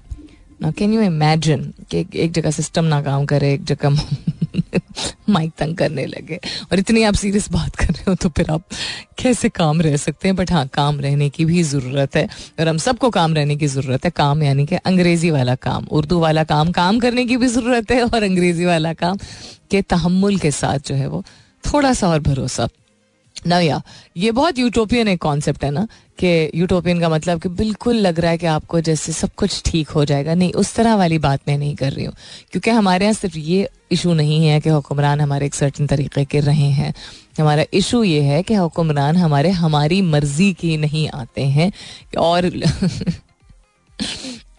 ना 0.62 0.72
कैन 0.72 0.93
यू 0.93 1.02
इमेजिन 1.02 1.74
कि 1.91 2.06
एक 2.15 2.32
जगह 2.32 2.52
सिस्टम 2.52 2.86
ना 2.86 3.02
काम 3.02 3.26
करे, 3.26 3.54
एक 3.54 3.63
जगह 3.63 3.89
माइक 5.30 5.52
तंग 5.58 5.76
करने 5.76 6.06
लगे। 6.06 6.39
और 6.72 6.80
इतनी 6.80 7.04
आप 7.04 7.13
सीरियस 7.13 7.50
बात 7.52 7.76
कर 7.76 7.86
रहे 7.86 8.04
हो 8.08 8.16
तो 8.16 8.30
फिर 8.30 8.50
आप 8.52 8.63
कैसे 9.18 9.50
काम 9.50 9.82
रह 9.82 9.98
सकते 9.98 10.28
हैं? 10.28 10.36
बट 10.36 10.52
हाँ 10.52 10.66
काम 10.68 11.00
रहने 11.00 11.30
की 11.30 11.46
भी 11.46 11.63
ज़रूरत 11.63 12.16
है। 12.16 12.28
और 12.60 12.68
हम 12.68 12.78
सबको 12.78 13.10
काम 13.10 13.34
रहने 13.34 13.56
की 13.56 13.68
ज़रूरत 13.68 14.06
है। 14.06 14.12
काम 14.12 14.44
यानी 14.44 14.66
कि 14.66 14.76
अंग्रेज़ी 14.76 15.32
वाला 15.32 15.56
काम। 15.56 15.88
उर्दू 15.92 16.20
वाला 16.20 16.44
काम 16.44 16.72
काम 16.72 17.00
करने 17.00 17.26
की 17.26 17.38
भी 17.38 17.48
ज़रूरत 17.48 17.92
है 17.92 18.04
और 18.04 18.24
अंग्रेज़ी 18.24 18.66
वाला 18.66 18.94
काम 18.94 19.18
के 19.72 19.82
तहमुल 19.82 20.38
के 20.38 20.52
साथ 20.52 20.88
जो 20.88 20.96
है 20.96 21.08
वो 21.08 21.24
थोड़ा 21.63 21.94
सा 21.94 22.08
और 22.08 22.20
भरोसा 22.20 22.68
ना 23.47 23.60
या, 23.60 23.82
ये 24.17 24.32
बहुत 24.32 24.60
यूटोपियन 24.60 25.08
एक 25.08 25.21
कॉन्सेप्ट 25.21 25.63
है 25.63 25.71
ना, 25.71 25.88
कि 26.19 26.51
यूटोपियन 26.56 26.99
का 26.99 27.10
मतलब 27.10 27.41
कि 27.41 27.49
बिल्कुल 27.51 27.95
लग 27.97 28.19
रहा 28.19 28.32
है 28.32 28.38
कि 28.38 28.45
आपको 28.47 28.79
जैसे 28.82 29.12
सब 29.12 29.29
कुछ 29.38 29.62
ठीक 29.65 29.89
हो 29.89 30.06
जाएगा। 30.06 30.34
नहीं, 30.34 30.51
उस 30.53 30.73
तरह 30.75 30.95
वाली 30.95 31.17
बात 31.19 31.39
मैं 31.47 31.58
नहीं 31.58 31.75
कर 31.75 31.91
रही 31.91 32.06
हूँ, 32.06 32.13
क्योंकि 32.51 32.69
हमारे 32.69 33.06
यहाँ 33.06 33.13
सिर्फ़ 33.13 33.38
ये 33.38 33.67
इशू 33.91 34.13
नहीं 34.13 34.45
है 34.47 34.60
कि 34.60 34.69
हुक्मरान 34.69 35.21
हमारे 35.21 35.45
एक 35.45 35.56
सर्टन 35.56 35.88
तरीके 35.88 36.25
के 36.25 36.39
रहे 36.39 36.69
हैं। 36.71 36.93
हमारा 37.39 37.63
इशू 37.73 38.03
ये 38.03 38.21
है 38.21 38.41
कि 38.43 38.53
हुक्मरान 38.53 39.17
हमारे, 39.17 39.49
हमारी 39.51 40.01
मर्ज़ी 40.03 40.51
के 40.53 40.75
नहीं 40.77 41.08
आते 41.12 41.45
हैं, 41.47 41.71
और 42.17 42.51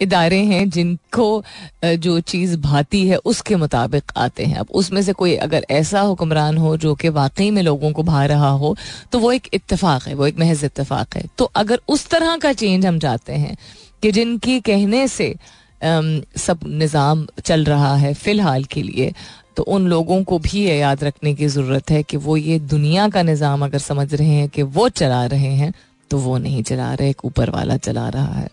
इदारे 0.01 0.39
हैं 0.45 0.69
जिनको 0.71 1.43
जो 1.85 2.19
चीज़ 2.23 2.57
भाती 2.59 3.07
है, 3.09 3.17
उसके 3.17 3.57
मुताबिक 3.57 4.13
आते 4.17 4.45
हैं। 4.45 4.57
अब 4.57 4.71
उसमें 4.73 5.01
से 5.03 5.13
कोई 5.15 5.35
अगर 5.39 5.67
ऐसा 5.73 6.01
हुक्मरान 6.03 6.59
हो 6.59 6.77
जो 6.77 6.95
कि 6.95 7.09
वाकई 7.11 7.51
में 7.51 7.63
लोगों 7.63 7.93
को 7.93 8.03
भा 8.05 8.25
रहा 8.27 8.51
हो 8.51 8.77
तो 9.13 9.19
वो 9.19 9.33
एक 9.33 9.49
इत्तेफाक 9.55 10.07
है, 10.09 10.15
वो 10.15 10.27
एक 10.27 10.39
महज 10.39 10.65
इत्तेफाक 10.65 11.17
है। 11.17 11.25
तो 11.39 11.45
अगर 11.57 11.81
उस 11.89 12.09
तरह 12.09 12.37
का 12.37 12.53
चेंज 12.55 12.87
हम 12.87 12.99
चाहते 12.99 13.33
हैं 13.35 13.57
कि 14.03 14.13
जिनकी 14.13 14.61
कहने 14.63 15.07
से 15.09 15.35
सब 15.83 16.61
निज़ाम 16.67 17.27
चल 17.45 17.65
रहा 17.65 17.95
है 17.97 18.13
फ़िलहाल 18.15 18.65
के 18.65 18.83
लिए 18.83 19.13
तो 19.57 19.63
उन 19.65 19.87
लोगों 19.87 20.23
को 20.25 20.39
भी 20.39 20.61
ये 20.61 20.77
याद 20.79 21.03
रखने 21.05 21.35
की 21.35 21.47
ज़रूरत 21.47 21.91
है 21.91 22.03
कि 22.03 22.17
वो 22.19 22.37
ये 22.37 22.59
दुनिया 22.61 23.09
का 23.09 23.23
निज़ाम 23.23 23.65
अगर 23.65 23.79
समझ 23.81 24.15
रहे 24.15 24.29
हैं 24.29 24.49
कि 24.49 24.63
वो 24.63 24.89
चला 24.91 25.25
रहे 25.27 25.53
हैं 25.55 25.73
तो 26.11 26.19
वो 26.19 26.37
नहीं 26.39 26.63
चला 26.63 26.93
रहे, 26.95 27.11
एक 27.11 27.25
ऊपर 27.25 27.51
वाला 27.51 27.77
चला 27.77 28.09
रहा 28.09 28.35
है। 28.35 28.49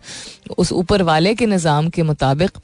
उस 0.57 0.71
ऊपर 0.73 1.01
वाले 1.01 1.33
के 1.35 1.45
निज़ाम 1.45 1.89
के 1.89 2.03
मुताबिक 2.03 2.57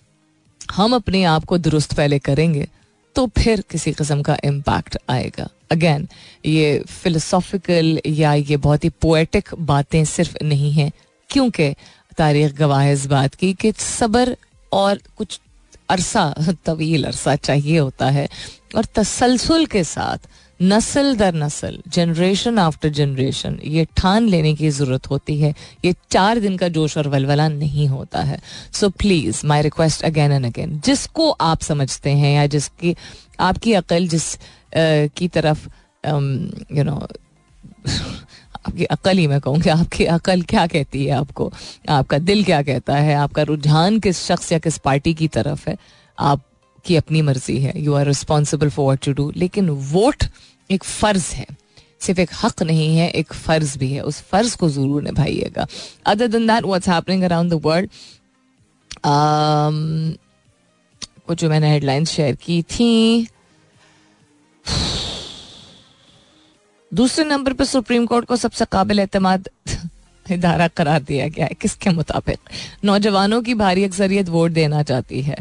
हम 0.73 0.95
अपने 0.95 1.23
आप 1.25 1.45
को 1.45 1.57
दुरुस्त 1.57 1.93
पहले 1.93 2.19
करेंगे 2.19 2.67
तो 3.15 3.25
फिर 3.37 3.63
किसी 3.69 3.91
किस्म 3.93 4.21
का 4.21 4.37
इम्पैक्ट 4.43 4.97
आएगा। 5.09 5.47
अगेन 5.71 6.07
ये 6.45 6.79
फिलोसॉफिकल 6.89 7.99
या 8.07 8.33
ये 8.33 8.57
बहुत 8.57 8.83
ही 8.83 8.89
पोएटिक 9.01 9.49
बातें 9.59 10.03
सिर्फ़ 10.05 10.37
नहीं 10.43 10.71
हैं, 10.71 10.91
क्योंकि 11.29 11.73
तारीख 12.17 12.53
गवाह 12.53 12.89
इस 12.89 13.05
बात 13.05 13.35
की 13.35 13.53
कि 13.53 13.71
सब्र 13.71 14.35
और 14.71 14.99
कुछ 15.17 15.39
अरसा, 15.89 16.33
तवील 16.65 17.03
अरसा 17.03 17.35
चाहिए 17.35 17.77
होता 17.79 18.09
है, 18.09 18.27
और 18.75 18.85
तसलसल 18.95 19.65
के 19.65 19.83
साथ 19.83 20.27
नस्ल 20.61 21.15
दर 21.15 21.33
नस्ल 21.35 21.81
जनरेशन 21.87 22.59
आफ्टर 22.59 22.89
जनरेशन 22.89 23.59
ये 23.63 23.85
ठान 23.97 24.27
लेने 24.27 24.53
की 24.55 24.69
ज़रूरत 24.69 25.09
होती 25.09 25.39
है। 25.39 25.53
ये 25.85 25.93
चार 26.11 26.39
दिन 26.39 26.57
का 26.57 26.67
जोश 26.67 26.97
और 26.97 27.07
वलवला 27.07 27.47
नहीं 27.47 27.87
होता 27.87 28.21
है। 28.21 28.39
So 28.73 28.89
please 28.89 29.45
my 29.47 29.61
request 29.61 30.03
again 30.03 30.31
and 30.31 30.45
again 30.45 30.79
जिसको 30.85 31.29
आप 31.31 31.61
समझते 31.61 32.11
हैं 32.11 32.35
या 32.35 32.45
जिसकी 32.47 32.95
आपकी 33.39 33.73
अकल 33.73 34.07
जिस 34.07 34.33
uh, 34.35 35.09
की 35.17 35.27
तरफ़ 35.27 35.67
यू 36.73 36.83
नो 36.83 36.95
आपकी 38.67 38.85
अकल 38.85 39.17
ही 39.17 39.27
मैं 39.27 39.39
कहूँगी 39.41 39.69
आपकी 39.69 40.05
अकल 40.05 40.41
क्या 40.41 40.65
कहती 40.67 41.05
है 41.05 41.11
आपको? 41.11 41.51
आपका 41.89 42.17
दिल 42.19 42.43
क्या 42.43 42.61
कहता 42.61 42.95
है? 42.95 43.13
आपका 43.15 43.43
रुझान 43.43 43.99
किस 43.99 44.25
शख्स 44.25 44.51
या 44.51 44.59
किस 44.59 44.77
पार्टी 44.77 45.13
की 45.13 45.27
तरफ़ 45.27 45.69
है? 45.69 45.77
आपकी 46.87 46.95
अपनी 46.95 47.21
मर्ज़ी 47.21 47.57
है। 47.61 47.73
You 47.83 47.93
are 47.93 48.05
responsible 48.07 48.69
for 48.69 48.85
what 48.85 48.99
to 49.05 49.11
do 49.13 49.31
लेकिन 49.35 49.69
वोट 49.91 50.23
एक 50.69 50.83
फ़र्ज़ 50.83 51.33
है। 51.35 51.45
सिर्फ़ 52.01 52.19
एक 52.19 52.29
हक 52.43 52.61
नहीं 52.63 52.97
है, 52.97 53.09
एक 53.11 53.33
फ़र्ज़ 53.33 53.77
भी 53.79 53.91
है। 53.91 54.01
उस 54.01 54.21
फ़र्ज़ 54.23 54.55
को 54.57 54.69
ज़रूर 54.69 55.03
निभाइएगा। 55.03 55.67
Other 56.05 56.27
than 56.27 56.47
that 56.47 56.63
what's 56.63 56.89
happening 56.89 57.23
around 57.23 57.51
the 57.51 57.61
world 57.65 57.89
कुछ 61.27 61.39
जो 61.41 61.49
मैंने 61.49 61.71
हेडलाइंस 61.71 62.11
शेयर 62.11 62.35
की 62.35 62.61
थी। 62.63 63.27
दूसरे 66.91 67.25
नंबर 67.25 67.53
पर 67.53 67.65
सुप्रीम 67.65 68.05
कोर्ट 68.05 68.25
को 68.25 68.35
सबसे 68.37 68.65
काबिल 68.71 68.99
एतमाद 68.99 69.49
इदारा 70.25 70.67
करार 70.67 71.01
दिया 71.03 71.27
गया 71.27 71.45
है। 71.45 71.55
किसके 71.61 71.89
मुताबिक? 71.89 72.39
नौजवानों 72.83 73.41
की 73.41 73.53
भारी 73.55 73.83
अक्सरियत 73.83 74.29
वोट 74.29 74.51
देना 74.51 74.83
चाहती 74.83 75.21
है। 75.21 75.35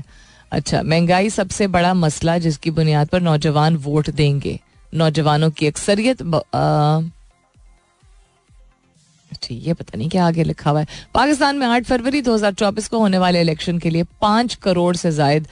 अच्छा 0.52 0.82
महँगाई 0.82 1.30
सबसे 1.30 1.66
बड़ा 1.68 1.92
मसला 1.94 2.36
जिसकी 2.38 2.70
बुनियाद 2.72 3.08
पर 3.08 3.20
नौजवान 3.20 3.76
वोट 3.78 4.10
देंगे। 4.10 4.58
नौजवानों 4.92 5.50
की 5.50 5.66
अक्सरियत 5.66 6.22
ये 9.50 9.72
पता 9.74 9.98
नहीं 9.98 10.08
क्या 10.08 10.26
आगे 10.26 10.44
लिखा 10.44 10.70
हुआ 10.70 10.80
है। 10.80 10.86
पाकिस्तान 11.14 11.56
में 11.56 11.66
आठ 11.66 11.84
फरवरी 11.84 12.20
2024 12.22 12.88
को 12.88 12.98
होने 12.98 13.18
वाले 13.18 13.40
इलेक्शन 13.40 13.78
के 13.78 13.90
लिए 13.90 14.04
पाँच 14.20 14.54
करोड़ 14.54 14.94
से 14.96 15.12
जायद 15.12 15.48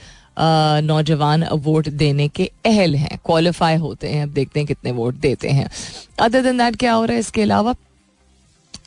नौजवान 0.83 1.43
वोट 1.53 1.89
देने 1.91 2.27
के 2.27 2.49
अहल 2.65 2.95
हैं। 2.95 3.19
क्वालिफाई 3.25 3.75
होते 3.77 4.09
हैं, 4.09 4.23
अब 4.23 4.29
देखते 4.29 4.59
हैं 4.59 4.67
कितने 4.67 4.91
वोट 4.91 5.15
देते 5.15 5.49
हैं। 5.49 5.69
अदर 6.19 6.41
दिन 6.41 6.57
दैट 6.57 6.75
क्या 6.75 6.93
हो 6.93 7.05
रहा 7.05 7.13
है? 7.13 7.19
इसके 7.19 7.41
अलावा 7.41 7.75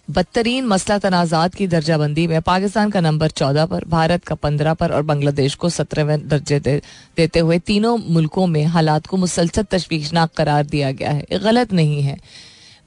बदतरीन 0.09 0.67
मसला 0.67 0.97
तनाज़ात 0.99 1.55
की 1.55 1.67
दर्जाबंदी 1.67 2.27
में 2.27 2.41
पाकिस्तान 2.43 2.91
का 2.91 3.01
नंबर 3.01 3.31
चौदह 3.31 3.67
पर 3.67 3.85
भारत 3.89 4.25
का 4.25 4.35
पंद्रह 4.35 4.75
पर 4.75 4.93
और 4.93 5.03
बांग्लादेश 5.03 5.55
को 5.55 5.69
सत्रहवें 5.69 6.29
दर्जे 6.29 6.61
दे, 6.61 6.77
देते 7.17 7.39
हुए 7.39 7.59
तीनों 7.61 7.97
मुल्कों 8.09 8.47
में 8.47 8.65
हालात 8.67 9.07
को 9.07 9.17
मुसलसल 9.17 9.65
तशवीशनाक 9.71 10.31
करार 10.37 10.65
दिया 10.67 10.93
गया 10.93 11.11
है। 11.11 11.25
ये 11.33 11.39
गलत 11.39 11.73
नहीं 11.73 12.03
है। 12.03 12.17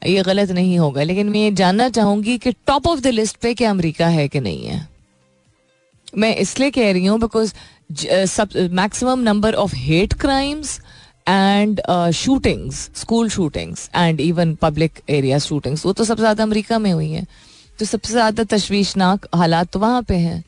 ये 0.01 0.21
गलत 0.23 0.51
नहीं 0.51 0.77
होगा 0.79 1.03
लेकिन 1.03 1.29
मैं 1.29 1.39
ये 1.39 1.51
जानना 1.53 1.89
चाहूँगी 1.89 2.38
कि 2.38 2.51
टॉप 2.67 2.88
ऑफ़ 2.88 2.99
द 2.99 3.07
लिस्ट 3.07 3.38
पे 3.41 3.53
क्या 3.53 3.69
अमरीका 3.69 4.07
है 4.07 4.27
कि 4.27 4.39
नहीं 4.39 4.65
है? 4.65 4.88
मैं 6.17 6.36
इसलिए 6.38 6.71
कह 6.71 6.91
रही 6.91 7.05
हूँ 7.05 7.19
because 7.19 7.53
maximum 8.73 9.19
number 9.21 9.53
of 9.55 9.75
hate 9.75 10.13
crimes 10.21 10.79
and 11.27 11.81
shootings 12.15 12.89
school 12.95 13.29
shootings 13.29 13.89
and 13.95 14.21
even 14.21 14.53
public 14.62 15.01
area 15.10 15.39
shootings 15.39 15.86
वो 15.86 15.93
तो 15.93 16.03
सबसे 16.03 16.21
ज़्यादा 16.21 16.43
अमेरिका 16.43 16.79
में 16.79 16.91
हुई 16.91 17.12
हैं। 17.12 17.25
तो 17.79 17.86
सबसे 17.86 18.13
ज़्यादा 18.13 18.43
तशवीशनाक 18.49 19.27
हालात 19.36 19.71
तो 19.73 19.79
वहाँ 19.79 20.01
पे 20.03 20.15
हैं। 20.17 20.43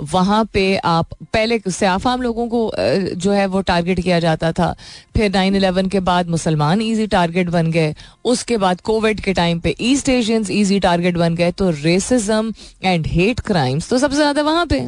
वहाँ 0.00 0.44
पे 0.44 0.64
आप, 0.76 1.08
पहले 1.34 1.86
आम 1.86 2.22
लोगों 2.22 2.46
को 2.48 2.70
जो 3.16 3.32
है 3.32 3.44
वो 3.46 3.60
टारगेट 3.62 4.00
किया 4.00 4.18
जाता 4.20 4.50
था। 4.52 4.74
फिर 5.16 5.30
नाइन 5.32 5.56
अलेवन 5.56 5.88
के 5.88 6.00
बाद 6.00 6.28
मुसलमान 6.28 6.82
इजी 6.82 7.06
टारगेट 7.06 7.48
बन 7.50 7.70
गए। 7.72 7.94
उसके 8.24 8.56
बाद 8.56 8.80
कोविड 8.80 9.20
के 9.20 9.32
टाइम 9.32 9.60
पे 9.60 9.74
ईस्ट 9.80 10.08
एशियंस 10.08 10.50
इजी 10.50 10.78
टारगेट 10.80 11.16
बन 11.16 11.34
गए। 11.34 11.50
तो 11.52 11.70
रेसिज्म 11.72 12.52
एंड 12.84 13.06
हेट 13.06 13.40
क्राइम्स 13.42 13.88
तो 13.88 13.98
सबसे 13.98 14.16
ज़्यादा 14.16 14.42
वहाँ 14.42 14.66
पे 14.66 14.80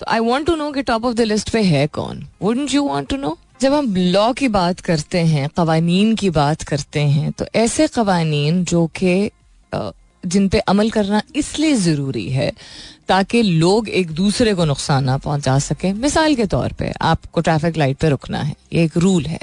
तो 0.00 0.06
आई 0.08 0.18
वॉन्ट 0.20 0.46
टू 0.46 0.54
नो 0.56 0.70
कि 0.72 0.82
टॉप 0.82 1.04
ऑफ़ 1.04 1.14
द 1.14 1.20
लिस्ट 1.22 1.50
पे 1.50 1.62
है 1.64 1.86
कौन। 1.88 2.26
Wouldn't 2.42 2.74
you 2.74 2.82
want 2.84 3.08
to 3.08 3.16
know 3.16 3.36
जब 3.60 3.72
हम 3.74 3.94
लॉ 3.96 4.32
की 4.32 4.48
बात 4.48 4.80
करते 4.80 5.18
हैं, 5.18 5.48
कवानीन 5.56 6.14
की 6.16 6.28
बात 6.30 6.62
करते 6.62 7.00
हैं 7.00 7.30
तो 7.32 7.46
ऐसे 7.54 7.86
कवानीन 7.88 8.64
जो 8.64 8.86
कि 8.96 9.30
जिन 9.72 10.48
पे 10.48 10.58
अमल 10.68 10.90
करना 10.90 11.22
इसलिए 11.36 11.74
ज़रूरी 11.76 12.28
है 12.30 12.50
ताकि 13.08 13.42
लोग 13.42 13.88
एक 13.88 14.10
दूसरे 14.10 14.54
को 14.54 14.64
नुकसान 14.64 15.04
ना 15.04 15.16
पहुँचा 15.18 15.58
सकें। 15.58 15.92
मिसाल 15.94 16.34
के 16.34 16.46
तौर 16.46 16.72
पे 16.72 16.92
आपको 17.02 17.40
ट्रैफ़िक 17.40 17.76
लाइट 17.76 17.96
पे 17.98 18.08
रुकना 18.08 18.38
है, 18.38 18.54
ये 18.72 18.84
एक 18.84 18.96
रूल 18.96 19.26
है। 19.26 19.40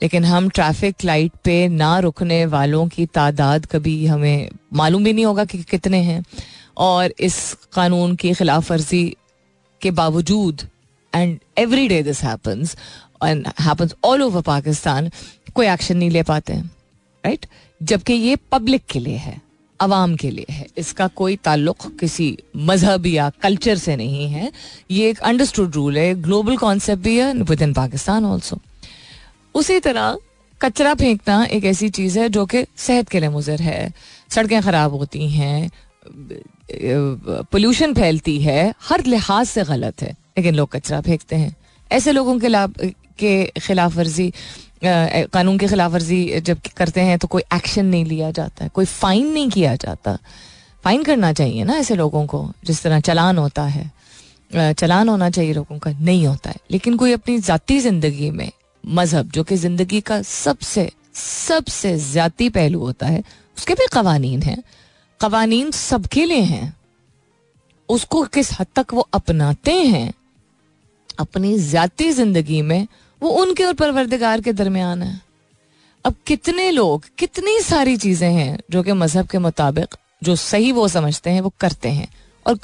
लेकिन 0.00 0.24
हम 0.24 0.48
ट्रैफ़िक 0.48 1.04
लाइट 1.04 1.32
पे 1.44 1.56
ना 1.68 1.98
रुकने 1.98 2.44
वालों 2.46 2.86
की 2.88 3.06
तादाद 3.06 3.66
कभी 3.66 4.04
हमें 4.06 4.48
मालूम 4.72 5.04
भी 5.04 5.12
नहीं 5.12 5.24
होगा 5.24 5.44
कि 5.44 5.62
कितने 5.62 5.98
हैं 6.02 6.22
और 6.78 7.14
इस 7.20 7.36
कानून 7.72 8.14
की 8.16 8.32
खिलाफ 8.34 8.70
वर्जी 8.70 9.06
के 9.82 9.90
बावजूद 9.92 10.68
and 11.12 11.38
every 11.58 11.88
day 11.88 12.02
this 12.02 12.22
happens 12.24 12.76
and 13.24 13.46
happens 13.60 13.94
all 14.04 14.22
over 14.22 14.42
Pakistan 14.42 15.10
कोई 15.54 15.66
एक्शन 15.68 15.96
नहीं 15.96 16.10
ले 16.10 16.22
पाते 16.24 16.54
राइट 16.54 17.46
जबकि 17.80 18.12
ये 18.12 18.36
पब्लिक 18.52 18.82
के 18.90 18.98
लिए 18.98 19.16
है, 19.16 19.40
आवाम 19.80 20.14
के 20.16 20.30
लिए 20.30 20.52
है। 20.52 20.66
इसका 20.78 21.06
कोई 21.16 21.36
ताल्लुक 21.36 21.86
किसी 22.00 22.36
मज़हब 22.58 23.06
या 23.06 23.28
कल्चर 23.42 23.76
से 23.76 23.96
नहीं 23.96 24.28
है। 24.28 24.50
ये 24.90 25.08
एक 25.10 25.18
अंडरस्टूड 25.20 25.74
रूल 25.74 25.98
है 25.98 26.14
ग्लोबल 26.22 26.56
कॉन्सेप्ट 26.56 27.02
भी 27.02 27.16
है 27.18 27.32
विद 27.34 27.62
इन 27.62 27.72
पाकिस्तान 27.74 28.24
ऑल्सो 28.24 28.58
उसी 29.54 29.78
तरह 29.80 30.16
कचरा 30.60 30.94
फेंकना 30.94 31.44
एक 31.46 31.64
ऐसी 31.64 31.88
चीज़ 31.90 32.18
है 32.18 32.28
जो 32.28 32.44
कि 32.46 32.64
सेहत 32.76 33.08
के 33.08 33.20
लिए 33.20 33.28
मुजर 33.30 33.60
है। 33.62 33.92
सड़कें 34.30 34.60
ख़राब 34.62 34.92
होती 34.92 35.28
हैं 35.30 35.70
पोल्यूशन 37.52 37.94
फैलती 37.94 38.40
है, 38.40 38.74
हर 38.82 39.04
लिहाज 39.04 39.46
से 39.46 39.64
गलत 39.64 40.02
है, 40.02 40.10
लेकिन 40.38 40.54
लोग 40.54 40.70
कचरा 40.72 41.00
फेंकते 41.00 41.36
हैं। 41.36 41.54
ऐसे 41.94 42.12
लोगों 42.12 42.38
के 42.38 42.48
लाभ, 42.48 42.74
के 43.18 43.44
खिलाफ 43.60 43.96
वर्जी 43.96 44.32
कानून 44.84 45.58
की 45.58 45.66
खिलाफ 45.68 45.90
वर्जी 45.92 46.40
जब 46.40 46.60
करते 46.76 47.00
हैं 47.00 47.18
तो 47.18 47.28
कोई 47.28 47.42
एक्शन 47.54 47.86
नहीं 47.86 48.04
लिया 48.04 48.30
जाता 48.30 48.68
कोई 48.68 48.84
फाइन 48.84 49.32
नहीं 49.32 49.48
किया 49.50 49.74
जाता। 49.76 50.18
फाइन 50.84 51.02
करना 51.02 51.32
चाहिए 51.32 51.64
ना 51.64 51.76
ऐसे 51.76 51.94
लोगों 51.94 52.26
को, 52.26 52.50
जिस 52.64 52.82
तरह 52.82 53.00
चलान 53.00 53.38
होता 53.38 53.62
है। 53.64 53.90
चलान 54.74 55.08
होना 55.08 55.28
चाहिए 55.30 55.52
लोगों 55.52 55.78
का, 55.78 55.90
नहीं 55.90 56.26
होता 56.26 56.50
है। 56.50 56.56
लेकिन 56.70 56.96
कोई 56.96 57.12
अपनी 57.12 57.38
ज़ाती 57.38 57.78
ज़िंदगी 57.80 58.30
में, 58.30 58.50
मज़हब, 58.84 59.30
जो 59.30 59.44
कि 59.44 59.56
ज़िंदगी 59.56 60.00
का 60.00 60.20
सबसे 60.22 60.90
सबसे 61.14 61.96
ज़्यादा 61.98 62.48
पहलू 62.50 62.78
होता 62.80 63.06
है, 63.06 63.22
उसके 63.56 63.74
भी 63.74 63.86
कवानीन 63.92 64.42
हैं। 64.42 64.62
कवानीन 65.20 65.70
सबके 65.70 66.24
लिए 66.24 66.42
हैं। 66.42 66.76
उसको 67.88 68.22
किस 68.24 68.52
हद 68.60 68.66
तक 68.76 68.94
वो 68.94 69.08
अपनाते 69.14 69.72
हैं 69.72 70.12
अपनी 71.18 71.58
ज़ाती 71.58 72.10
ज़िंदगी 72.12 72.62
में 72.62 72.86
वो 73.22 73.30
उनके 73.30 73.64
और 73.64 73.74
परवरदिगार 73.74 74.40
के 74.40 74.52
दरमियान 74.52 75.02
है। 75.02 75.20
अब 76.04 76.14
कितने 76.26 76.70
लोग, 76.70 77.04
कितनी 77.18 77.60
सारी 77.60 77.96
चीज़ें 77.96 78.32
हैं 78.32 78.58
जो 78.70 78.82
कि 78.82 78.92
मज़हब 78.92 79.26
के 79.26 79.38
मुताबिक 79.38 79.94
जो 80.22 80.36
सही 80.36 80.72
वो 80.72 80.88
समझते 80.88 81.30
हैं, 81.30 81.40
वो 81.40 81.52
करते 81.60 81.88
हैं। 81.88 82.08
और 82.46 82.58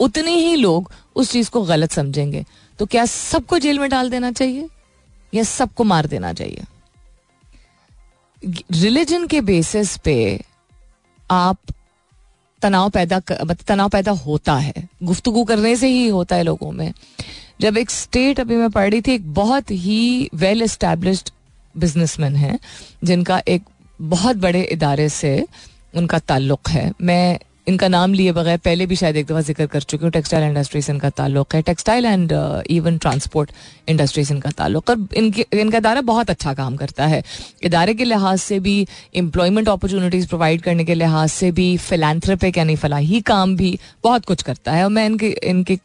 उतने 0.00 0.32
ही 0.32 0.56
लोग 0.56 0.90
उस 1.16 1.30
चीज़ 1.32 1.50
को 1.50 1.62
गलत 1.62 1.92
समझेंगे। 1.92 2.44
तो 2.78 2.86
क्या 2.86 3.04
सबको 3.06 3.58
जेल 3.58 3.78
में 3.78 3.88
डाल 3.90 4.10
देना 4.10 4.30
चाहिए? 4.32 4.68
या 5.34 5.42
सबको 5.42 5.84
मार 5.84 6.06
देना 6.06 6.32
चाहिए? 6.32 6.64
रिलीजन 8.72 9.26
के 9.26 9.40
बेसिस 9.40 9.96
पे 9.96 10.44
आप 11.30 11.58
तनाव 12.62 12.90
पैदा 12.90 13.16
मतलब 13.16 13.56
तनाव 13.68 13.88
पैदा 13.88 14.12
होता 14.12 14.54
है। 14.54 14.88
गुफ्तगु 15.02 15.44
करने 15.44 15.76
से 15.76 15.88
ही 15.88 16.08
होता 16.08 16.36
है 16.36 16.42
लोगों 16.42 16.70
में। 16.72 16.92
जब 17.60 17.76
एक 17.76 17.90
स्टेट 17.90 18.40
अभी 18.40 18.56
मैं 18.56 18.70
पढ़ 18.70 18.90
रही 18.90 19.00
थी, 19.00 19.14
एक 19.14 19.32
बहुत 19.34 19.70
ही 19.70 20.28
वेल 20.36 20.62
एस्टेब्लिश्ड 20.62 21.30
बिजनेसमैन 21.74 22.36
है, 22.36 22.58
जिनका 23.04 23.42
एक 23.48 23.62
बहुत 24.00 24.36
बड़े 24.38 24.62
इदारे 24.62 25.08
से 25.10 25.44
उनका 25.96 26.18
ताल्लुक 26.20 26.68
है। 26.68 26.90
मैं 27.02 27.38
इनका 27.68 27.88
नाम 27.88 28.14
लिए 28.14 28.32
बगैर 28.32 28.58
पहले 28.58 28.86
भी 28.86 28.96
शायद 28.96 29.16
एक 29.16 29.26
दफ़ा 29.26 29.40
ज़िक्र 29.40 29.66
कर 29.66 29.82
चुकी 29.82 30.04
हूँ 30.04 30.10
टेक्सटाइल 30.12 30.44
इंडस्ट्री 30.44 30.80
से 30.82 30.92
इनका 30.92 31.10
ताल्लुक 31.10 31.54
है। 31.54 31.60
Textile 31.62 32.04
and 32.04 32.32
even 32.70 32.98
transport 32.98 33.50
industry 33.88 34.24
से 34.24 34.34
इनका 34.34 34.50
ताल्लुक। 34.50 34.90
और 34.90 35.06
इनके, 35.16 35.46
इनका 35.52 35.78
इदारा 35.78 36.00
बहुत 36.02 36.30
अच्छा 36.30 36.54
काम 36.54 36.76
करता 36.76 37.06
है। 37.06 37.22
इदारे 37.64 37.94
के 37.94 38.04
लिहाज 38.04 38.38
से 38.38 38.58
भी 38.60 38.86
एम्प्लॉयमेंट 39.16 39.68
अपॉर्चुनिटीज़ 39.68 40.28
प्रोवाइड 40.28 40.62
करने 40.62 40.84
के 40.84 40.94
लिहाज 40.94 41.30
से 41.30 41.50
भी 41.52 41.76
फिलानथ्रपिक 41.78 42.58
यानी 42.58 42.76
फलाही 42.76 43.20
काम 43.22 43.56
भी 43.56 43.78
बहुत 44.04 44.24
कुछ 44.24 44.42
करता 44.42 44.72
है। 44.72 44.84
और 44.84 44.90
मैं 44.90 45.06
इनके 45.06 45.28
इनके 45.44 45.78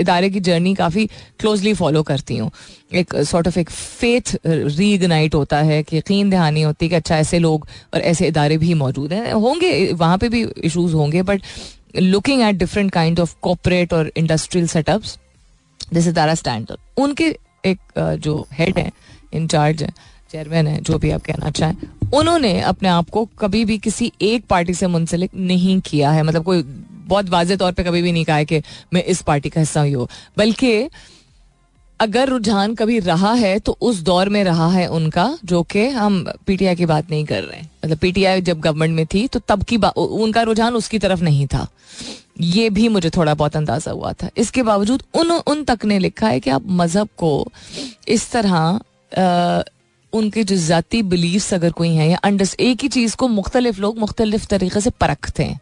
इदारे 0.00 0.30
की 0.30 0.40
जर्नी 0.40 0.74
काफ़ी 0.74 1.06
क्लोजली 1.40 1.72
फॉलो 1.74 2.02
करती 2.02 2.36
हूँ। 2.36 2.50
एक 2.94 3.14
सॉर्ट 3.16 3.48
ऑफ़ 3.48 3.58
एक 3.58 3.70
फेथ 3.70 4.36
रीगनाइट 4.46 5.34
होता 5.34 5.58
है 5.62 5.82
कि 5.82 5.96
यकीन 5.96 6.30
दहानी 6.30 6.62
होती 6.62 6.86
है 6.86 6.90
कि 6.90 6.96
अच्छा 6.96 7.16
ऐसे 7.16 7.38
लोग 7.38 7.66
और 7.94 8.00
ऐसे 8.00 8.26
इदारे 8.26 8.58
भी 8.58 8.74
मौजूद 8.74 9.12
हैं। 9.12 9.32
होंगे, 9.32 9.92
वहाँ 9.92 10.18
पे 10.18 10.28
भी 10.28 10.42
इशूज़ 10.42 10.94
होंगे 10.94 11.22
but 11.22 11.42
looking 11.96 12.42
at 12.42 12.56
different 12.56 12.90
kind 12.92 13.20
of 13.20 13.34
corporate 13.42 13.92
और 13.92 14.12
इंडस्ट्रियल 14.16 14.66
सेटअप्स 14.68 15.18
दिस 15.92 16.06
इदारा 16.06 16.34
स्टैंड 16.34 16.76
उनके 16.98 17.36
एक 17.64 17.78
जो 18.18 18.46
हेड 18.52 18.78
हैं 18.78 18.90
इंचार्ज 19.34 19.82
हैं 19.82 19.92
चेयरमैन 20.32 20.66
है, 20.66 20.80
जो 20.80 20.98
भी 20.98 21.10
आप 21.10 21.22
कहना 21.22 21.50
चाहें, 21.50 21.76
उन्होंने 22.14 22.60
अपने 22.60 22.88
आप 22.88 23.08
को 23.10 23.24
कभी 23.38 23.64
भी 23.64 23.78
किसी 23.78 24.10
एक 24.22 24.44
पार्टी 24.44 24.74
से 24.74 24.86
मुंसलिक 24.86 25.30
नहीं 25.36 25.80
किया 25.80 26.10
है। 26.10 26.22
मतलब 26.22 26.44
कोई 26.44 26.62
बहुत 27.10 27.28
वाजे 27.30 27.56
तौर 27.56 27.72
पर 27.72 27.82
कभी 27.82 28.02
भी 28.02 28.12
नहीं 28.12 28.24
कहा 28.24 28.42
कि 28.44 28.62
मैं 28.92 29.04
इस 29.04 29.22
पार्टी 29.22 29.48
का 29.48 29.60
हिस्सा 29.60 29.80
हूँ। 29.82 30.08
बल्कि 30.38 30.88
अगर 32.00 32.28
रुझान 32.28 32.74
कभी 32.74 32.98
रहा 33.00 33.32
है 33.34 33.58
तो 33.58 33.76
उस 33.80 34.00
दौर 34.02 34.28
में 34.28 34.42
रहा 34.44 34.68
है 34.70 34.86
उनका 34.90 35.26
जो 35.44 35.62
कि 35.64 35.88
हम 35.90 36.24
पीटीआई 36.46 36.76
की 36.76 36.86
बात 36.86 37.10
नहीं 37.10 37.24
कर 37.24 37.42
रहे 37.42 37.58
हैं। 37.58 37.70
मतलब 37.84 37.98
पीटीआई 37.98 38.40
जब 38.40 38.60
गवर्नमेंट 38.60 38.96
में 38.96 39.06
थी 39.06 39.26
तो 39.28 39.40
तब 39.48 39.64
की 39.64 39.76
उनका 39.76 40.42
रुझान 40.42 40.74
उसकी 40.74 40.98
तरफ़ 40.98 41.22
नहीं 41.22 41.46
था। 41.46 41.66
ये 42.40 42.68
भी 42.70 42.88
मुझे 42.88 43.10
थोड़ा 43.10 43.34
बहुत 43.34 43.56
अंदाज़ा 43.56 43.92
हुआ 43.92 44.12
था। 44.12 44.28
इसके 44.36 44.62
बावजूद 44.62 45.02
उन 45.14 45.30
उन 45.30 45.64
तक 45.64 45.84
ने 45.84 45.98
लिखा 45.98 46.28
है 46.28 46.40
कि 46.40 46.50
आप 46.50 46.62
मज़हब 46.66 47.08
को 47.16 47.52
इस 48.08 48.30
तरह 48.32 48.54
आ, 49.12 49.62
उनके 50.12 50.42
जो 50.44 50.56
जाती 50.58 51.02
बिलीव्स 51.04 51.52
अगर 51.54 51.72
कोई 51.72 51.94
हैं 51.94 52.08
या 52.08 52.18
अंडर 52.24 52.48
एक 52.60 52.82
ही 52.82 52.88
चीज़ 52.88 53.16
को 53.16 53.28
मुख्तलिफ़ 53.30 53.80
लोग 53.80 53.98
मुख्तलिफ़ 53.98 54.46
तरीके 54.46 54.80
से 54.80 54.90
परखते 54.90 55.44
हैं। 55.44 55.60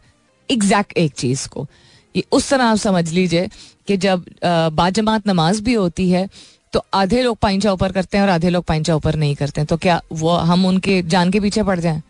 एग्जैक्ट 0.49 0.97
एक 0.97 1.13
चीज़ 1.13 1.47
को। 1.47 1.67
ये 2.15 2.23
उस 2.31 2.49
तरह 2.49 2.63
आप 2.63 2.77
समझ 2.77 3.09
लीजिए 3.11 3.49
कि 3.87 3.97
जब 3.97 4.25
बाजमात 4.73 5.27
नमाज़ 5.27 5.61
भी 5.63 5.73
होती 5.73 6.09
है 6.09 6.27
तो 6.73 6.81
आधे 6.93 7.21
लोग 7.23 7.37
पाइंचा 7.37 7.71
ऊपर 7.73 7.91
करते 7.91 8.17
हैं 8.17 8.23
और 8.23 8.29
आधे 8.29 8.49
लोग 8.49 8.63
पाइंचा 8.63 8.95
ऊपर 8.95 9.15
नहीं 9.15 9.35
करते 9.35 9.61
हैं। 9.61 9.67
तो 9.67 9.77
क्या 9.77 10.01
वो, 10.11 10.29
हम 10.29 10.65
उनके 10.65 11.01
जान 11.03 11.31
के 11.31 11.39
पीछे 11.39 11.63
पड़ 11.63 11.79
जाएँ? 11.79 12.01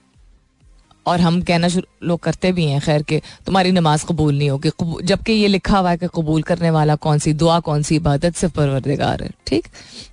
और 1.06 1.22
हम 1.22 1.42
कहना 1.42 1.68
शुरू, 1.68 2.08
लोग 2.08 2.20
करते 2.20 2.52
भी 2.52 2.66
हैं, 2.66 2.80
खैर, 2.82 3.04
के 3.04 3.22
तुम्हारी 3.46 3.72
नमाज़ 3.72 4.06
कबूल 4.06 4.38
नहीं 4.38 4.50
होगी। 4.50 4.72
जबकि 5.04 5.34
ये 5.34 5.48
लिखा 5.48 5.78
हुआ 5.78 5.90
है 5.90 5.98
कि 5.98 6.08
कबूल 6.16 6.42
करने 6.44 6.70
वाला 6.72 6.96
कौन 6.98 7.20
सी, 7.20 7.34
दुआ 7.34 7.60
कौन 7.62 7.84
सी 7.84 7.96
इबादत 7.96 8.36
सिर्फ़ 8.36 8.54
परवरदिगार 8.56 9.24
है, 9.24 9.30
ठीक? 9.48 9.68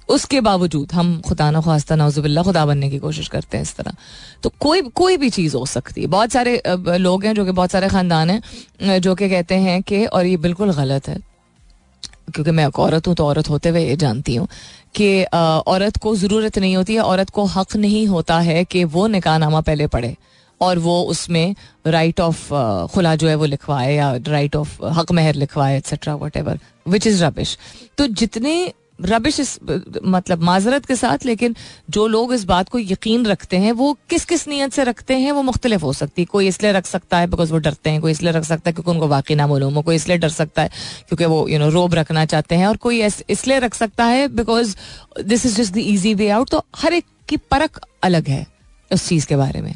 उसके 0.09 0.40
बावजूद 0.40 0.92
हम 0.92 1.20
खुदा 1.20 1.51
न 1.51 1.61
खास्ता 1.61 1.96
नवजुबिल्ला 1.96 2.42
खुदा 2.42 2.64
बनने 2.66 2.90
की 2.90 2.99
कोशिश 2.99 3.29
करते 3.29 3.57
हैं 3.57 3.62
इस 3.62 3.75
तरह। 3.77 3.92
तो 4.42 4.53
कोई 4.61 4.83
कोई 4.94 5.16
भी 5.16 5.31
चीज़ 5.31 5.57
हो 5.57 5.64
सकती 5.66 6.01
है। 6.01 6.07
बहुत 6.09 6.33
सारे 6.33 6.61
लोग 6.99 7.25
हैं 7.25 7.35
जो 7.35 7.44
कि 7.44 7.53
बहुत 7.53 7.70
सारे 7.70 7.88
ख़ानदान 7.88 8.31
हैं 8.31 9.01
जो 9.01 9.14
कि 9.14 9.29
कहते 9.29 9.55
हैं 9.57 9.83
कि, 9.83 10.05
और 10.07 10.27
ये 10.27 10.37
बिल्कुल 10.38 10.72
गलत 10.75 11.09
है, 11.09 11.18
क्योंकि 12.35 12.51
मैं 12.51 12.66
एक 12.68 12.79
औरत 12.79 13.07
हूँ 13.07 13.14
तो 13.14 13.27
औरत 13.27 13.49
होते 13.51 13.68
हुए 13.68 13.85
ये 13.85 13.96
जानती 13.96 14.35
हूँ 14.37 14.49
कि 14.94 15.25
औरत 15.25 15.96
को 15.96 16.14
ज़रूरत 16.16 16.59
नहीं 16.59 16.77
होती 16.77 16.94
है, 16.94 17.01
औरत 17.01 17.31
को 17.31 17.44
हक 17.46 17.77
नहीं 17.77 18.07
होता 18.07 18.38
है 18.40 18.64
कि 18.64 18.85
वो 18.87 19.07
निकाह 19.09 19.38
नामा 19.38 19.61
पहले 19.62 19.87
पढ़े। 19.88 20.16
और 20.61 20.79
वो 20.79 21.01
उसमें 21.05 21.55
राइट 21.87 22.21
ऑफ़ 22.21 22.49
खुला 22.95 23.14
जो 23.16 23.29
है 23.29 23.35
वो 23.35 23.45
लिखवाए 23.45 23.95
या 23.95 24.14
राइट 24.29 24.57
ऑफ़ 24.57 24.83
हक 24.95 25.12
महर 25.12 25.35
लिखवाए 25.35 25.77
etcetera 25.79 26.14
whatever 26.37 26.59
which 26.88 27.07
is 27.07 27.25
rubbish 27.25 27.57
तो 27.99 28.07
जितने 28.07 28.73
रबिश 29.03 29.38
इस 29.40 29.59
मतलब 30.05 30.42
माजरत 30.42 30.87
के 30.87 30.95
साथ, 30.97 31.25
लेकिन 31.27 31.55
जो 31.90 32.07
लोग 32.07 32.33
इस 32.35 32.45
बात 32.45 32.69
को 32.69 32.79
यकीन 32.79 33.27
रखते 33.27 33.57
हैं, 33.57 33.73
वो 33.73 33.92
किस 34.11 34.25
किस 34.25 34.47
नीयत 34.49 34.73
से 34.73 34.85
रखते 34.85 35.14
हैं, 35.14 35.33
वो 35.33 35.42
मुख्तलिफ़ 35.42 35.83
हो 35.83 35.92
सकती 35.92 36.23
है। 36.23 36.27
कोई 36.27 36.49
इसलिए 36.49 36.73
रख 36.73 36.87
सकता 36.87 37.19
है 37.19 37.27
बिकॉज़ 37.27 37.53
वो 37.53 37.59
डरते 37.59 37.90
हैं, 37.90 38.01
कोई 38.01 38.12
इसलिए 38.12 38.33
रख 38.33 38.45
सकता 38.45 38.69
है 38.69 38.73
क्योंकि 38.73 38.90
उनको 38.90 39.09
वाकई 39.09 39.35
ना 39.35 39.47
मालूम 39.47 39.75
हो, 39.75 39.83
कोई 39.83 39.97
इसलिए 39.97 40.19
डर 40.19 40.29
सकता 40.29 40.62
है 40.62 40.71
क्योंकि 41.09 41.25
वो 41.25 41.47
यू 41.49 41.59
नो 41.59 41.69
रोब 41.71 41.95
रखना 41.95 42.25
चाहते 42.25 42.55
हैं 42.55 42.66
और 42.66 42.77
कोई 42.79 43.03
इसलिए 43.29 43.59
रख 43.59 43.75
सकता 43.75 44.05
है 44.05 44.29
because 44.37 44.77
this 45.23 45.47
is 45.47 45.57
just 45.57 45.75
the 45.75 45.79
easy 45.79 46.14
way 46.14 46.29
out 46.31 46.51
तो 46.51 46.64
हर 46.77 46.95
एक 46.95 47.05
की 47.29 47.37
परख 47.37 47.81
अलग 48.03 48.29
है 48.29 48.47
उस 48.90 49.09
चीज़ 49.09 49.27
के 49.27 49.37
बारे 49.37 49.61
में। 49.61 49.75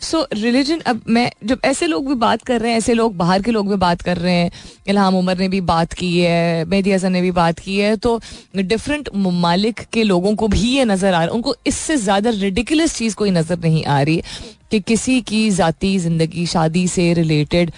सो 0.00 0.20
रिलीजन 0.32 0.80
अब 0.86 1.00
मैं, 1.08 1.30
जब 1.44 1.60
ऐसे 1.64 1.86
लोग 1.86 2.08
भी 2.08 2.14
बात 2.14 2.42
कर 2.42 2.60
रहे 2.60 2.70
हैं, 2.70 2.78
ऐसे 2.78 2.94
लोग 2.94 3.16
बाहर 3.16 3.42
के 3.42 3.50
लोग 3.50 3.68
भी 3.68 3.76
बात 3.76 4.02
कर 4.02 4.16
रहे 4.16 4.34
हैं, 4.34 4.50
इल्हाम 4.88 5.14
उमर 5.16 5.38
ने 5.38 5.48
भी 5.48 5.60
बात 5.62 5.92
की 5.92 6.18
है, 6.18 6.64
मेहदी 6.64 6.92
हसन 6.92 7.12
ने 7.12 7.20
भी 7.22 7.30
बात 7.32 7.58
की 7.58 7.78
है 7.78 7.96
तो 7.96 8.20
डिफरेंट 8.56 9.08
ममालिक 9.16 9.80
के 9.92 10.02
लोगों 10.02 10.34
को 10.34 10.48
भी 10.48 10.60
ये 10.68 10.84
नज़र 10.84 11.06
आ 11.06 11.10
रहा 11.10 11.20
है। 11.20 11.28
उनको 11.28 11.54
इससे 11.66 11.96
ज़्यादा 11.96 12.30
रेडिकुलस 12.30 12.96
चीज़ 12.96 13.14
कोई 13.16 13.30
नज़र 13.30 13.58
नहीं 13.58 13.84
आ 13.84 14.00
रही 14.00 14.22
कि 14.70 14.80
किसी 14.82 15.20
की 15.22 15.48
ज़ाती 15.52 15.98
ज़िंदगी 15.98 16.46
शादी 16.46 16.86
से 16.88 17.12
रिलेटेड 17.14 17.70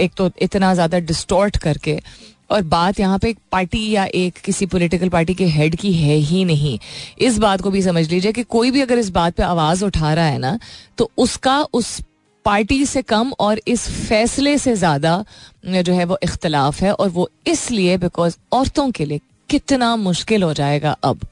एक 0.00 0.12
तो 0.16 0.30
इतना 0.42 0.74
ज़्यादा 0.74 0.98
डिस्टॉर्ट 1.00 1.56
करके 1.56 1.98
और 2.50 2.62
बात 2.64 3.00
यहाँ 3.00 3.18
पे 3.18 3.28
एक 3.30 3.38
पार्टी 3.52 3.88
या 3.90 4.04
एक 4.14 4.38
किसी 4.44 4.66
पॉलिटिकल 4.66 5.08
पार्टी 5.08 5.34
के 5.34 5.46
हेड 5.48 5.76
की 5.76 5.92
है 5.92 6.14
ही 6.16 6.44
नहीं। 6.44 6.78
इस 7.20 7.38
बात 7.38 7.60
को 7.60 7.70
भी 7.70 7.82
समझ 7.82 8.08
लीजिए 8.10 8.32
कि 8.32 8.42
कोई 8.46 8.70
भी 8.70 8.80
अगर 8.80 8.98
इस 8.98 9.10
बात 9.10 9.34
पे 9.34 9.42
आवाज़ 9.42 9.84
उठा 9.84 10.12
रहा 10.14 10.26
है 10.26 10.38
ना 10.38 10.58
तो 10.98 11.10
उसका 11.18 11.60
उस 11.72 12.00
पार्टी 12.46 12.84
से 12.86 13.02
कम 13.04 13.32
और 13.40 13.60
इस 13.68 13.88
फैसले 14.08 14.56
से 14.58 14.74
ज़्यादा 14.76 15.24
जो 15.66 15.92
है 15.92 16.04
वो 16.04 16.18
इख्तलाफ 16.22 16.80
है 16.82 16.92
और 16.92 17.08
वो 17.08 17.28
इसलिए 17.46 17.96
बिकॉज़ 17.98 18.36
औरतों 18.52 18.90
के 18.90 19.04
लिए 19.04 19.20
कितना 19.48 19.94
मुश्किल 19.98 20.42
हो 20.42 20.52
जाएगा 20.54 20.96
अब। 21.04 21.26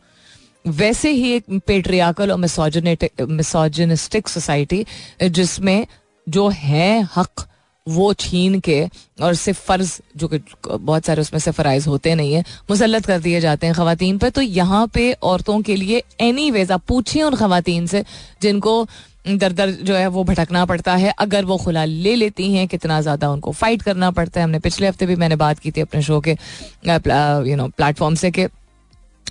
वैसे 0.64 1.10
ही 1.10 1.32
एक 1.32 1.44
पेट्रियाकल 1.66 2.30
और 2.32 2.38
मिसोजनिस्टिक 2.38 4.28
सोसाइटी 4.28 4.84
जिसमें 5.22 5.86
जो 6.26 6.48
है 6.50 7.02
हक 7.16 7.46
वो 7.86 8.12
छीन 8.14 8.58
के 8.60 8.80
और 9.22 9.34
सिर्फ़ 9.34 9.60
फ़र्ज़, 9.62 9.92
जो 10.16 10.28
कि 10.28 10.38
बहुत 10.68 11.04
सारे 11.06 11.20
उसमें 11.20 11.38
से 11.40 11.50
फ़राइज 11.50 11.86
होते 11.86 12.14
नहीं 12.14 12.32
है 12.32 12.44
मुसलत 12.70 13.06
कर 13.06 13.18
दिए 13.20 13.40
जाते 13.40 13.66
हैं 13.66 13.74
खातन 13.76 14.18
पर 14.18 14.30
तो 14.30 14.40
यहाँ 14.40 14.86
पे 14.94 15.12
औरतों 15.24 15.60
के 15.62 15.76
लिए 15.76 16.02
एनी 16.20 16.50
वेज 16.50 16.72
आप 16.72 16.82
पूछिए 16.88 17.22
उन 17.22 17.36
खातन 17.36 17.86
से 17.86 18.04
जिनको 18.42 18.86
दर 19.28 19.52
दर 19.52 19.70
जो 19.70 19.94
है 19.94 20.06
वो 20.06 20.22
भटकना 20.24 20.64
पड़ता 20.66 20.94
है, 20.96 21.12
अगर 21.18 21.44
वो 21.44 21.56
खुला 21.58 21.84
ले 21.84 22.14
लेती 22.14 22.52
हैं, 22.52 22.66
कितना 22.68 23.00
ज़्यादा 23.00 23.30
उनको 23.30 23.52
फाइट 23.52 23.82
करना 23.82 24.10
पड़ता 24.10 24.40
है। 24.40 24.44
हमने 24.44 24.58
पिछले 24.58 24.88
हफ़्ते 24.88 25.06
भी 25.06 25.16
मैंने 25.16 25.36
बात 25.36 25.58
की 25.58 25.70
थी 25.70 25.80
अपने 25.80 26.02
शो 26.02 26.20
के 26.20 26.30
यू 26.30 27.56
नो 27.56 27.66
प्लेटफॉर्म 27.68 28.14
से 28.14 28.30
कि 28.30 28.46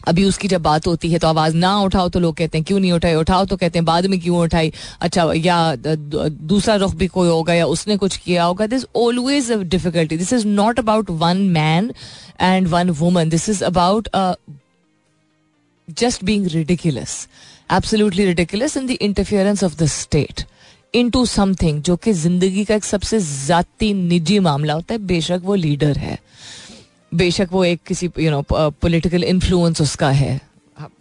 अभी 0.03 0.23
उसकी 0.25 0.47
जब 0.47 0.61
बात 0.61 0.87
होती 0.87 1.09
है 1.11 1.19
तो 1.19 1.27
आवाज़ 1.27 1.55
ना 1.55 1.77
उठाओ 1.81 2.09
तो 2.09 2.19
लोग 2.19 2.35
कहते 2.37 2.57
हैं, 2.57 2.65
क्यों 2.65 2.79
नहीं 2.79 2.91
उठाई? 2.91 3.13
उठाओ 3.15 3.45
तो 3.45 3.55
कहते 3.57 3.79
हैं, 3.79 3.85
बाद 3.85 4.05
में 4.05 4.19
क्यों 4.19 4.39
उठाई? 4.39 4.71
अच्छा 5.01 5.31
या 5.35 5.75
दूसरा 5.77 6.75
रुख 6.75 6.93
भी 6.95 7.07
कोई 7.07 7.27
होगा 7.27 7.53
या 7.53 7.65
उसने 7.67 7.97
कुछ 7.97 8.17
किया 8.17 8.43
होगा? 8.43 8.67
This 8.67 8.85
always 8.95 9.51
a 9.51 9.57
difficulty 9.57 10.17
this 10.17 10.33
is 10.33 10.47
not 10.47 10.79
about 10.79 11.09
one 11.11 11.37
man 11.51 11.91
and 12.41 12.67
one 12.67 12.89
woman 12.91 13.29
this 13.29 13.49
is 13.49 13.63
about 13.63 14.09
just 15.87 16.23
being 16.23 16.47
ridiculous 16.47 17.27
absolutely 17.69 18.25
ridiculous 18.25 18.77
in 18.77 18.87
the 18.87 18.97
interference 19.01 19.63
of 19.63 19.75
the 19.77 19.85
state 19.91 20.43
into 21.09 21.25
something 21.25 21.81
जो 21.83 21.95
कि 21.95 22.13
ज़िंदगी 22.13 22.63
का 22.65 22.75
एक 22.75 22.83
सबसे 22.83 23.19
जाती 23.19 23.93
निजी 23.93 24.37
मामला 24.39 24.73
होता 24.73 24.93
है। 24.93 24.99
बेशक 25.05 25.41
वो 25.43 25.55
लीडर 25.55 25.97
है। 25.97 26.17
बेशक 27.15 27.47
वो 27.51 27.63
एक 27.65 27.81
किसी 27.87 28.09
यू 28.19 28.31
नो 28.31 28.41
पॉलिटिकल 28.51 29.23
इन्फ्लुएंस 29.25 29.81
उसका 29.81 30.09
है। 30.11 30.39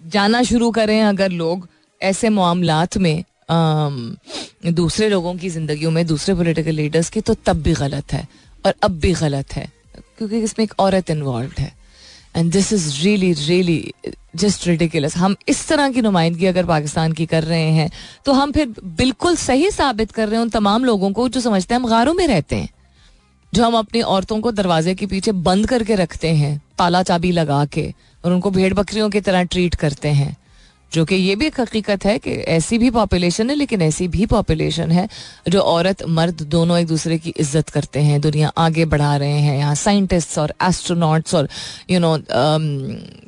जाना 0.09 0.43
शुरू 0.45 0.71
करें 0.73 1.01
अगर 1.03 1.31
लोग 1.33 1.69
ऐसे 2.01 2.29
मामलात 2.31 2.97
में 2.99 3.25
दूसरे 4.67 5.09
लोगों 5.09 5.35
की 5.35 5.49
ज़िंदगी 5.51 5.87
में, 5.89 6.07
दूसरे 6.07 6.35
पॉलिटिकल 6.35 6.73
लीडर्स 6.73 7.11
की 7.11 7.21
तो 7.21 7.35
तब 7.37 7.63
भी 7.63 7.73
गलत 7.75 8.13
है 8.13 8.27
और 8.65 8.75
अब 8.83 8.99
भी 9.01 9.13
गलत 9.15 9.53
है, 9.53 9.69
क्योंकि 10.19 10.39
इसमें 10.41 10.65
एक 10.65 10.75
औरत 10.81 11.11
इन्वॉल्व 11.11 11.51
है। 11.59 11.73
And 12.37 12.53
this 12.53 12.73
is 12.73 12.93
really 13.03 13.33
really 13.33 13.93
just 14.37 14.67
ridiculous 14.67 15.17
हम 15.17 15.35
इस 15.49 15.67
तरह 15.69 15.91
की 15.91 16.03
नुमाइंदगी 16.03 16.47
अगर 16.47 16.67
पाकिस्तान 16.67 17.13
की 17.13 17.27
कर 17.27 17.45
रहे 17.45 17.71
हैं 17.73 17.91
तो 18.27 18.33
हम 18.33 18.53
फिर 18.53 18.75
बिल्कुल 18.99 19.37
सही 19.37 19.71
साबित 19.71 20.11
कर 20.13 20.29
रहे 20.29 20.37
हैं 20.37 20.43
उन 20.43 20.51
तमाम 20.51 20.85
लोगों 20.85 21.11
को 21.13 21.29
जो 21.29 21.41
समझते 21.41 21.75
हैं 21.75 21.81
हम 21.81 21.89
गारों 21.89 22.15
में 22.15 22.27
रहते 22.27 22.57
हैं। 22.57 22.69
जो 23.55 23.65
हम 23.65 23.75
अपनी 23.75 24.01
औरतों 24.03 24.41
को 24.41 24.51
दरवाजे 24.53 24.95
के 24.95 25.07
पीछे 25.07 25.33
बंद 25.33 25.67
करके 25.67 25.95
रखते 25.95 26.29
हैं 26.29 26.57
ताला 26.79 27.03
चाबी 27.03 27.31
लगा 27.33 27.65
के, 27.65 27.83
और 28.25 28.33
उनको 28.33 28.51
भेड़ 28.51 28.73
बकरियों 28.75 29.11
की 29.11 29.21
तरह 29.21 29.43
ट्रीट 29.45 29.75
करते 29.75 30.09
हैं। 30.09 30.37
जो 30.95 31.05
कि 31.05 31.15
ये 31.17 31.37
भी 31.37 31.47
एक 31.47 31.61
हकीकत 31.61 32.05
है 32.05 32.19
कि 32.19 32.31
ऐसी 32.31 32.79
भी 32.79 32.91
पॉपुलेशन 32.91 33.51
है, 33.51 33.57
लेकिन 33.57 33.83
ऐसी 33.83 34.09
भी 34.09 34.27
पॉपुलेशन 34.27 34.91
है 34.91 35.09
जो 35.49 35.61
औरत, 35.61 36.03
मर्द 36.09 36.43
दोनों 36.51 36.79
एक 36.79 36.87
दूसरे 36.87 37.19
की 37.19 37.35
इज़्ज़त 37.37 37.69
करते 37.69 38.01
हैं, 38.01 38.21
दुनिया 38.21 38.53
आगे 38.59 38.85
बढ़ा 38.87 39.17
रहे 39.17 39.39
हैं, 39.41 39.57
यहाँ 39.59 39.75
साइंटिस्ट्स 39.75 40.39
और 40.39 40.55
एस्ट्रोनॉट्स 40.63 41.35
और 41.35 41.49
यू 41.91 42.01
नो 42.01 42.17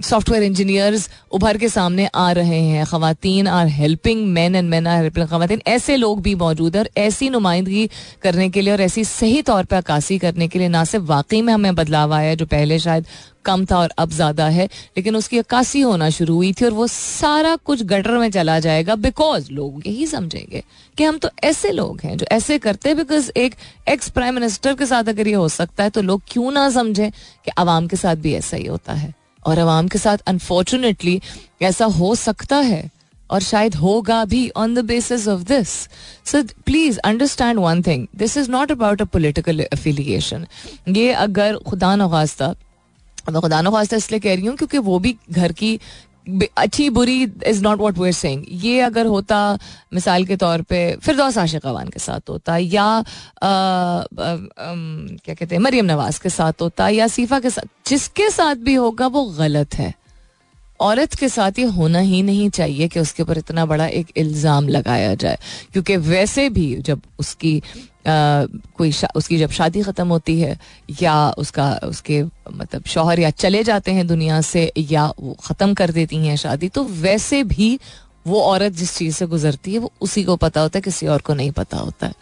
सॉफ्टवेयर 0.02 0.42
इंजीनियर्स 0.42 1.09
उभर 1.33 1.57
के 1.59 1.68
सामने 1.68 2.09
आ 2.14 2.31
रहे 2.33 2.61
हैं 2.61 2.85
खातन 2.87 3.46
are 3.48 3.66
helping 3.68 4.26
man 4.33 4.55
and 4.57 4.68
man 4.70 4.87
are 4.87 5.02
helping 5.02 5.26
खातन 5.29 5.61
ऐसे 5.68 5.96
लोग 5.96 6.22
भी 6.22 6.35
मौजूद 6.37 6.76
है 6.76 6.83
और 6.83 6.90
ऐसी 6.98 7.31
नुमाइंदगी 7.31 7.88
करने 8.22 8.48
के 8.50 8.61
लिए 8.61 8.72
और 8.72 8.81
ऐसी 8.81 9.05
सही 9.05 9.42
तौर 9.42 9.64
पर 9.64 9.76
अक्सी 9.76 10.18
करने 10.18 10.48
के 10.48 10.59
लिए 10.59 10.68
ना 10.68 10.85
सिर्फ़ 10.85 11.05
वाकई 11.07 11.42
में 11.42 11.52
हमें 11.52 11.74
बदलाव 11.74 12.12
आया 12.14 12.35
जो 12.35 12.46
पहले 12.46 12.79
शायद 12.79 13.07
कम 13.46 13.64
था 13.66 13.78
और 13.78 13.92
अब 13.98 14.11
ज़्यादा 14.11 14.46
है, 14.48 14.64
लेकिन 14.96 15.16
उसकी 15.16 15.38
अक्सी 15.38 15.80
होना 15.80 16.11
शुरू 16.11 16.35
हुई 16.35 16.52
थी 16.52 16.64
और 16.64 16.72
वो 16.72 16.87
सारा 16.87 17.54
कुछ 17.64 17.82
गटर 17.85 18.18
में 18.18 18.30
चला 18.30 18.59
जाएगा 18.61 18.94
बिकॉज़ 18.96 19.50
लोग 19.52 19.87
यही 19.87 20.06
समझेंगे 20.06 20.62
कि 20.98 21.04
हम 21.04 21.18
तो 21.18 21.30
ऐसे 21.44 21.70
लोग 21.72 22.00
हैं 22.04 22.16
जो 22.16 22.26
ऐसे 22.32 22.59
करते 22.59 22.88
हैं 22.88 22.98
बिकॉज़ 22.98 23.30
एक 23.37 23.54
एक्स 23.88 24.11
प्राइम 24.11 24.35
मिनिस्टर 24.35 24.74
के 24.74 24.87
साथ 24.87 25.09
अगर 25.09 25.28
ये 25.28 25.35
हो 25.35 25.48
सकता 25.50 25.85
है 25.85 25.90
तो 25.90 26.02
लोग 26.02 26.22
क्यों 26.28 26.50
ना 26.52 26.68
समझें 26.70 27.11
कि 27.11 27.50
आवाम 27.59 27.87
के 27.87 27.96
साथ 27.96 28.16
भी 28.16 28.35
ऐसा 28.35 28.56
ही 28.56 28.66
होता 28.66 28.92
है। 28.94 29.14
और 29.42 29.59
आवाम 29.59 29.88
के 29.88 29.98
साथ 29.98 30.18
अनफॉर्चुनेटली 30.26 31.20
ऐसा 31.62 31.85
हो 31.94 32.14
सकता 32.14 32.56
है 32.59 32.88
और 33.30 33.40
शायद 33.42 33.74
होगा 33.74 34.24
भी 34.24 34.48
on 34.56 34.74
the 34.74 34.85
basis 34.85 35.26
of 35.28 35.42
this 35.42 35.68
so 36.24 36.42
please 36.66 36.98
understand 37.04 37.59
one 37.59 37.82
thing 37.82 38.06
this 38.16 38.37
is 38.37 38.50
not 38.50 38.72
about 38.72 39.02
a 39.02 39.04
political 39.12 39.61
affiliation 39.61 40.46
ये 40.88 41.12
अगर 41.14 41.56
खुदा 41.68 41.94
नखास्ता 41.96 42.54
मैं 43.32 43.40
खुदा 43.42 43.62
नखास्ता 43.62 43.96
इसलिए 43.96 44.20
कह 44.20 44.34
रही 44.34 44.46
हूँ 44.46 44.56
क्योंकि 44.56 44.78
वो 44.78 44.98
भी 44.98 45.16
घर 45.30 45.52
की 45.52 45.80
अच्छी 46.58 46.90
बुरी 46.90 47.32
is 47.46 47.62
not 47.62 47.78
what 47.78 47.98
we're 47.98 48.12
saying 48.12 48.44
ये 48.48 48.80
अगर 48.80 49.06
होता 49.06 49.58
मिसाल 49.94 50.24
के 50.24 50.36
तौर 50.36 50.62
पे 50.62 50.96
फिर 50.96 51.20
आशिक 51.20 51.66
अवान 51.66 51.88
के 51.88 51.98
साथ 51.98 52.20
होता 52.28 52.56
या 52.56 52.84
आ, 52.84 53.02
आ, 53.42 53.48
आ, 53.48 54.06
क्या 55.24 55.34
कहते 55.34 55.54
हैं 55.54 55.62
मरियम 55.62 55.84
नवाज़ 55.84 56.20
के 56.22 56.28
साथ 56.28 56.52
होता 56.60 56.88
या 56.88 57.06
सीफा 57.06 57.40
के 57.40 57.50
साथ 57.50 57.88
जिसके 57.88 58.30
साथ 58.30 58.54
भी 58.54 58.74
होगा 58.74 59.06
वो 59.06 59.24
गलत 59.24 59.74
है। 59.74 59.94
औरत 60.80 61.14
के 61.14 61.28
साथ 61.28 61.58
ये 61.58 61.64
होना 61.64 61.98
ही 61.98 62.22
नहीं 62.22 62.50
चाहिए 62.50 62.88
कि 62.88 63.00
उसके 63.00 63.22
ऊपर 63.22 63.38
इतना 63.38 63.66
बड़ा 63.66 63.86
एक 63.86 64.06
इल्ज़ाम 64.16 64.68
लगाया 64.68 65.14
जाए। 65.14 65.38
क्योंकि 65.72 65.96
वैसे 65.96 66.48
भी 66.48 66.76
जब 66.76 67.00
उसकी 67.18 67.62
कोई 68.06 68.92
उसकी 69.16 69.38
जब 69.38 69.50
शादी 69.50 69.82
ख़त्म 69.82 70.08
होती 70.08 70.40
है, 70.40 70.56
या 71.02 71.30
उसका, 71.30 71.72
उसके 71.84 72.22
मतलब 72.52 72.84
शोहर 72.86 73.20
या 73.20 73.30
चले 73.30 73.62
जाते 73.64 73.92
हैं 73.92 74.06
दुनिया 74.06 74.40
से, 74.40 74.72
या 74.78 75.06
वो 75.20 75.36
ख़त्म 75.44 75.74
कर 75.74 75.90
देती 75.90 76.16
हैं 76.26 76.36
शादी 76.36 76.68
तो 76.68 76.84
वैसे 76.84 77.42
भी 77.44 77.78
वो 78.26 78.40
औरत 78.42 78.72
जिस 78.72 78.96
चीज़ 78.96 79.16
से 79.16 79.26
गुजरती 79.26 79.72
है, 79.72 79.78
वो 79.78 79.92
उसी 80.00 80.24
को 80.24 80.36
पता 80.36 80.60
होता 80.60 80.78
है, 80.78 80.82
किसी 80.82 81.06
और 81.06 81.20
को 81.20 81.34
नहीं 81.34 81.50
पता 81.50 81.76
होता 81.76 82.06
है। 82.06 82.14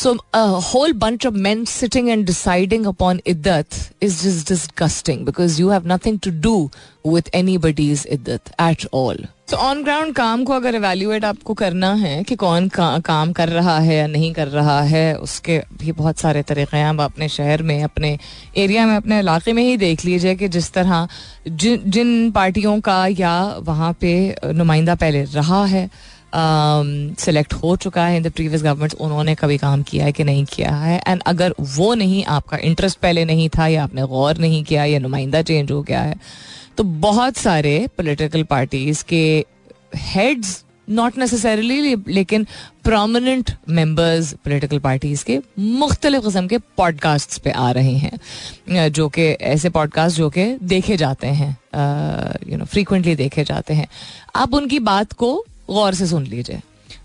So 0.00 0.16
a 0.32 0.60
whole 0.60 0.94
bunch 0.94 1.26
of 1.26 1.34
men 1.34 1.66
sitting 1.66 2.08
and 2.08 2.24
deciding 2.24 2.86
upon 2.86 3.18
iddat 3.26 3.90
is 4.00 4.22
just 4.22 4.46
disgusting 4.46 5.26
because 5.26 5.60
you 5.60 5.68
have 5.68 5.84
nothing 5.84 6.18
to 6.20 6.30
do 6.30 6.70
with 7.04 7.28
anybody's 7.34 8.06
iddat 8.06 8.50
at 8.58 8.86
all. 8.92 9.16
तो 9.50 9.56
ऑन 9.56 9.82
ग्राउंड 9.84 10.14
काम 10.14 10.44
को 10.44 10.52
अगर 10.52 10.74
एवेल्यूएट 10.74 11.24
आपको 11.24 11.54
करना 11.54 11.92
है 11.94 12.22
कि 12.24 12.34
कौन 12.36 12.68
का, 12.68 12.98
काम 12.98 13.32
कर 13.32 13.48
रहा 13.48 13.78
है 13.78 13.96
या 13.96 14.06
नहीं 14.06 14.32
कर 14.32 14.48
रहा 14.48 14.80
है 14.82 15.14
उसके 15.18 15.60
भी 15.78 15.92
बहुत 15.92 16.18
सारे 16.18 16.42
तरीके 16.42 16.76
हैं 16.76 16.84
आप 16.84 17.00
अपने 17.00 17.28
शहर 17.28 17.62
में 17.62 17.82
अपने 17.82 18.18
एरिया 18.56 18.86
में 18.86 18.96
अपने 18.96 19.18
इलाके 19.18 19.52
में 19.52 19.62
ही 19.62 19.76
देख 19.76 20.04
लीजिए 20.04 20.34
कि 20.34 20.48
जिस 20.48 20.72
तरह 20.72 21.08
जिन 21.48 21.90
जिन 21.90 22.30
पार्टियों 22.30 22.80
का 22.80 23.06
या 23.06 23.34
वहाँ 23.62 23.92
पे 24.00 24.12
नुमाइंदा 24.44 24.94
पहले 24.94 25.22
रहा 25.34 25.64
है 25.64 25.88
सिलेक्ट 26.34 27.54
um, 27.54 27.62
हो 27.62 27.76
चुका 27.76 28.06
है 28.06 28.16
इन 28.16 28.22
द 28.22 28.30
प्रीवियस 28.30 28.62
गवर्नमेंट्स 28.62 28.94
उन्होंने 28.94 29.34
कभी 29.34 29.58
काम 29.58 29.82
किया 29.82 30.04
है 30.04 30.12
कि 30.12 30.24
नहीं 30.24 30.44
किया 30.44 30.74
है? 30.74 31.02
एंड 31.08 31.22
अगर 31.26 31.54
वो 31.60 31.94
नहीं 31.94 32.24
आपका 32.24 32.56
इंटरेस्ट 32.56 32.98
पहले 32.98 33.24
नहीं 33.24 33.48
था 33.48 33.66
या 33.66 33.84
आपने 33.84 34.02
गौर 34.02 34.36
नहीं 34.36 34.64
किया 34.64 34.84
या 34.84 34.98
नुमाइंदा 34.98 35.42
चेंज 35.42 35.70
हो 35.70 35.82
गया 35.82 36.00
है 36.00 36.14
तो 36.76 36.84
बहुत 36.84 37.36
सारे 37.36 37.86
पोलिटिकल 37.96 38.42
पार्टीज़ 38.42 39.04
के 39.04 39.44
हेड्स 39.96 40.64
नॉट 40.90 41.18
नेसेसरली 41.18 41.96
लेकिन 42.08 42.46
प्रोमिनेंट 42.84 43.50
मेंबर्स 43.68 44.32
पोलिटिकल 44.32 44.78
पार्टीज़ 44.78 45.24
के 45.24 45.40
मुख्तलिफ़ 45.58 46.24
किस्म 46.24 46.46
के 46.46 46.58
पॉडकास्ट 46.58 47.38
पे 47.38 47.50
आ 47.50 47.70
रहे 47.70 47.96
हैं 47.96 48.92
जो 48.92 49.08
कि 49.08 49.22
ऐसे 49.22 49.70
पॉडकास्ट 49.70 50.16
जो 50.16 50.30
कि 50.30 50.58
देखे 50.62 50.96
जाते 50.96 51.26
हैं 51.26 51.58
यू 52.48 52.56
नो 52.56 52.64
फ्रीक्वेंटली 52.64 53.14
देखे 53.14 53.44
जाते 53.44 53.74
हैं। 53.74 53.86
आप 54.36 54.54
उनकी 54.54 54.78
बात 54.78 55.12
को 55.12 55.44
गौर 55.72 55.94
से 55.94 56.06
सुन 56.06 56.26
लीजिए। 56.26 56.60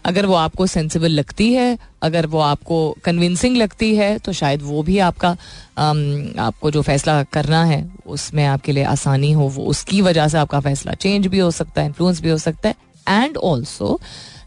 अगर 0.05 0.25
वो 0.25 0.33
आपको 0.33 0.67
सेंसिबल 0.67 1.09
लगती 1.09 1.53
है 1.53 1.77
अगर 2.01 2.25
वो 2.25 2.39
आपको 2.39 2.77
कन्विंसिंग 3.03 3.57
लगती 3.57 3.95
है 3.95 4.17
तो 4.17 4.33
शायद 4.33 4.61
वो 4.61 4.83
भी 4.83 4.97
आपका 4.99 5.37
आम, 5.77 6.33
आपको 6.39 6.71
जो 6.71 6.81
फैसला 6.81 7.23
करना 7.23 7.63
है 7.65 7.89
उसमें 8.07 8.45
आपके 8.45 8.71
लिए 8.71 8.83
आसानी 8.83 9.31
हो 9.31 9.47
वो 9.47 9.63
उसकी 9.63 10.01
वजह 10.01 10.27
से 10.27 10.37
आपका 10.37 10.59
फैसला 10.59 10.93
चेंज 10.93 11.27
भी 11.27 11.39
हो 11.39 11.51
सकता 11.51 11.81
है 11.81 11.87
इन्फ्लुएंस 11.87 12.21
भी 12.21 12.29
हो 12.29 12.37
सकता 12.37 12.69
है। 12.69 12.75
एंड 13.09 13.37
ऑल्सो 13.37 13.99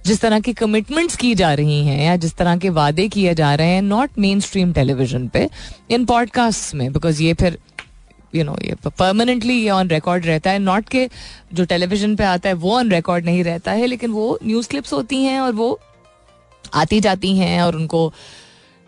जिस 0.06 0.20
तरह 0.20 0.40
की 0.40 0.52
कमिटमेंट्स 0.52 1.16
की 1.16 1.34
जा 1.34 1.52
रही 1.54 1.86
हैं 1.86 2.06
या 2.06 2.16
जिस 2.16 2.36
तरह 2.36 2.56
के 2.56 2.68
वादे 2.68 3.08
किए 3.08 3.34
जा 3.34 3.54
रहे 3.54 3.68
हैं 3.68 3.82
नॉट 3.82 4.10
मेन 4.18 4.40
स्ट्रीम 4.40 4.72
टेलीविज़न 4.72 5.28
पे 5.28 5.48
इन 5.90 6.04
पॉडकास्ट 6.04 6.74
में 6.74 6.92
बिकॉज़ 6.92 7.22
ये 7.22 7.34
फिर 7.34 7.58
यू 8.34 8.44
नो 8.44 8.56
ये 8.64 8.74
परमानेंटली 8.86 9.54
ये 9.54 9.70
ऑन 9.70 9.88
रिकॉर्ड 9.88 10.26
रहता 10.26 10.50
है. 10.50 10.58
नॉट 10.58 10.88
के 10.88 11.08
जो 11.54 11.64
टेलीविज़न 11.64 12.16
पे 12.16 12.24
आता 12.24 12.48
है, 12.48 12.54
वो 12.54 12.76
ऑन 12.76 12.90
रिकॉर्ड 12.90 13.24
नहीं 13.24 13.44
रहता 13.44 13.72
है, 13.72 13.86
लेकिन 13.86 14.10
वो 14.10 14.38
न्यूज़ 14.44 14.68
क्लिप्स 14.68 14.92
होती 14.92 15.22
हैं 15.22 15.40
और 15.40 15.52
वो 15.52 15.78
आती 16.74 17.00
जाती 17.00 17.36
हैं 17.36 17.60
और 17.62 17.76
उनको 17.76 18.12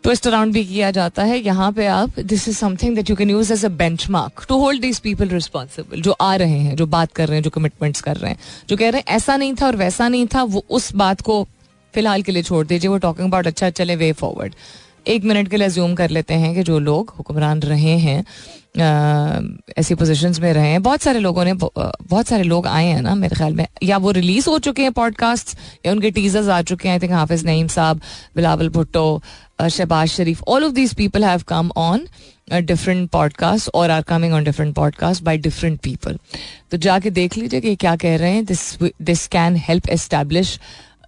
ट्विस्ट 0.04 0.26
अराउंड 0.26 0.52
भी 0.52 0.64
किया 0.64 0.90
जाता 0.90 1.22
है. 1.22 1.38
यहाँ 1.38 1.70
पे 1.72 1.86
आप 1.86 2.18
this 2.20 2.48
is 2.48 2.56
something 2.56 2.94
that 2.96 3.10
you 3.10 3.16
can 3.16 3.30
use 3.30 3.52
as 3.52 3.64
a 3.64 3.68
benchmark 4.10 4.44
to 4.48 4.58
hold 4.58 4.80
this 4.80 4.98
people 4.98 5.28
responsible 5.28 6.00
जो 6.02 6.12
आ 6.12 6.34
रहे 6.36 6.58
हैं, 6.58 6.76
जो 6.76 6.86
बात 6.86 7.12
कर 7.12 7.28
रहे 7.28 7.36
हैं, 7.36 7.42
जो 7.42 7.50
कमिटमेंट्स 7.50 8.00
कर 8.00 8.16
रहे 8.16 8.30
हैं. 8.30 8.38
जो 8.68 8.76
कह 8.76 8.90
रहे 8.90 9.00
हैं, 9.00 9.16
ऐसा 9.16 9.36
नहीं 9.36 9.54
था 9.54 9.66
और 9.66 9.76
वैसा 9.76 10.08
नहीं 10.08 10.26
था, 10.34 10.42
वो 10.42 10.64
उस 10.70 10.92
बात 10.94 11.20
को 11.20 11.42
फ़िलहाल 11.94 12.22
के 12.22 12.32
लिए 12.32 12.42
छोड़ 12.42 12.66
दीजिए. 12.66 12.88
वो 12.90 12.98
टॉकिंग 12.98 13.28
अबाउट 13.28 13.46
अच्छा 13.46 13.70
चले 13.70 13.96
वे 13.96 14.12
फॉरवर्ड 14.12 14.54
एक 15.08 15.24
मिनट 15.24 15.48
के 15.48 15.56
लिए 15.56 15.68
ज्यूम 15.70 15.94
कर 15.94 16.10
लेते 16.10 16.34
हैं 16.34 16.54
कि 16.54 16.62
जो 16.62 16.78
लोग 16.78 17.14
हुक्मरान 17.18 17.60
रहे 17.62 17.96
हैं 17.98 18.24
ऐसी 18.78 19.94
पोजीशंस 19.94 20.40
में 20.40 20.52
रहे 20.52 20.68
हैं। 20.68 20.82
बहुत 20.82 21.02
सारे 21.02 21.18
लोगों 21.18 21.44
ने, 21.44 21.52
बहुत 21.54 22.26
सारे 22.26 22.42
लोग 22.42 22.66
आए 22.66 22.86
हैं 22.86 23.02
ना 23.02 23.14
मेरे 23.14 23.36
ख्याल 23.36 23.54
में। 23.54 23.66
या 23.82 23.96
वो 23.96 24.10
रिलीज़ 24.10 24.48
हो 24.50 24.58
चुके 24.58 24.82
हैं 24.82 24.92
पॉडकास्ट 24.92 25.56
या 25.86 25.92
उनके 25.92 26.10
टीजर्स 26.10 26.48
आ 26.48 26.60
चुके 26.62 26.88
हैं। 26.88 26.94
आई 26.94 27.00
think 27.00 27.12
Hafiz 27.12 27.44
Naeem 27.46 27.66
sahab, 27.68 28.00
Bilawal 28.36 28.68
Bhutto 28.68 29.22
Shehbaz 29.70 30.08
Sharif 30.08 30.42
all 30.48 30.64
of 30.64 30.72
these 30.72 30.94
people 30.94 31.24
have 31.24 31.42
come 31.48 31.70
on 31.76 32.06
different 32.52 33.08
podcast 33.10 33.70
और 33.74 33.90
are 33.90 34.02
coming 34.02 34.34
on 34.34 34.44
different 34.44 34.74
podcast 34.74 35.22
by 35.22 35.38
different 35.38 35.80
people 35.80 36.18
तो 36.70 36.76
जाके 36.76 37.10
देख 37.10 37.36
लीजिए 37.36 37.60
कि 37.60 37.74
क्या 37.76 37.96
कह 37.96 38.16
रहे 38.16 38.32
हैं। 38.32 38.44
This 38.44 38.62
this 38.82 39.26
can 39.26 39.56
help 39.58 39.88
establish 39.88 40.58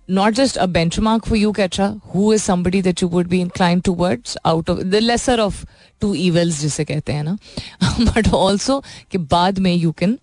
not 0.08 0.34
just 0.34 0.56
a 0.56 0.66
benchmark 0.68 1.24
for 1.24 1.36
you, 1.36 1.52
Ketra, 1.52 2.00
who 2.12 2.32
is 2.32 2.42
somebody 2.42 2.80
that 2.80 3.00
you 3.00 3.08
would 3.08 3.28
be 3.28 3.40
inclined 3.40 3.84
towards 3.84 4.36
out 4.44 4.68
of 4.68 4.90
the 4.90 5.00
lesser 5.00 5.40
of 5.40 5.64
two 6.00 6.14
evils 6.14 6.60
जिसे 6.62 6.84
कहते 6.84 7.12
हैं 7.12 7.24
ना 7.24 7.36
but 8.14 8.32
also 8.32 8.80
कि 9.10 9.18
बाद 9.18 9.58
में 9.58 9.80
you 9.80 9.92
can 9.92 10.18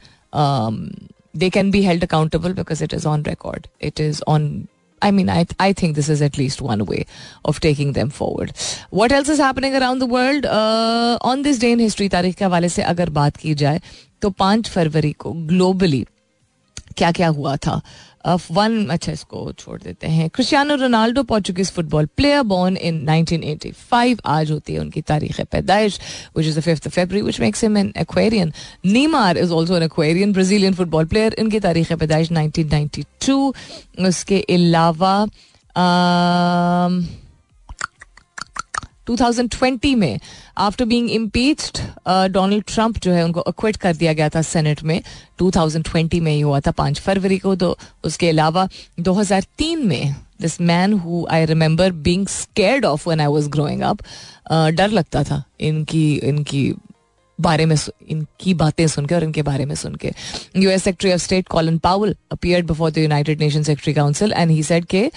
they 1.33 1.49
can 1.49 1.71
be 1.71 1.81
held 1.83 2.03
accountable 2.03 2.53
because 2.53 2.81
it 2.81 2.93
is 2.93 3.05
on 3.05 3.23
record. 3.23 3.69
It 3.79 3.99
is 3.99 4.21
on. 4.27 4.67
I 5.01 5.11
mean, 5.11 5.29
I 5.29 5.45
I 5.59 5.71
think 5.71 5.95
this 5.95 6.09
is 6.09 6.21
at 6.21 6.37
least 6.37 6.61
one 6.61 6.85
way 6.85 7.05
of 7.45 7.59
taking 7.61 7.93
them 7.93 8.09
forward. 8.09 8.51
What 8.89 9.13
else 9.13 9.29
is 9.29 9.39
happening 9.39 9.75
around 9.75 9.99
the 9.99 10.05
world 10.05 10.45
uh, 10.45 11.17
on 11.21 11.43
this 11.43 11.59
day 11.59 11.71
in 11.71 11.79
history? 11.79 12.09
तारीख 12.09 12.35
के 12.35 12.45
हवाले 12.45 12.69
से 12.69 12.81
अगर 12.93 13.09
बात 13.19 13.37
की 13.37 13.53
जाए 13.63 13.81
तो 14.21 14.29
पाँच 14.29 14.69
फरवरी 14.69 15.11
को 15.23 15.31
ग्लोबली 15.51 16.05
क्या 16.97 17.11
क्या 17.11 17.27
हुआ 17.27 17.55
था? 17.57 17.81
वन 18.51 18.85
अच्छा 18.91 19.11
इसको, 19.11 19.51
छोड़ 19.59 19.81
देते 19.81 20.07
हैं। 20.07 20.29
Cristiano 20.29 20.75
Ronaldo 20.75 21.23
Portuguese 21.23 21.71
football 21.71 22.05
player 22.17 22.41
born 22.43 22.77
in 22.77 23.05
1985 23.05 24.19
आज 24.25 24.51
होती 24.51 24.73
है 24.73 24.79
उनकी 24.79 25.01
तारीख 25.01 25.39
पैदाइश 25.51 25.99
which 26.37 26.47
is 26.47 26.59
the 26.59 26.61
fifth 26.63 26.87
February 26.87 27.25
which 27.25 27.39
makes 27.41 27.63
him 27.63 27.77
an 27.77 27.91
Aquarian 27.97 28.53
Neymar 28.85 29.37
is 29.37 29.51
also 29.53 29.77
an 29.77 29.83
Aquarian 29.83 30.33
Brazilian 30.33 30.73
football 30.73 31.05
player 31.05 31.35
इनकी 31.39 31.59
तारीख 31.59 31.93
पैदाइश 31.93 32.31
1992 32.31 33.53
उसके 34.07 34.39
अलावा 34.49 35.15
2020 39.09 39.95
में 39.95 40.19
after 40.57 40.85
being 40.85 41.09
impeached 41.11 41.79
Donald 42.33 42.63
Trump 42.67 42.97
जो 42.97 43.11
है 43.11 43.23
उनको 43.23 43.39
अक्विट 43.41 43.77
कर 43.77 43.95
दिया 43.95 44.13
गया 44.13 44.29
था 44.29 44.41
सेनेट 44.41 44.83
में। 44.83 45.01
2020 45.39 46.19
में 46.19 46.31
ही 46.31 46.41
हुआ 46.41 46.59
था 46.59 46.71
पाँच 46.71 46.99
फरवरी 46.99 47.37
को। 47.37 47.55
तो 47.55 47.77
उसके 48.03 48.29
अलावा 48.29 48.67
2003 48.99 49.85
में 49.85 50.15
this 50.41 50.59
man 50.61 50.93
who 50.93 51.25
I 51.31 51.45
remember 51.45 51.91
being 51.91 52.27
scared 52.27 52.85
of 52.85 53.09
when 53.09 53.19
I 53.19 53.27
was 53.27 53.49
growing 53.49 53.81
up 53.81 53.99
डर 54.51 54.89
लगता 54.89 55.23
था। 55.23 55.43
इनकी 55.59 56.13
इनकी 56.15 56.73
बारे 57.41 57.65
में 57.65 57.75
इनकी 58.09 58.53
बातें 58.53 58.85
सुनकर 58.87 59.15
और 59.15 59.23
इनके 59.23 59.41
बारे 59.41 59.65
में 59.65 59.75
सुनकर 59.75 60.13
US 60.57 60.83
secretary 60.83 61.13
of 61.13 61.21
state 61.21 61.47
Colin 61.47 61.77
Powell 61.77 62.15
appeared 62.31 62.67
before 62.67 62.91
the 62.91 62.97
United 62.97 63.39
Nation 63.39 63.63
secretary 63.63 63.93
council 63.93 64.33
and 64.33 64.51
he 64.51 64.63
said 64.63 64.85
के 64.85 65.09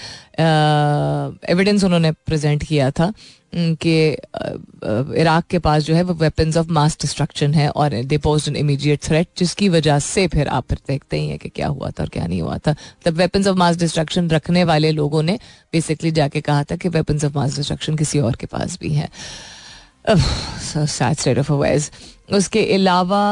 एविडेंस 1.51 1.83
उन्होंने 1.83 2.11
प्रेजेंट 2.11 2.63
किया 2.63 2.91
था 2.91 3.13
कि 3.55 3.95
इराक 5.21 5.45
के 5.49 5.59
पास 5.59 5.83
जो 5.83 5.95
है 5.95 6.03
वो 6.03 6.13
वेपन्स 6.13 6.57
ऑफ़ 6.57 6.67
मास 6.71 6.97
डिस्ट्रक्शन 7.01 7.53
है 7.53 7.69
और 7.69 7.93
they 8.03 8.17
pose 8.17 8.47
an 8.49 8.55
immediate 8.55 9.03
threat 9.03 9.27
जिसकी 9.37 9.69
वजह 9.69 9.99
से 9.99 10.27
फिर 10.27 10.47
आप 10.47 10.65
फिर 10.69 10.77
देखते 10.87 11.19
ही 11.19 11.27
हैं 11.27 11.37
कि 11.39 11.49
क्या 11.49 11.67
हुआ 11.67 11.89
था 11.89 12.03
और 12.03 12.09
क्या 12.09 12.25
नहीं 12.27 12.41
हुआ 12.41 12.57
था। 12.57 12.75
तब 13.05 13.13
वेपन्स 13.13 13.47
ऑफ़ 13.47 13.57
मास 13.57 13.77
डिस्ट्रक्शन 13.77 14.29
रखने 14.29 14.63
वाले 14.63 14.91
लोगों 14.91 15.23
ने 15.23 15.37
बेसिकली 15.73 16.11
जाके 16.11 16.41
कहा 16.41 16.63
था 16.63 16.75
कि 16.75 16.89
वेपन्स 16.89 17.25
ऑफ़ 17.25 17.37
मास 17.37 17.55
डिस्ट्रक्शन 17.55 17.95
किसी 17.95 18.19
और 18.19 18.35
के 18.35 18.45
पास 18.45 18.77
भी 18.81 18.93
है। 18.93 19.09
सैड 20.07 21.17
स्टेट 21.17 21.39
ऑफ़ 21.39 21.51
अवेयर्स 21.53 21.91
उसके 22.29 22.65
अलावा 22.73 23.23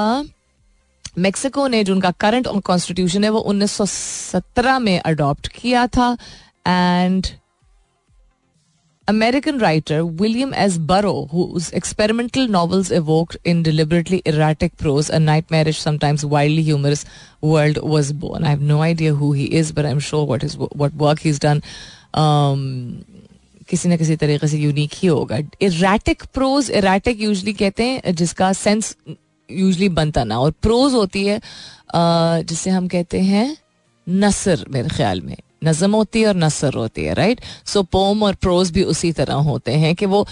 मेक्सिको 1.17 1.67
ने 1.67 1.83
जो 1.83 1.93
उनका 1.93 2.11
करंट 2.19 2.47
कॉन्स्टिट्यूशन 2.65 3.23
है, 3.23 3.29
वो 3.29 3.39
1917 3.47 4.79
में 4.79 4.99
अडॉप्ट 4.99 5.47
किया 5.55 5.85
था। 5.87 6.15
And 6.67 7.27
American 9.07 9.59
writer 9.59 10.01
William 10.01 10.53
S 10.55 10.77
Burroughs 10.89 11.13
experimental 11.75 12.47
novels 12.49 12.91
evoked 12.91 13.37
in 13.45 13.63
deliberately 13.63 14.21
erratic 14.27 14.73
prose 14.79 15.09
a 15.11 15.17
nightmarish 15.51 15.77
sometimes 15.77 16.23
wildly 16.25 16.63
humorous 16.63 17.05
world 17.43 17.79
was 17.83 18.11
born 18.21 18.43
I 18.43 18.51
have 18.51 18.61
no 18.63 18.79
idea 18.81 19.13
who 19.13 19.31
he 19.33 19.45
is 19.59 19.73
but 19.73 19.85
I 19.85 19.91
am 19.91 19.99
sure 19.99 20.25
what 20.27 20.43
is 20.43 20.57
what 20.57 20.91
work 20.97 21.19
he 21.23 21.29
is 21.29 21.39
done 21.39 21.61
किसी 23.71 23.89
ना 23.89 23.95
किसी 23.97 24.15
तरीके 24.17 24.47
से 24.47 24.57
unique 24.59 24.91
ही 24.95 25.07
होगा। 25.07 25.37
Erratic 25.61 26.23
pros 26.33 26.71
erratic 26.71 27.21
usually 27.21 27.53
कहते 27.53 27.83
हैं, 27.83 28.15
जिसका 28.15 28.51
sense 28.53 28.95
usually 29.49 29.89
बनता 29.91 30.23
ना। 30.23 30.39
और 30.39 30.51
प्रोज 30.61 30.93
होती 30.93 31.25
है 31.25 31.39
जिसे 32.43 32.69
हम 32.69 32.87
कहते 32.87 33.19
हैं 33.21 33.55
नसर, 34.07 34.65
मेरे 34.69 34.89
ख्याल 34.89 35.21
में। 35.21 35.35
नज़म 35.63 35.95
होती 35.95 36.21
है 36.21 36.27
और 36.27 36.35
नसर 36.35 36.73
होती 36.73 37.03
है 37.03 37.13
राइट 37.13 37.41
सो 37.65 37.81
पोम 37.85 38.23
और 38.23 38.35
प्रोज 38.35 38.71
भी 38.71 38.83
उसी 38.83 39.11
तरह 39.11 39.33
होते 39.47 39.71
हैं 39.73 39.93
कि 39.95 40.05
वो 40.05 40.25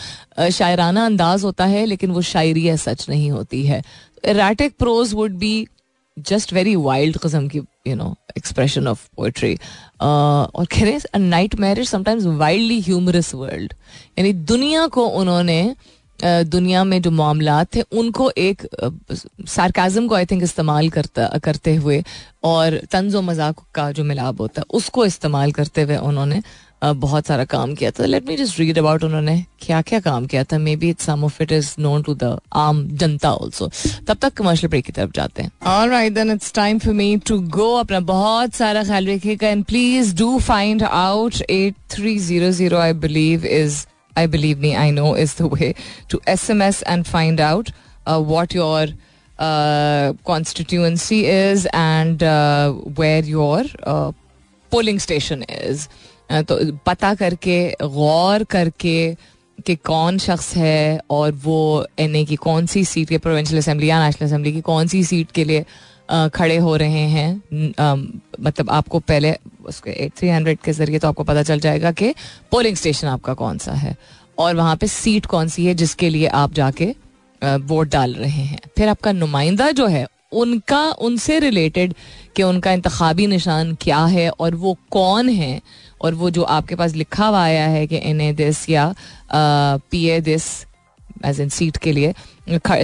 शायराना 0.51 1.05
अंदाज 1.05 1.43
होता 1.43 1.65
है, 1.65 1.85
लेकिन 1.85 2.11
वो 2.11 2.21
शायरी 2.23 2.77
सच 2.77 3.05
नहीं 3.09 3.29
होती 3.31 3.65
है। 3.65 3.81
Erratic 4.25 4.73
prose 4.79 5.13
would 5.13 5.37
be 5.37 5.67
just 6.17 6.53
very 6.53 6.75
wild 6.77 7.17
कस्म 7.17 7.47
की 7.47 7.59
you 7.89 7.95
know 7.95 8.15
expression 8.37 8.87
of 8.87 9.07
poetry 9.17 9.53
और 10.01 10.65
कह 10.65 10.81
रहे 10.81 10.93
हैं 10.93 11.19
nightmarish 11.59 11.89
sometimes 11.89 12.25
wildly 12.25 12.79
humorous 12.81 13.33
world 13.35 13.73
यानी 14.19 14.33
दुनिया 14.51 14.87
को 14.87 15.05
उन्होंने 15.21 15.75
दुनिया 16.23 16.83
में 16.83 17.01
जो 17.01 17.11
मामला 17.11 17.63
थे 17.75 17.81
उनको 17.99 18.29
एक 18.37 18.65
सार्काजम 19.47 20.07
को 20.07 20.15
आई 20.15 20.25
थिंक 20.25 20.43
इस्तेमाल 20.43 20.89
करता, 20.89 21.27
करते 21.43 21.75
हुए 21.75 22.01
और 22.43 22.79
तंज 22.91 23.15
व 23.15 23.21
मज़ाक 23.21 23.59
का 23.75 23.91
जो 23.91 24.03
मिलाप 24.03 24.41
होता 24.41 24.61
है, 24.61 24.65
उसको 24.73 25.05
इस्तेमाल 25.05 25.51
करते 25.51 25.81
हुए 25.81 25.97
उन्होंने 26.09 26.41
बहुत 26.83 27.25
सारा 27.25 27.45
काम 27.45 27.73
किया 27.75 27.91
था। 27.91 28.05
Let 28.05 28.27
me 28.27 28.35
just 28.37 28.59
read 28.59 28.77
about 28.79 29.03
उन्होंने 29.03 29.45
क्या 29.61 29.81
क्या 29.81 29.99
काम 29.99 30.25
किया 30.25 30.43
था। 30.43 30.57
Maybe 30.75 30.89
it 30.89 31.01
it 31.41 31.51
is 31.51 31.75
known 31.79 32.03
to 32.03 32.13
the 32.13 32.39
आम 32.53 32.87
जनता 32.91 33.31
ऑल्सो 33.31 33.69
तब 34.07 34.17
तक 34.21 34.33
कमर्शियल 34.33 34.69
ब्रेक 34.69 34.85
की 34.85 34.91
तरफ़ 34.91 35.11
जाते 35.15 35.43
हैं। 35.43 35.51
Time 36.55 36.79
for 36.79 36.93
me 36.93 37.17
to 37.27 37.39
go 37.57 37.73
अपना 37.75 37.99
बहुत 37.99 38.53
सारा 38.53 38.83
ख्याल 38.83 39.07
रखिएगा। 39.07 39.47
And 39.47 39.63
please 39.65 40.15
do 40.15 40.39
find 40.39 40.83
out 40.83 41.41
at 41.49 41.75
three 41.91 42.17
zero 42.19 42.51
zero 42.51 42.77
I 42.77 42.93
believe 42.93 43.45
is 43.45 43.85
I 44.17 44.91
know 44.91 45.09
is 45.15 45.33
the 45.35 45.47
way 45.47 45.67
to 46.09 46.17
SMS 46.27 46.79
and 46.93 47.07
find 47.07 47.39
out 47.39 47.69
uh, 48.05 48.21
what 48.21 48.53
your 48.53 48.87
uh, 49.39 50.13
constituency 50.25 51.19
is 51.25 51.67
and 51.73 52.21
uh, 52.21 52.73
where 52.99 53.23
your 53.23 53.63
uh, 53.83 54.11
polling 54.71 54.99
station 54.99 55.43
is. 55.43 55.87
Uh, 55.87 56.18
तो 56.29 56.59
पता 56.85 57.13
करके, 57.15 57.75
गौर 57.83 58.43
करके 58.43 59.15
कि 59.65 59.75
कौन 59.75 60.17
शख्स 60.17 60.55
है 60.55 60.99
और 61.09 61.31
वो 61.43 61.85
एनए 61.99 62.23
की 62.25 62.35
कौन 62.37 62.65
सी 62.65 62.83
सीट 62.85 63.09
के 63.09 63.17
प्रोविंशियल 63.17 63.61
असम्बली 63.61 63.89
या 63.89 64.03
नेशनल 64.05 64.27
असम्बली 64.27 64.53
की 64.53 64.61
कौन 64.61 64.87
सी 64.87 65.03
सीट 65.03 65.31
के 65.31 65.43
लिए 65.43 65.65
खड़े 66.35 66.57
हो 66.57 66.75
रहे 66.75 67.01
हैं। 67.09 67.31
मतलब 68.41 68.69
आपको 68.69 68.99
पहले 68.99 69.35
उसके 69.65 69.91
एट 70.03 70.13
थ्री 70.17 70.29
हंड्रेड 70.29 70.59
के 70.59 70.73
ज़रिए 70.73 70.99
तो 70.99 71.07
आपको 71.07 71.23
पता 71.23 71.43
चल 71.43 71.59
जाएगा 71.59 71.91
कि 71.91 72.13
पोलिंग 72.51 72.75
स्टेशन 72.75 73.07
आपका 73.07 73.33
कौन 73.33 73.57
सा 73.57 73.73
है 73.73 73.95
और 74.37 74.55
वहाँ 74.55 74.75
पे 74.75 74.87
सीट 74.87 75.25
कौन 75.25 75.47
सी 75.47 75.65
है 75.65 75.73
जिसके 75.73 76.09
लिए 76.09 76.27
आप 76.27 76.53
जाके 76.53 76.93
वोट 77.41 77.91
डाल 77.91 78.13
रहे 78.13 78.29
हैं। 78.29 78.59
फिर 78.77 78.89
आपका 78.89 79.11
नुमाइंदा 79.11 79.69
जो 79.71 79.87
है, 79.87 80.05
उनका, 80.31 80.81
उनसे 80.91 81.39
रिलेटेड 81.39 81.93
कि 82.35 82.43
उनका 82.43 82.71
इंतबी 82.71 83.27
निशान 83.27 83.73
क्या 83.81 84.03
है 84.05 84.29
और 84.29 84.55
वो 84.55 84.77
कौन 84.91 85.29
है 85.29 85.61
और 86.01 86.13
वो 86.13 86.29
जो 86.29 86.43
आपके 86.43 86.75
पास 86.75 86.93
लिखा 86.93 87.27
हुआ 87.27 87.43
आया 87.43 87.67
है 87.67 87.87
कि 87.87 87.95
ए 87.95 88.33
दिस 88.33 88.69
या 88.69 88.93
P 89.33 90.05
A 90.09 90.19
this 90.21 90.65
as 91.25 91.41
in 91.41 91.49
seat 91.49 91.77
के 91.77 91.91
लिए 91.91 92.13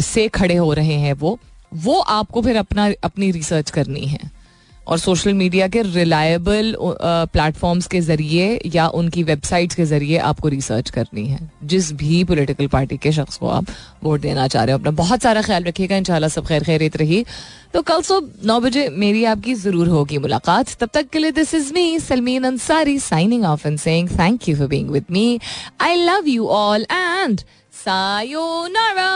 से 0.01 0.27
खड़े 0.27 0.55
हो 0.55 0.73
रहे 0.73 0.93
हैं 0.93 1.13
वो 1.13 1.39
वो 1.73 1.99
आपको 1.99 2.41
फिर 2.41 2.57
अपना, 2.57 2.91
अपनी 3.03 3.31
रिसर्च 3.31 3.69
करनी 3.69 4.05
है। 4.05 4.34
और 4.87 4.97
सोशल 4.99 5.33
मीडिया 5.33 5.67
के 5.67 5.81
रिलायबल 5.81 6.75
प्लेटफॉर्म्स 6.81 7.87
के 7.87 8.01
ज़रिए 8.01 8.59
या 8.75 8.87
उनकी 8.99 9.23
वेबसाइट्स 9.23 9.75
के 9.75 9.85
ज़रिए 9.85 10.17
आपको 10.29 10.47
रिसर्च 10.47 10.89
करनी 10.89 11.25
है। 11.27 11.39
जिस 11.63 11.91
भी 11.93 12.23
पॉलिटिकल 12.23 12.67
पार्टी 12.67 12.97
के 12.97 13.11
शख्स 13.11 13.37
को 13.37 13.47
आप 13.49 13.65
वोट 14.03 14.21
देना 14.21 14.47
चाह 14.47 14.63
रहे 14.63 14.73
हो, 14.73 14.79
अपना 14.79 14.91
बहुत 14.93 15.21
सारा 15.21 15.41
ख्याल 15.41 15.63
रखिएगा, 15.63 15.95
इंशाल्लाह 15.97 16.29
सब 16.29 16.47
खैर 16.47 16.63
खैरियत 16.63 16.97
रही। 16.97 17.25
तो 17.73 17.81
कल 17.81 18.01
सुबह 18.01 18.47
नौ 18.47 18.59
बजे 18.59 18.87
मेरी 18.89 19.23
आपकी 19.25 19.53
ज़रूर 19.55 19.87
होगी 19.87 20.17
मुलाकात। 20.17 20.75
तब 20.79 20.89
तक 20.93 21.09
के 21.09 21.19
लिए 21.19 21.31
this 21.31 21.53
is 21.53 21.73
me 21.73 21.99
Salmeen 21.99 22.43
Ansari 22.43 22.97
signing 23.01 23.45
off 23.45 23.67
and 23.67 23.79
saying 23.79 24.09
thank 24.19 24.49
you 24.49 24.55
for 24.57 24.67
being 24.67 24.89
with 24.89 25.05
me 25.11 25.39
I 25.81 25.95
love 26.03 26.27
you 26.27 26.47
all 26.57 26.85
and 26.91 27.41
sayonara 27.85 29.11